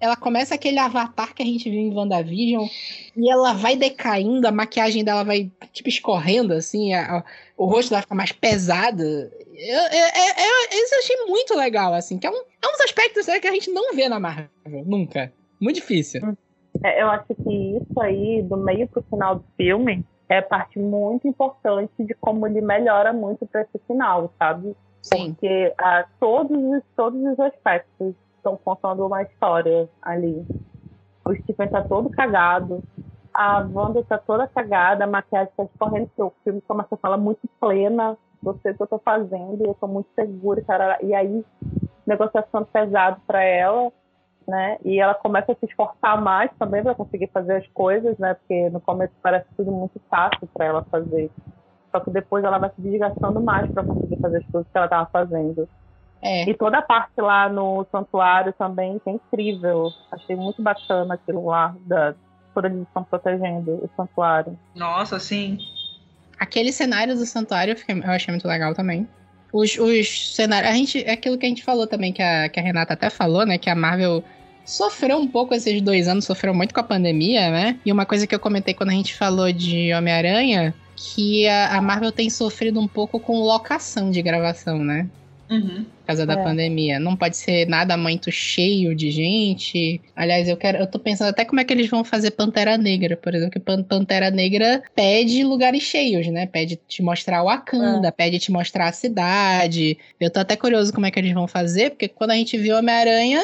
[0.00, 2.66] ela começa aquele avatar que a gente viu em WandaVision
[3.16, 7.24] e ela vai decaindo, a maquiagem dela vai, tipo, escorrendo, assim, a- a-
[7.56, 9.02] o rosto dela fica mais pesado.
[9.02, 12.72] Eu, é- é- é- isso eu achei muito legal, assim, que é um, é um
[12.72, 14.48] dos aspectos né, que a gente não vê na Marvel,
[14.86, 15.32] nunca.
[15.60, 16.20] Muito difícil.
[16.82, 21.28] É, eu acho que isso aí, do meio pro final do filme, é parte muito
[21.28, 24.74] importante de como ele melhora muito pra esse final, sabe?
[25.02, 25.32] Sim.
[25.32, 30.44] Porque ah, todos, os, todos os aspectos estão contando uma história ali.
[31.24, 32.82] O Stephen tá todo cagado,
[33.32, 37.40] a Wanda tá toda cagada, a maquiagem tá escorrendo, o filme começa a falar muito
[37.60, 40.98] plena, eu sei o que eu tô fazendo, eu tô muito segura, tarará.
[41.02, 41.44] e aí
[42.06, 43.90] negócio ficando pesado pra ela,
[44.46, 44.78] né?
[44.84, 48.34] E ela começa a se esforçar mais também para conseguir fazer as coisas, né?
[48.34, 51.30] Porque no começo parece tudo muito fácil para ela fazer.
[51.90, 54.88] Só que depois ela vai se desgastando mais para conseguir fazer as coisas que ela
[54.88, 55.68] tava fazendo.
[56.22, 56.48] É.
[56.48, 59.88] E toda a parte lá no santuário também que é incrível.
[60.10, 62.14] Achei muito bacana aquilo lá, da,
[62.54, 64.58] quando eles estão protegendo o santuário.
[64.74, 65.58] Nossa, sim.
[66.38, 69.06] Aquele cenário do santuário eu, fiquei- eu achei muito legal também.
[69.52, 70.70] Os, os cenários.
[70.70, 73.10] A gente, é aquilo que a gente falou também, que a, que a Renata até
[73.10, 73.58] falou, né?
[73.58, 74.24] Que a Marvel
[74.64, 77.78] sofreu um pouco esses dois anos, sofreu muito com a pandemia, né?
[77.84, 81.82] E uma coisa que eu comentei quando a gente falou de Homem-Aranha, que a, a
[81.82, 85.08] Marvel tem sofrido um pouco com locação de gravação, né?
[85.52, 85.84] Uhum.
[85.84, 86.42] Por causa da É.
[86.42, 86.98] pandemia.
[86.98, 90.00] Não pode ser nada muito cheio de gente.
[90.16, 90.78] Aliás, eu quero.
[90.78, 93.60] Eu tô pensando até como é que eles vão fazer Pantera Negra, por exemplo, que
[93.60, 96.46] Pan- Pantera Negra pede lugares cheios, né?
[96.46, 99.98] Pede te mostrar o Wakanda, pede te mostrar a cidade.
[100.18, 102.76] Eu tô até curioso como é que eles vão fazer, porque quando a gente viu
[102.76, 103.40] Homem-Aranha.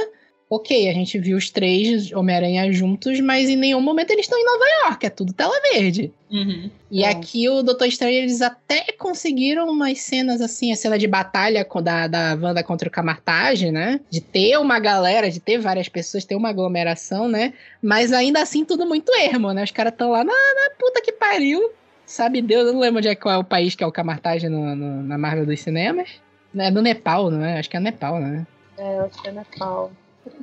[0.50, 4.44] Ok, a gente viu os três Homem-Aranha juntos, mas em nenhum momento eles estão em
[4.46, 6.10] Nova York, é tudo tela verde.
[6.30, 6.70] Uhum.
[6.90, 7.08] E É.
[7.10, 11.82] aqui o Doutor Estranho, eles até conseguiram umas cenas assim, a cena de batalha com-
[11.82, 14.00] da, da Wanda contra o Camartage, né?
[14.08, 17.52] De ter uma galera, de ter várias pessoas, ter uma aglomeração, né?
[17.82, 19.64] Mas ainda assim tudo muito ermo, né?
[19.64, 21.60] Os caras estão lá na, na puta que pariu,
[22.06, 24.48] sabe Deus, eu não lembro onde é qual é o país que é o Camartage
[24.48, 26.08] no, no- na Marvel dos cinemas.
[26.56, 27.58] É no Nepal, não é?
[27.58, 28.46] Acho que é Nepal, né?
[28.78, 29.92] É, eu acho que é Nepal.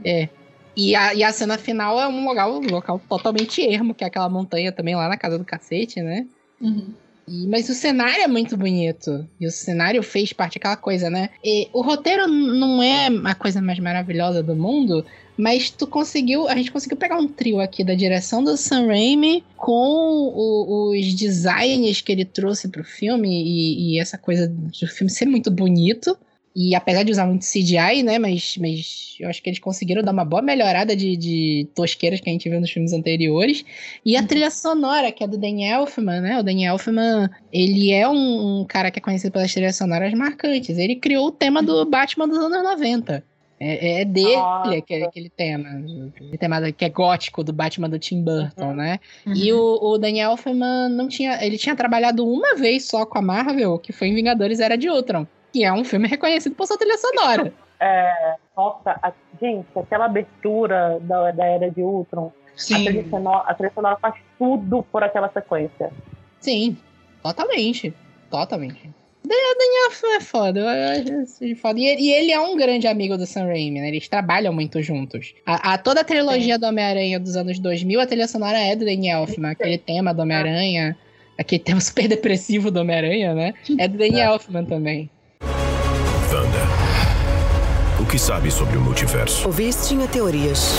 [0.04, 0.30] É.
[0.78, 4.08] E a, e a cena final é um local, um local totalmente ermo, que é
[4.08, 6.26] aquela montanha também lá na casa do cacete, né?
[6.60, 6.88] Uhum.
[7.28, 9.26] E- mas o cenário é muito bonito.
[9.40, 11.30] E o cenário fez parte daquela coisa, né?
[11.44, 15.06] E o roteiro não é a coisa mais maravilhosa do mundo,
[15.38, 16.48] mas tu conseguiu.
[16.48, 21.14] A gente conseguiu pegar um trio aqui da direção do Sam Raimi com o- os
[21.16, 26.18] designs que ele trouxe pro filme e, e essa coisa do filme ser muito bonito.
[26.56, 28.18] E apesar de usar muito CGI, né?
[28.18, 32.30] Mas, mas eu acho que eles conseguiram dar uma boa melhorada de, de tosqueiras que
[32.30, 33.66] a gente viu nos filmes anteriores.
[34.06, 36.40] E a trilha sonora, que é do Dan Elfman, né?
[36.40, 40.78] O Dan Elfman, ele é um, um cara que é conhecido pelas trilhas sonoras marcantes.
[40.78, 43.22] Ele criou o tema do Batman dos anos 90.
[43.60, 44.78] É, é dele Nossa.
[44.78, 45.70] aquele, aquele tema.
[46.14, 49.00] Aquele tema que é gótico do Batman do Tim Burton, né?
[49.28, 49.60] E Uhum.
[49.60, 51.44] o, o Daniel Elfman não tinha.
[51.46, 54.90] Ele tinha trabalhado uma vez só com a Marvel, que foi em Vingadores Era de
[54.90, 55.26] Ultron.
[55.56, 57.54] Que é um filme reconhecido por sua trilha sonora.
[57.78, 62.32] É, nossa, a- gente, aquela abertura da, da Era de Ultron,
[62.72, 63.10] a trilha, Sim.
[63.10, 65.92] sonora, a trilha sonora faz tudo por aquela sequência.
[66.40, 66.78] Sim,
[67.22, 67.94] totalmente.
[68.32, 68.90] Totalmente.
[69.26, 71.78] O Daniel Elfman é foda, eu acho foda.
[71.78, 73.90] E, ele- e ele é um grande amigo do Sam Raimi, né?
[73.90, 75.34] Eles trabalham muito juntos.
[75.46, 78.86] A, a- toda a trilogia do Homem-Aranha dos anos 2000, a trilha sonora é do
[78.86, 79.52] Daniel Elfman.
[79.52, 80.98] Aquele tema do Homem-Aranha,
[81.38, 83.54] aquele tema super depressivo do Homem-Aranha, né?
[83.78, 85.10] É do Daniel Elfman também.
[88.06, 89.48] O que sabe sobre o multiverso?
[89.48, 90.74] O Viz tinha teorias.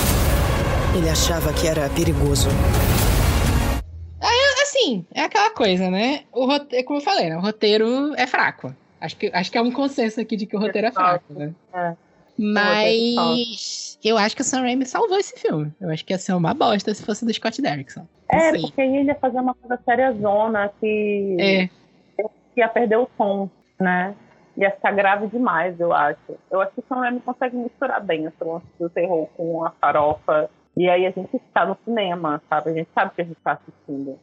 [0.97, 2.47] Ele achava que era perigoso.
[4.61, 6.21] Assim, é aquela coisa, né?
[6.31, 7.37] O roteiro, como eu falei, né?
[7.37, 8.73] O roteiro é fraco.
[8.99, 11.51] Acho que, acho que é um consenso aqui de que o roteiro é fraco, né?
[11.73, 11.93] É.
[12.37, 15.73] Mas eu acho que o Sam Raimi salvou esse filme.
[15.81, 18.05] Eu acho que ia ser uma bosta se fosse do Scott Derrickson.
[18.31, 18.61] Não É, sei.
[18.61, 21.67] porque aí ele ia fazer uma coisa seriazona que, É,
[22.17, 22.29] que
[22.59, 23.49] ia perder o tom,
[23.79, 24.13] né?
[24.57, 26.35] Ia ficar grave demais, eu acho.
[26.49, 29.71] Eu acho que o Sam Raimi consegue misturar bem esse lance do terror com a
[29.71, 30.49] farofa.
[30.75, 32.71] E aí a gente está no cinema, sabe?
[32.71, 34.19] A gente sabe que a gente está assistindo.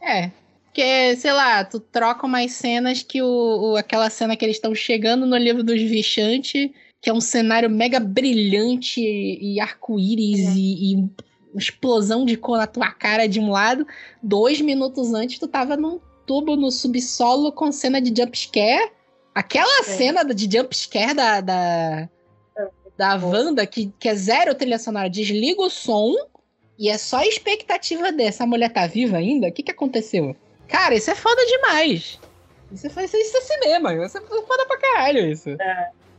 [0.00, 0.30] é.
[0.66, 4.72] Porque, sei lá, tu troca umas cenas que o, o- aquela cena que eles estão
[4.72, 6.70] chegando no livro dos Vichantes,
[7.02, 12.68] que é um cenário mega brilhante e arco-íris e, e uma explosão de cor na
[12.68, 13.84] tua cara de um lado.
[14.22, 18.92] Dois minutos antes, tu tava num tubo no subsolo com cena de jumpscare.
[19.34, 22.08] Aquela cena de jumpscare da, da,
[22.96, 26.14] da Wanda, que, que é zero trilha sonora, desliga o som
[26.78, 28.44] e é só expectativa dessa.
[28.44, 29.48] A mulher tá viva ainda?
[29.48, 30.34] O que, que aconteceu?
[30.66, 32.18] Cara, isso é foda demais.
[32.72, 33.94] Isso é, isso, é cinema.
[33.94, 35.50] Isso é foda pra caralho, isso.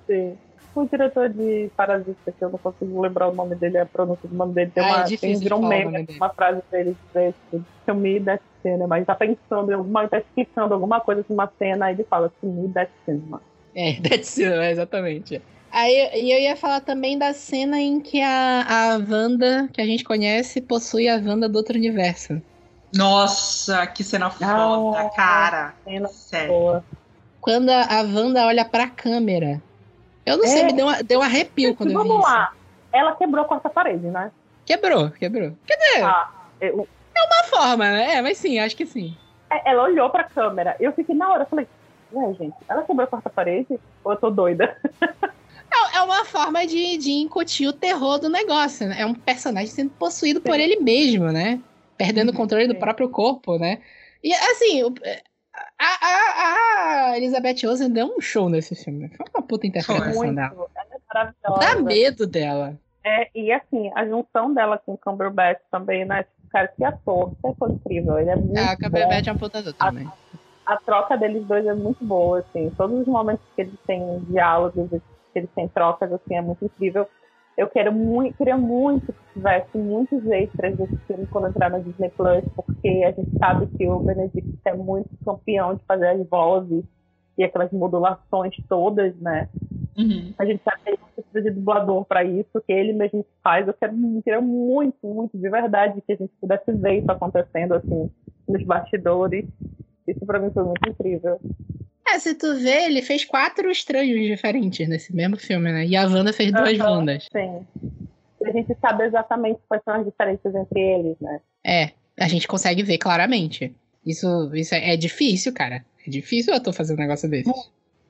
[0.07, 0.37] Sim.
[0.73, 4.35] O diretor de Parasita, que eu não consigo lembrar o nome dele, a pronúncia do
[4.35, 8.19] nome dele, tem Ah, é uma, difícil tem, um meme, uma frase tipo, to me
[8.21, 8.97] that cinema.
[8.97, 12.31] Ele tá pensando em alguma, tá explicando alguma coisa de uma cena, aí ele fala,
[12.43, 13.41] me that cinema.
[13.75, 15.41] É, that's it, é, exatamente.
[15.71, 19.85] Aí e eu ia falar também da cena em que a, a Wanda, que a
[19.85, 22.41] gente conhece, possui a Wanda do outro universo.
[22.93, 25.73] Nossa, que cena foda, Ah, cara.
[25.83, 26.47] Cena Sério.
[26.49, 26.83] boa.
[27.39, 29.61] Quando a, a Wanda olha pra câmera.
[30.25, 30.65] Eu não sei, É.
[30.65, 32.31] me deu, uma- deu um arrepio quando eu vi Vamos isso.
[32.31, 32.51] lá.
[32.93, 34.29] Ela quebrou a quarta parede, né?
[34.65, 35.53] Quebrou, quebrou.
[35.65, 36.29] Quer dizer, Ah,
[36.59, 36.87] eu-
[37.19, 38.15] uma forma, né?
[38.15, 39.15] É, mas sim, acho que sim.
[39.51, 40.75] é, ela olhou pra câmera.
[40.79, 41.67] Eu fiquei na hora, falei,
[42.11, 43.79] ué, gente, ela quebrou a quarta parede?
[44.03, 44.75] Ou eu tô doida?
[45.73, 49.01] É, é uma forma de, de incutir o terror do negócio, né?
[49.01, 51.61] É um personagem sendo possuído por ele mesmo, né?
[51.97, 52.79] Perdendo o controle do Sim.
[52.79, 53.81] próprio corpo, né?
[54.23, 54.93] E assim, o-
[55.79, 59.09] a, a, a Elizabeth Olsen deu um show nesse filme.
[59.09, 60.35] Foi uma puta interpretação Muito.
[60.35, 60.67] dela.
[60.75, 61.59] Ela é maravilhosa.
[61.75, 62.79] Dá medo dela.
[63.03, 66.25] É, e assim, a junção dela com o Cumberbatch também, né?
[66.51, 68.19] Cara, que ator, que ator incrível.
[68.19, 68.85] Ele é muito A bom.
[68.85, 70.07] Cumberbatch é um puta ator também.
[70.65, 72.69] A troca deles dois é muito boa, assim.
[72.77, 77.07] Todos os momentos que eles têm diálogos, que eles têm trocas, assim, é muito incrível.
[77.57, 82.09] Eu quero muito, queria muito que tivesse muitos extras desse filme quando entrar na Disney
[82.09, 86.83] Plus, porque a gente sabe que o Benedict é muito campeão de fazer as vozes
[87.37, 89.49] e aquelas modulações todas, né?
[89.97, 90.33] Uhum.
[90.37, 93.67] A gente sabe que ele não precisa de dublador para isso, que ele mesmo faz.
[93.67, 93.93] Eu quero,
[94.23, 98.09] queria muito, muito, de verdade, que a gente pudesse ver isso acontecendo, assim,
[98.47, 99.45] nos bastidores.
[100.07, 101.39] Isso para mim foi muito incrível.
[102.07, 105.85] É, se tu vê, ele fez quatro estranhos diferentes nesse mesmo filme, né?
[105.85, 106.97] E a Wanda fez duas Aham.
[106.97, 107.27] Wandas.
[107.31, 107.65] Sim.
[108.41, 111.39] E a gente sabe exatamente quais são as diferenças entre eles, né?
[111.65, 113.73] É, a gente consegue ver claramente.
[114.05, 115.85] Isso, isso é, é difícil, cara.
[116.05, 117.51] É difícil eu tô fazendo um negócio desse.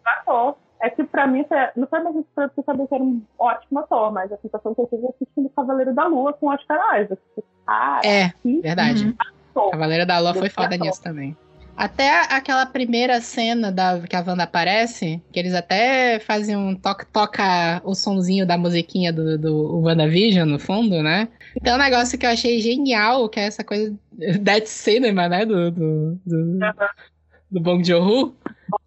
[0.05, 0.57] Ator.
[0.81, 1.45] É que pra mim,
[1.75, 4.87] não foi mais eu saber que era um ótimo ator, mas a sensação que eu
[4.87, 7.21] tive assistindo Cavaleiro da Lua com Oscar Isaac.
[7.67, 8.31] Ah, É,
[8.61, 9.05] verdade.
[9.05, 9.15] Uhum.
[9.19, 9.71] ator.
[9.71, 10.87] Cavaleiro da Lua foi foda ator.
[10.87, 11.37] nisso também.
[11.77, 17.05] Até aquela primeira cena da, que a Wanda aparece, que eles até fazem um toque,
[17.05, 21.27] toca o sonzinho da musiquinha do, do WandaVision no fundo, né?
[21.55, 25.45] Então, um negócio que eu achei genial, que é essa coisa Dead Cinema, né?
[25.45, 26.59] Do, do, do,
[27.49, 28.35] do Bong Joon-ho.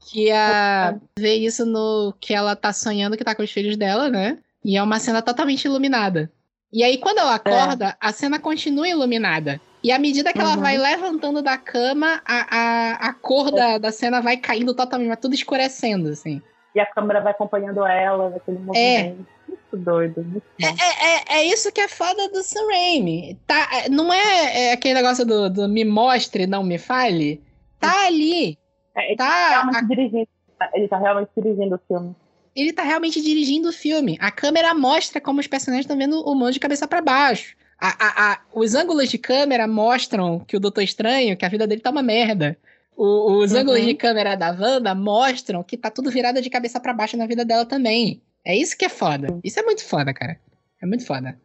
[0.00, 4.08] Que a, vê isso no que ela tá sonhando que tá com os filhos dela,
[4.08, 4.38] né?
[4.64, 6.30] E é uma cena totalmente iluminada.
[6.72, 7.96] E aí, quando ela acorda, é.
[8.00, 9.60] a cena continua iluminada.
[9.82, 10.46] E à medida que uhum.
[10.46, 15.08] ela vai levantando da cama, a, a, a cor da, da cena vai caindo totalmente,
[15.08, 16.40] vai tudo escurecendo, assim.
[16.74, 18.60] E a câmera vai acompanhando ela naquele é.
[18.60, 19.28] movimento.
[19.30, 19.34] É.
[19.46, 20.24] Muito doido.
[20.24, 23.38] Muito é, é, é, é, isso que é foda do Sam Raimi.
[23.46, 27.42] Tá, é, não é, é aquele negócio do, do, me mostre, não me fale.
[27.78, 28.58] Tá ali.
[28.96, 29.80] É, ele, tá, tá realmente a...
[29.82, 30.28] dirigindo,
[30.72, 32.16] ele tá realmente dirigindo o filme.
[32.54, 34.16] Ele tá realmente dirigindo o filme.
[34.20, 37.56] A câmera mostra como os personagens estão vendo o mundo de cabeça para baixo.
[37.80, 41.66] A, a, a, os ângulos de câmera mostram que o Doutor Estranho, que a vida
[41.66, 42.56] dele tá uma merda.
[42.96, 43.58] O, os uhum.
[43.58, 47.26] ângulos de câmera da Wanda mostram que tá tudo virado de cabeça para baixo na
[47.26, 48.22] vida dela também.
[48.44, 49.38] É isso que é foda.
[49.42, 50.38] Isso é muito foda, cara.
[50.80, 51.36] É muito foda.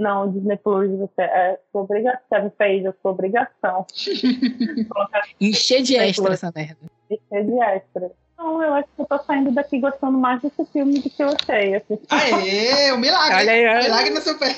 [0.00, 3.86] Não, Disney Plus, você é sua obrigação, fez a sua obrigação.
[5.38, 6.78] Encher de extra essa merda.
[7.10, 8.10] Encher de extra.
[8.38, 11.28] Não, eu acho que eu tô saindo daqui gostando mais desse filme do que eu
[11.28, 11.74] achei.
[11.74, 11.98] Assim.
[12.08, 13.34] Aê, o um milagre.
[13.34, 13.82] Olha aí, olha.
[13.82, 14.48] Milagre no seu pé.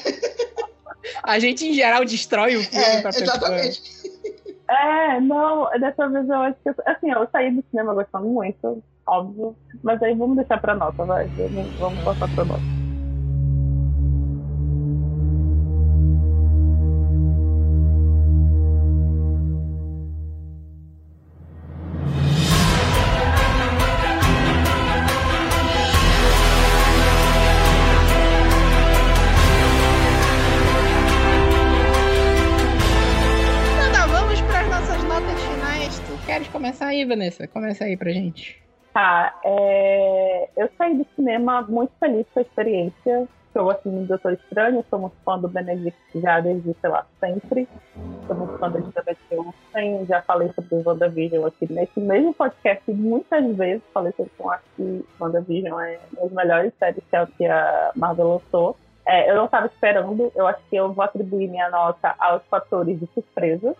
[1.24, 3.82] A gente, em geral, destrói o filme é, pra Exatamente.
[4.68, 6.70] É, não, dessa vez eu acho que.
[6.86, 9.56] Assim, eu saí do cinema gostando muito, óbvio.
[9.82, 11.28] Mas aí vamos deixar pra nota, vai.
[11.80, 12.81] Vamos passar pra nota.
[37.02, 37.46] Aí, Vanessa.
[37.46, 38.62] Começa aí pra gente.
[38.92, 40.48] Tá, é...
[40.56, 43.28] eu saí do cinema muito feliz com a experiência.
[43.54, 47.68] Eu assim do Doutor Estranho, sou muito fã do Benedict já desde, sei lá, sempre.
[48.26, 53.54] Sou fã da Elizabeth Olsen, já falei sobre o WandaVision aqui nesse mesmo podcast muitas
[53.54, 53.82] vezes.
[53.92, 57.04] Falei sobre como acho que WandaVision é uma das melhores séries
[57.36, 58.74] que a Marvel lançou.
[59.04, 62.98] É, eu não estava esperando, eu acho que eu vou atribuir minha nota aos fatores
[62.98, 63.76] de surpresa.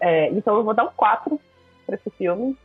[0.00, 1.40] É, então eu vou dar um 4
[1.84, 2.56] para esse filme,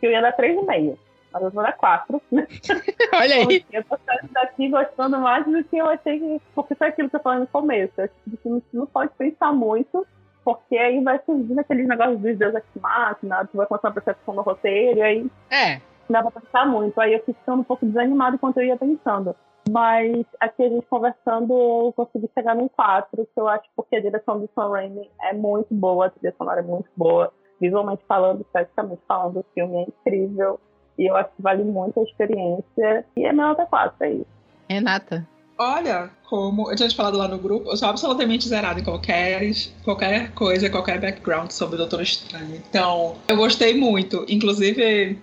[0.00, 0.96] que eu ia dar 3,5.
[1.32, 2.22] Mas eu vou dar 4.
[2.32, 3.64] Olha aí.
[3.72, 6.42] Eu tô saindo daqui gostando mais do que eu achei que.
[6.54, 7.92] Porque foi aquilo que eu falei no começo.
[7.98, 10.06] Eu acho que você não pode pensar muito,
[10.44, 14.34] porque aí vai surgindo aqueles negócios dos Deus Ex Machina, tu vai começar a percepção
[14.34, 15.30] no roteiro, e aí.
[15.50, 15.80] É.
[16.08, 16.98] Não dá pra pensar muito.
[16.98, 19.36] Aí eu fico ficando um pouco desanimado enquanto eu ia pensando.
[19.70, 24.00] Mas aqui a gente conversando, eu consegui chegar num 4, que eu acho porque a
[24.00, 27.30] direção do Sam Raimi é muito boa, a trilha sonora é muito boa
[27.60, 30.60] visualmente falando, esteticamente falando, o filme é incrível.
[30.98, 33.04] E eu acho que vale muito a experiência.
[33.16, 34.26] E é meu nota 4, é isso.
[34.68, 35.26] Renata.
[35.60, 39.40] Olha, como eu tinha te falado lá no grupo, eu sou absolutamente zerada em qualquer,
[39.82, 42.62] qualquer coisa, qualquer background sobre o Doutor Estranho.
[42.68, 44.24] Então, eu gostei muito.
[44.28, 45.18] Inclusive,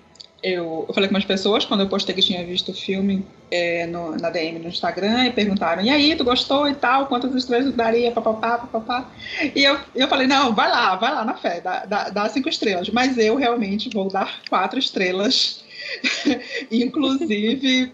[0.46, 3.88] eu, eu falei com umas pessoas quando eu postei que tinha visto o filme é,
[3.88, 7.08] no, na DM no Instagram e perguntaram: e aí, tu gostou e tal?
[7.08, 8.12] Quantas estrelas daria?
[8.12, 9.12] Papapá, papapá.
[9.56, 12.48] E eu, eu falei: não, vai lá, vai lá na fé, dá, dá, dá cinco
[12.48, 12.90] estrelas.
[12.90, 15.66] Mas eu realmente vou dar quatro estrelas.
[16.72, 17.92] Inclusive,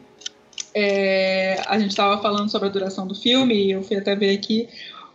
[0.75, 4.35] é, a gente estava falando sobre a duração do filme e eu fui até ver
[4.35, 4.67] aqui.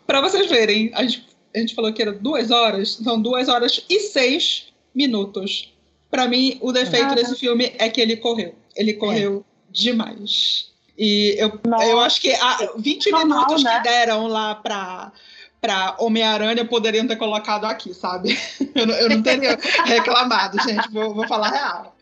[0.07, 3.85] Para vocês verem, a gente, a gente falou que era duas horas, são duas horas
[3.91, 5.76] e seis minutos
[6.11, 8.55] para mim, o defeito ah, desse filme é que ele correu.
[8.74, 9.73] Ele correu é.
[9.73, 10.73] demais.
[10.99, 13.77] E eu, eu acho que a 20 Normal, minutos né?
[13.77, 15.12] que deram lá para
[15.61, 18.39] para Homem-Aranha poderiam ter colocado aqui, sabe?
[18.77, 19.57] Eu, eu não teria
[19.87, 20.93] reclamado, gente.
[20.93, 21.97] Vou, vou falar real.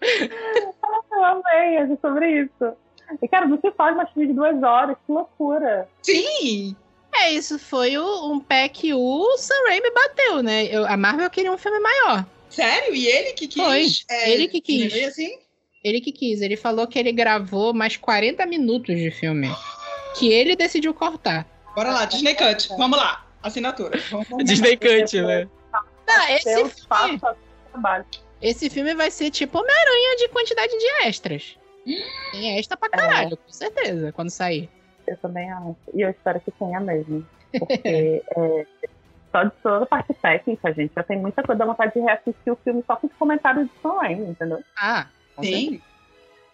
[1.13, 2.77] Eu amei é sobre isso.
[3.23, 5.89] E, cara, não se faz mais filme de duas horas, que loucura.
[6.03, 6.75] Sim!
[7.15, 10.65] É, isso foi o, um pé que o Sam Raimi bateu, né?
[10.65, 12.27] Eu, a Marvel queria um filme maior.
[12.55, 12.95] Sério?
[12.95, 13.63] E ele que quis?
[13.63, 14.17] Foi.
[14.17, 15.05] É, ele que quis.
[15.05, 15.39] Assim?
[15.83, 16.41] Ele que quis.
[16.41, 19.49] Ele falou que ele gravou mais 40 minutos de filme.
[20.19, 21.47] Que ele decidiu cortar.
[21.75, 22.69] Bora lá, Disney Cut.
[22.79, 23.27] Vamos lá.
[23.43, 23.99] Assinatura.
[24.11, 25.49] Vamos Disney Cut, né?
[26.07, 27.21] Não, esse filme,
[28.41, 31.59] esse filme vai ser tipo Homem-Aranha de quantidade de extras.
[32.33, 33.37] Tem extra pra caralho, é.
[33.37, 34.71] com certeza, quando sair.
[35.07, 35.77] Eu também acho.
[35.93, 37.27] E eu espero que tenha mesmo.
[37.59, 38.67] Porque é,
[39.35, 40.93] só de toda a parte técnica, gente.
[40.95, 43.73] Já tem muita coisa, dá vontade de reassistir o filme só com os comentários de
[43.83, 44.63] Raimi, entendeu?
[44.79, 45.07] Ah,
[45.43, 45.81] sim.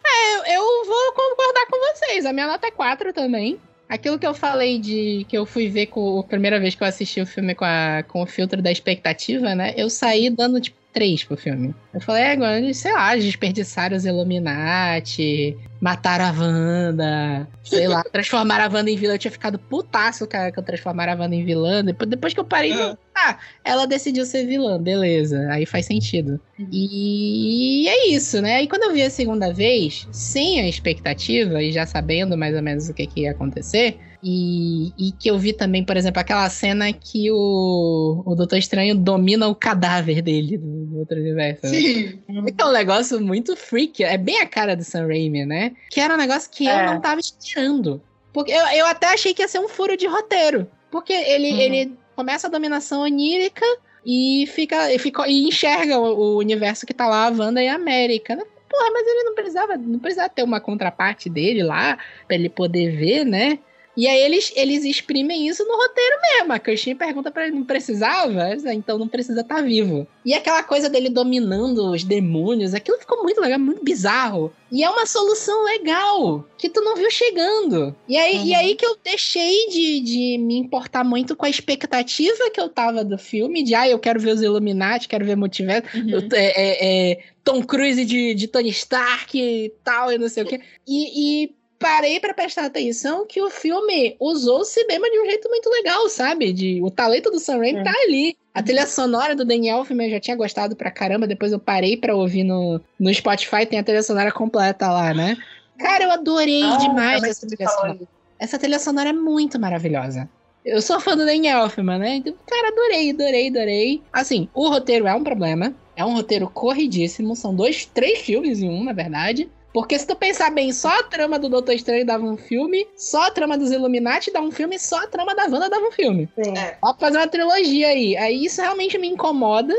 [0.02, 2.24] É, eu vou concordar com vocês.
[2.24, 3.60] A minha nota é 4 também.
[3.86, 6.86] Aquilo que eu falei de que eu fui ver com a primeira vez que eu
[6.86, 9.74] assisti o filme com, a, com o filtro da expectativa, né?
[9.76, 11.74] Eu saí dando tipo 3 pro filme.
[11.94, 18.64] Eu falei, é, agora, sei lá, desperdiçaram os Illuminati, mataram a Wanda, sei lá, transformaram
[18.64, 19.14] a Wanda em vilã.
[19.14, 21.84] Eu tinha ficado putaço, cara, que eu transformaram a Wanda em vilã.
[21.84, 22.96] Depois, depois que eu parei, Ah.
[23.14, 25.48] ah, ela decidiu ser vilã, beleza.
[25.50, 26.40] Aí faz sentido.
[26.72, 28.62] E é isso, né?
[28.62, 32.62] E quando eu vi a segunda vez, sem a expectativa e já sabendo mais ou
[32.62, 36.48] menos o que, que ia acontecer, e, e que eu vi também, por exemplo, aquela
[36.50, 41.62] cena que o, o Doutor Estranho domina o cadáver dele do, do outro universo.
[41.66, 41.68] né?
[41.72, 42.18] Sim.
[42.26, 45.72] Que é um negócio muito freak, é bem a cara do Sam Raimi, né?
[45.90, 46.86] Que era um negócio que eu É.
[46.86, 48.00] não tava esperando.
[48.32, 50.66] Porque eu, eu até achei que ia ser um furo de roteiro.
[50.90, 51.58] Porque ele, Uhum.
[51.60, 53.64] ele começa a dominação onírica
[54.04, 57.68] e fica, e fica e enxerga o, o universo que tá lá, a Wanda e
[57.68, 58.36] a América.
[58.36, 62.96] Porra, mas ele não precisava, não precisava ter uma contraparte dele lá pra ele poder
[62.96, 63.58] ver, né?
[63.96, 66.52] E aí eles, eles exprimem isso no roteiro mesmo.
[66.52, 68.42] A Kirstin pergunta pra ele, não precisava?
[68.44, 70.06] "Ah, Então não precisa estar vivo.
[70.24, 74.52] E aquela coisa dele dominando os demônios, aquilo ficou muito legal, muito bizarro.
[74.70, 77.94] E é uma solução legal, que tu não viu chegando.
[78.08, 78.44] E aí, Uhum.
[78.46, 82.68] e aí que eu deixei de, de me importar muito com a expectativa que eu
[82.68, 85.88] tava do filme, de ah, eu quero ver os Illuminati, quero ver multiverso.
[85.96, 86.10] Uhum.
[86.10, 90.44] Eu- é, é, é, Tom Cruise de, de Tony Stark e tal, e não sei
[90.44, 90.60] o quê.
[90.86, 95.48] E, e parei pra prestar atenção que o filme usou o cinema de um jeito
[95.48, 96.52] muito legal, sabe?
[96.52, 97.82] De, o talento do Sam Raimi É.
[97.82, 98.36] tá ali.
[98.54, 101.96] A trilha sonora do Daniel Elfman eu já tinha gostado pra caramba, depois eu parei
[101.96, 105.36] pra ouvir no, no Spotify, tem a trilha sonora completa lá, né?
[105.78, 107.98] Cara, eu adorei Ah, demais essa trilha sonora.
[108.38, 110.28] Essa trilha sonora é muito maravilhosa.
[110.62, 112.16] Eu sou fã do Daniel Elfman, né?
[112.16, 114.02] Então, cara, adorei, adorei, adorei.
[114.12, 115.74] Assim, o roteiro é um problema.
[115.96, 117.34] É um roteiro corridíssimo.
[117.34, 119.48] São dois, três filmes em um, na verdade.
[119.72, 123.28] Porque se tu pensar bem, só a trama do Doutor Estranho dava um filme, só
[123.28, 126.28] a trama dos Illuminati dava um filme, só a trama da Wanda dava um filme.
[126.34, 126.50] Sim.
[126.56, 126.76] É.
[126.82, 128.16] Dá pra fazer uma trilogia aí.
[128.16, 129.72] Aí isso realmente me incomoda.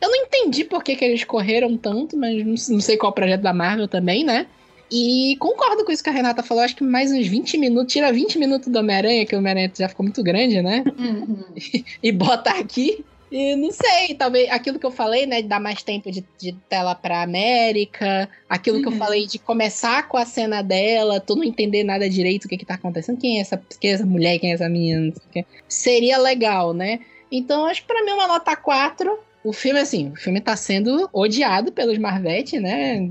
[0.00, 3.12] Eu não entendi por que, que eles correram tanto, mas não, não sei qual é
[3.12, 4.46] o projeto da Marvel também, né?
[4.90, 6.62] E concordo com isso que a Renata falou.
[6.62, 9.88] Acho que mais uns 20 minutos, tira 20 minutos do Homem-Aranha, que o Homem-Aranha já
[9.88, 10.84] ficou muito grande, né?
[10.98, 11.44] Uhum.
[12.02, 13.04] e bota aqui.
[13.30, 16.52] E não sei, talvez aquilo que eu falei, né, de dar mais tempo de, de
[16.68, 18.98] tela pra América, aquilo que eu Uhum.
[18.98, 22.64] falei de começar com a cena dela, tu não entender nada direito o que que
[22.64, 25.22] tá acontecendo, quem é essa, quem é essa mulher, quem é essa menina, não sei
[25.26, 25.46] o quê.
[25.68, 27.00] Seria legal, né?
[27.30, 29.18] Então, acho que pra mim é uma nota 4.
[29.44, 33.08] O filme, assim, o filme tá sendo odiado pelos Marvete, né?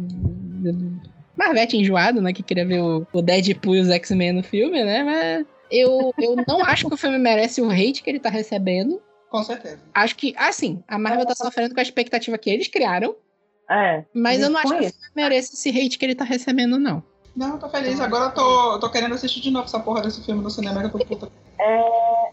[1.35, 2.34] Marvete enjoado, né?
[2.34, 5.03] Que queria ver o, o Deadpool e os X-Men no filme, né?
[5.03, 8.99] Mas eu, eu não acho que o filme merece o hate que ele tá recebendo.
[9.29, 9.79] Com certeza.
[9.93, 13.15] Acho que, assim, a Marvel tá sofrendo com a expectativa que eles criaram,
[13.69, 14.03] É.
[14.13, 14.93] mas eu não acho que isso.
[14.99, 17.03] filme merece esse hate que ele tá recebendo, não.
[17.35, 17.99] Não, eu tô feliz.
[17.99, 20.79] Agora eu tô, eu tô querendo assistir de novo essa porra desse filme no cinema
[20.79, 21.29] que eu tô puta.
[21.59, 21.81] É,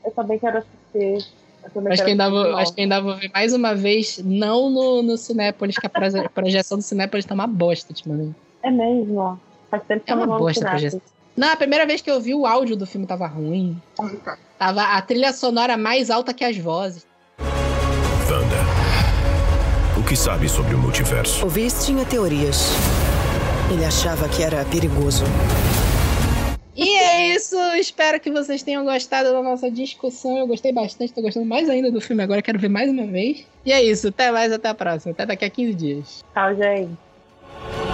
[0.07, 1.31] eu também quero assistir.
[1.73, 4.71] Também Acho que, ainda assistir vou, acho que ainda vou ver mais uma vez, não
[4.71, 8.35] no, no Cinépolis, que a proje- projeção do Cinépolis tá uma bosta ultimamente.
[8.63, 9.41] É mesmo.
[9.71, 11.01] Faz tempo que É eu uma não vou bosta a projeção.
[11.37, 13.81] Não, a primeira vez que eu vi o áudio do filme tava ruim.
[14.65, 17.07] Tava a trilha sonora mais alta que as vozes.
[18.31, 18.57] Wanda.
[20.01, 21.45] O que sabe sobre o multiverso?
[21.45, 22.71] O Viz tinha teorias.
[23.71, 25.23] Ele achava que era perigoso.
[26.75, 30.39] E é isso, espero que vocês tenham gostado da nossa discussão.
[30.39, 33.47] Eu gostei bastante, tô gostando mais ainda do filme agora, quero ver mais uma vez.
[33.67, 36.25] E é isso, até mais, até a próxima, até daqui a 15 dias.
[36.33, 37.94] Tchau, gente.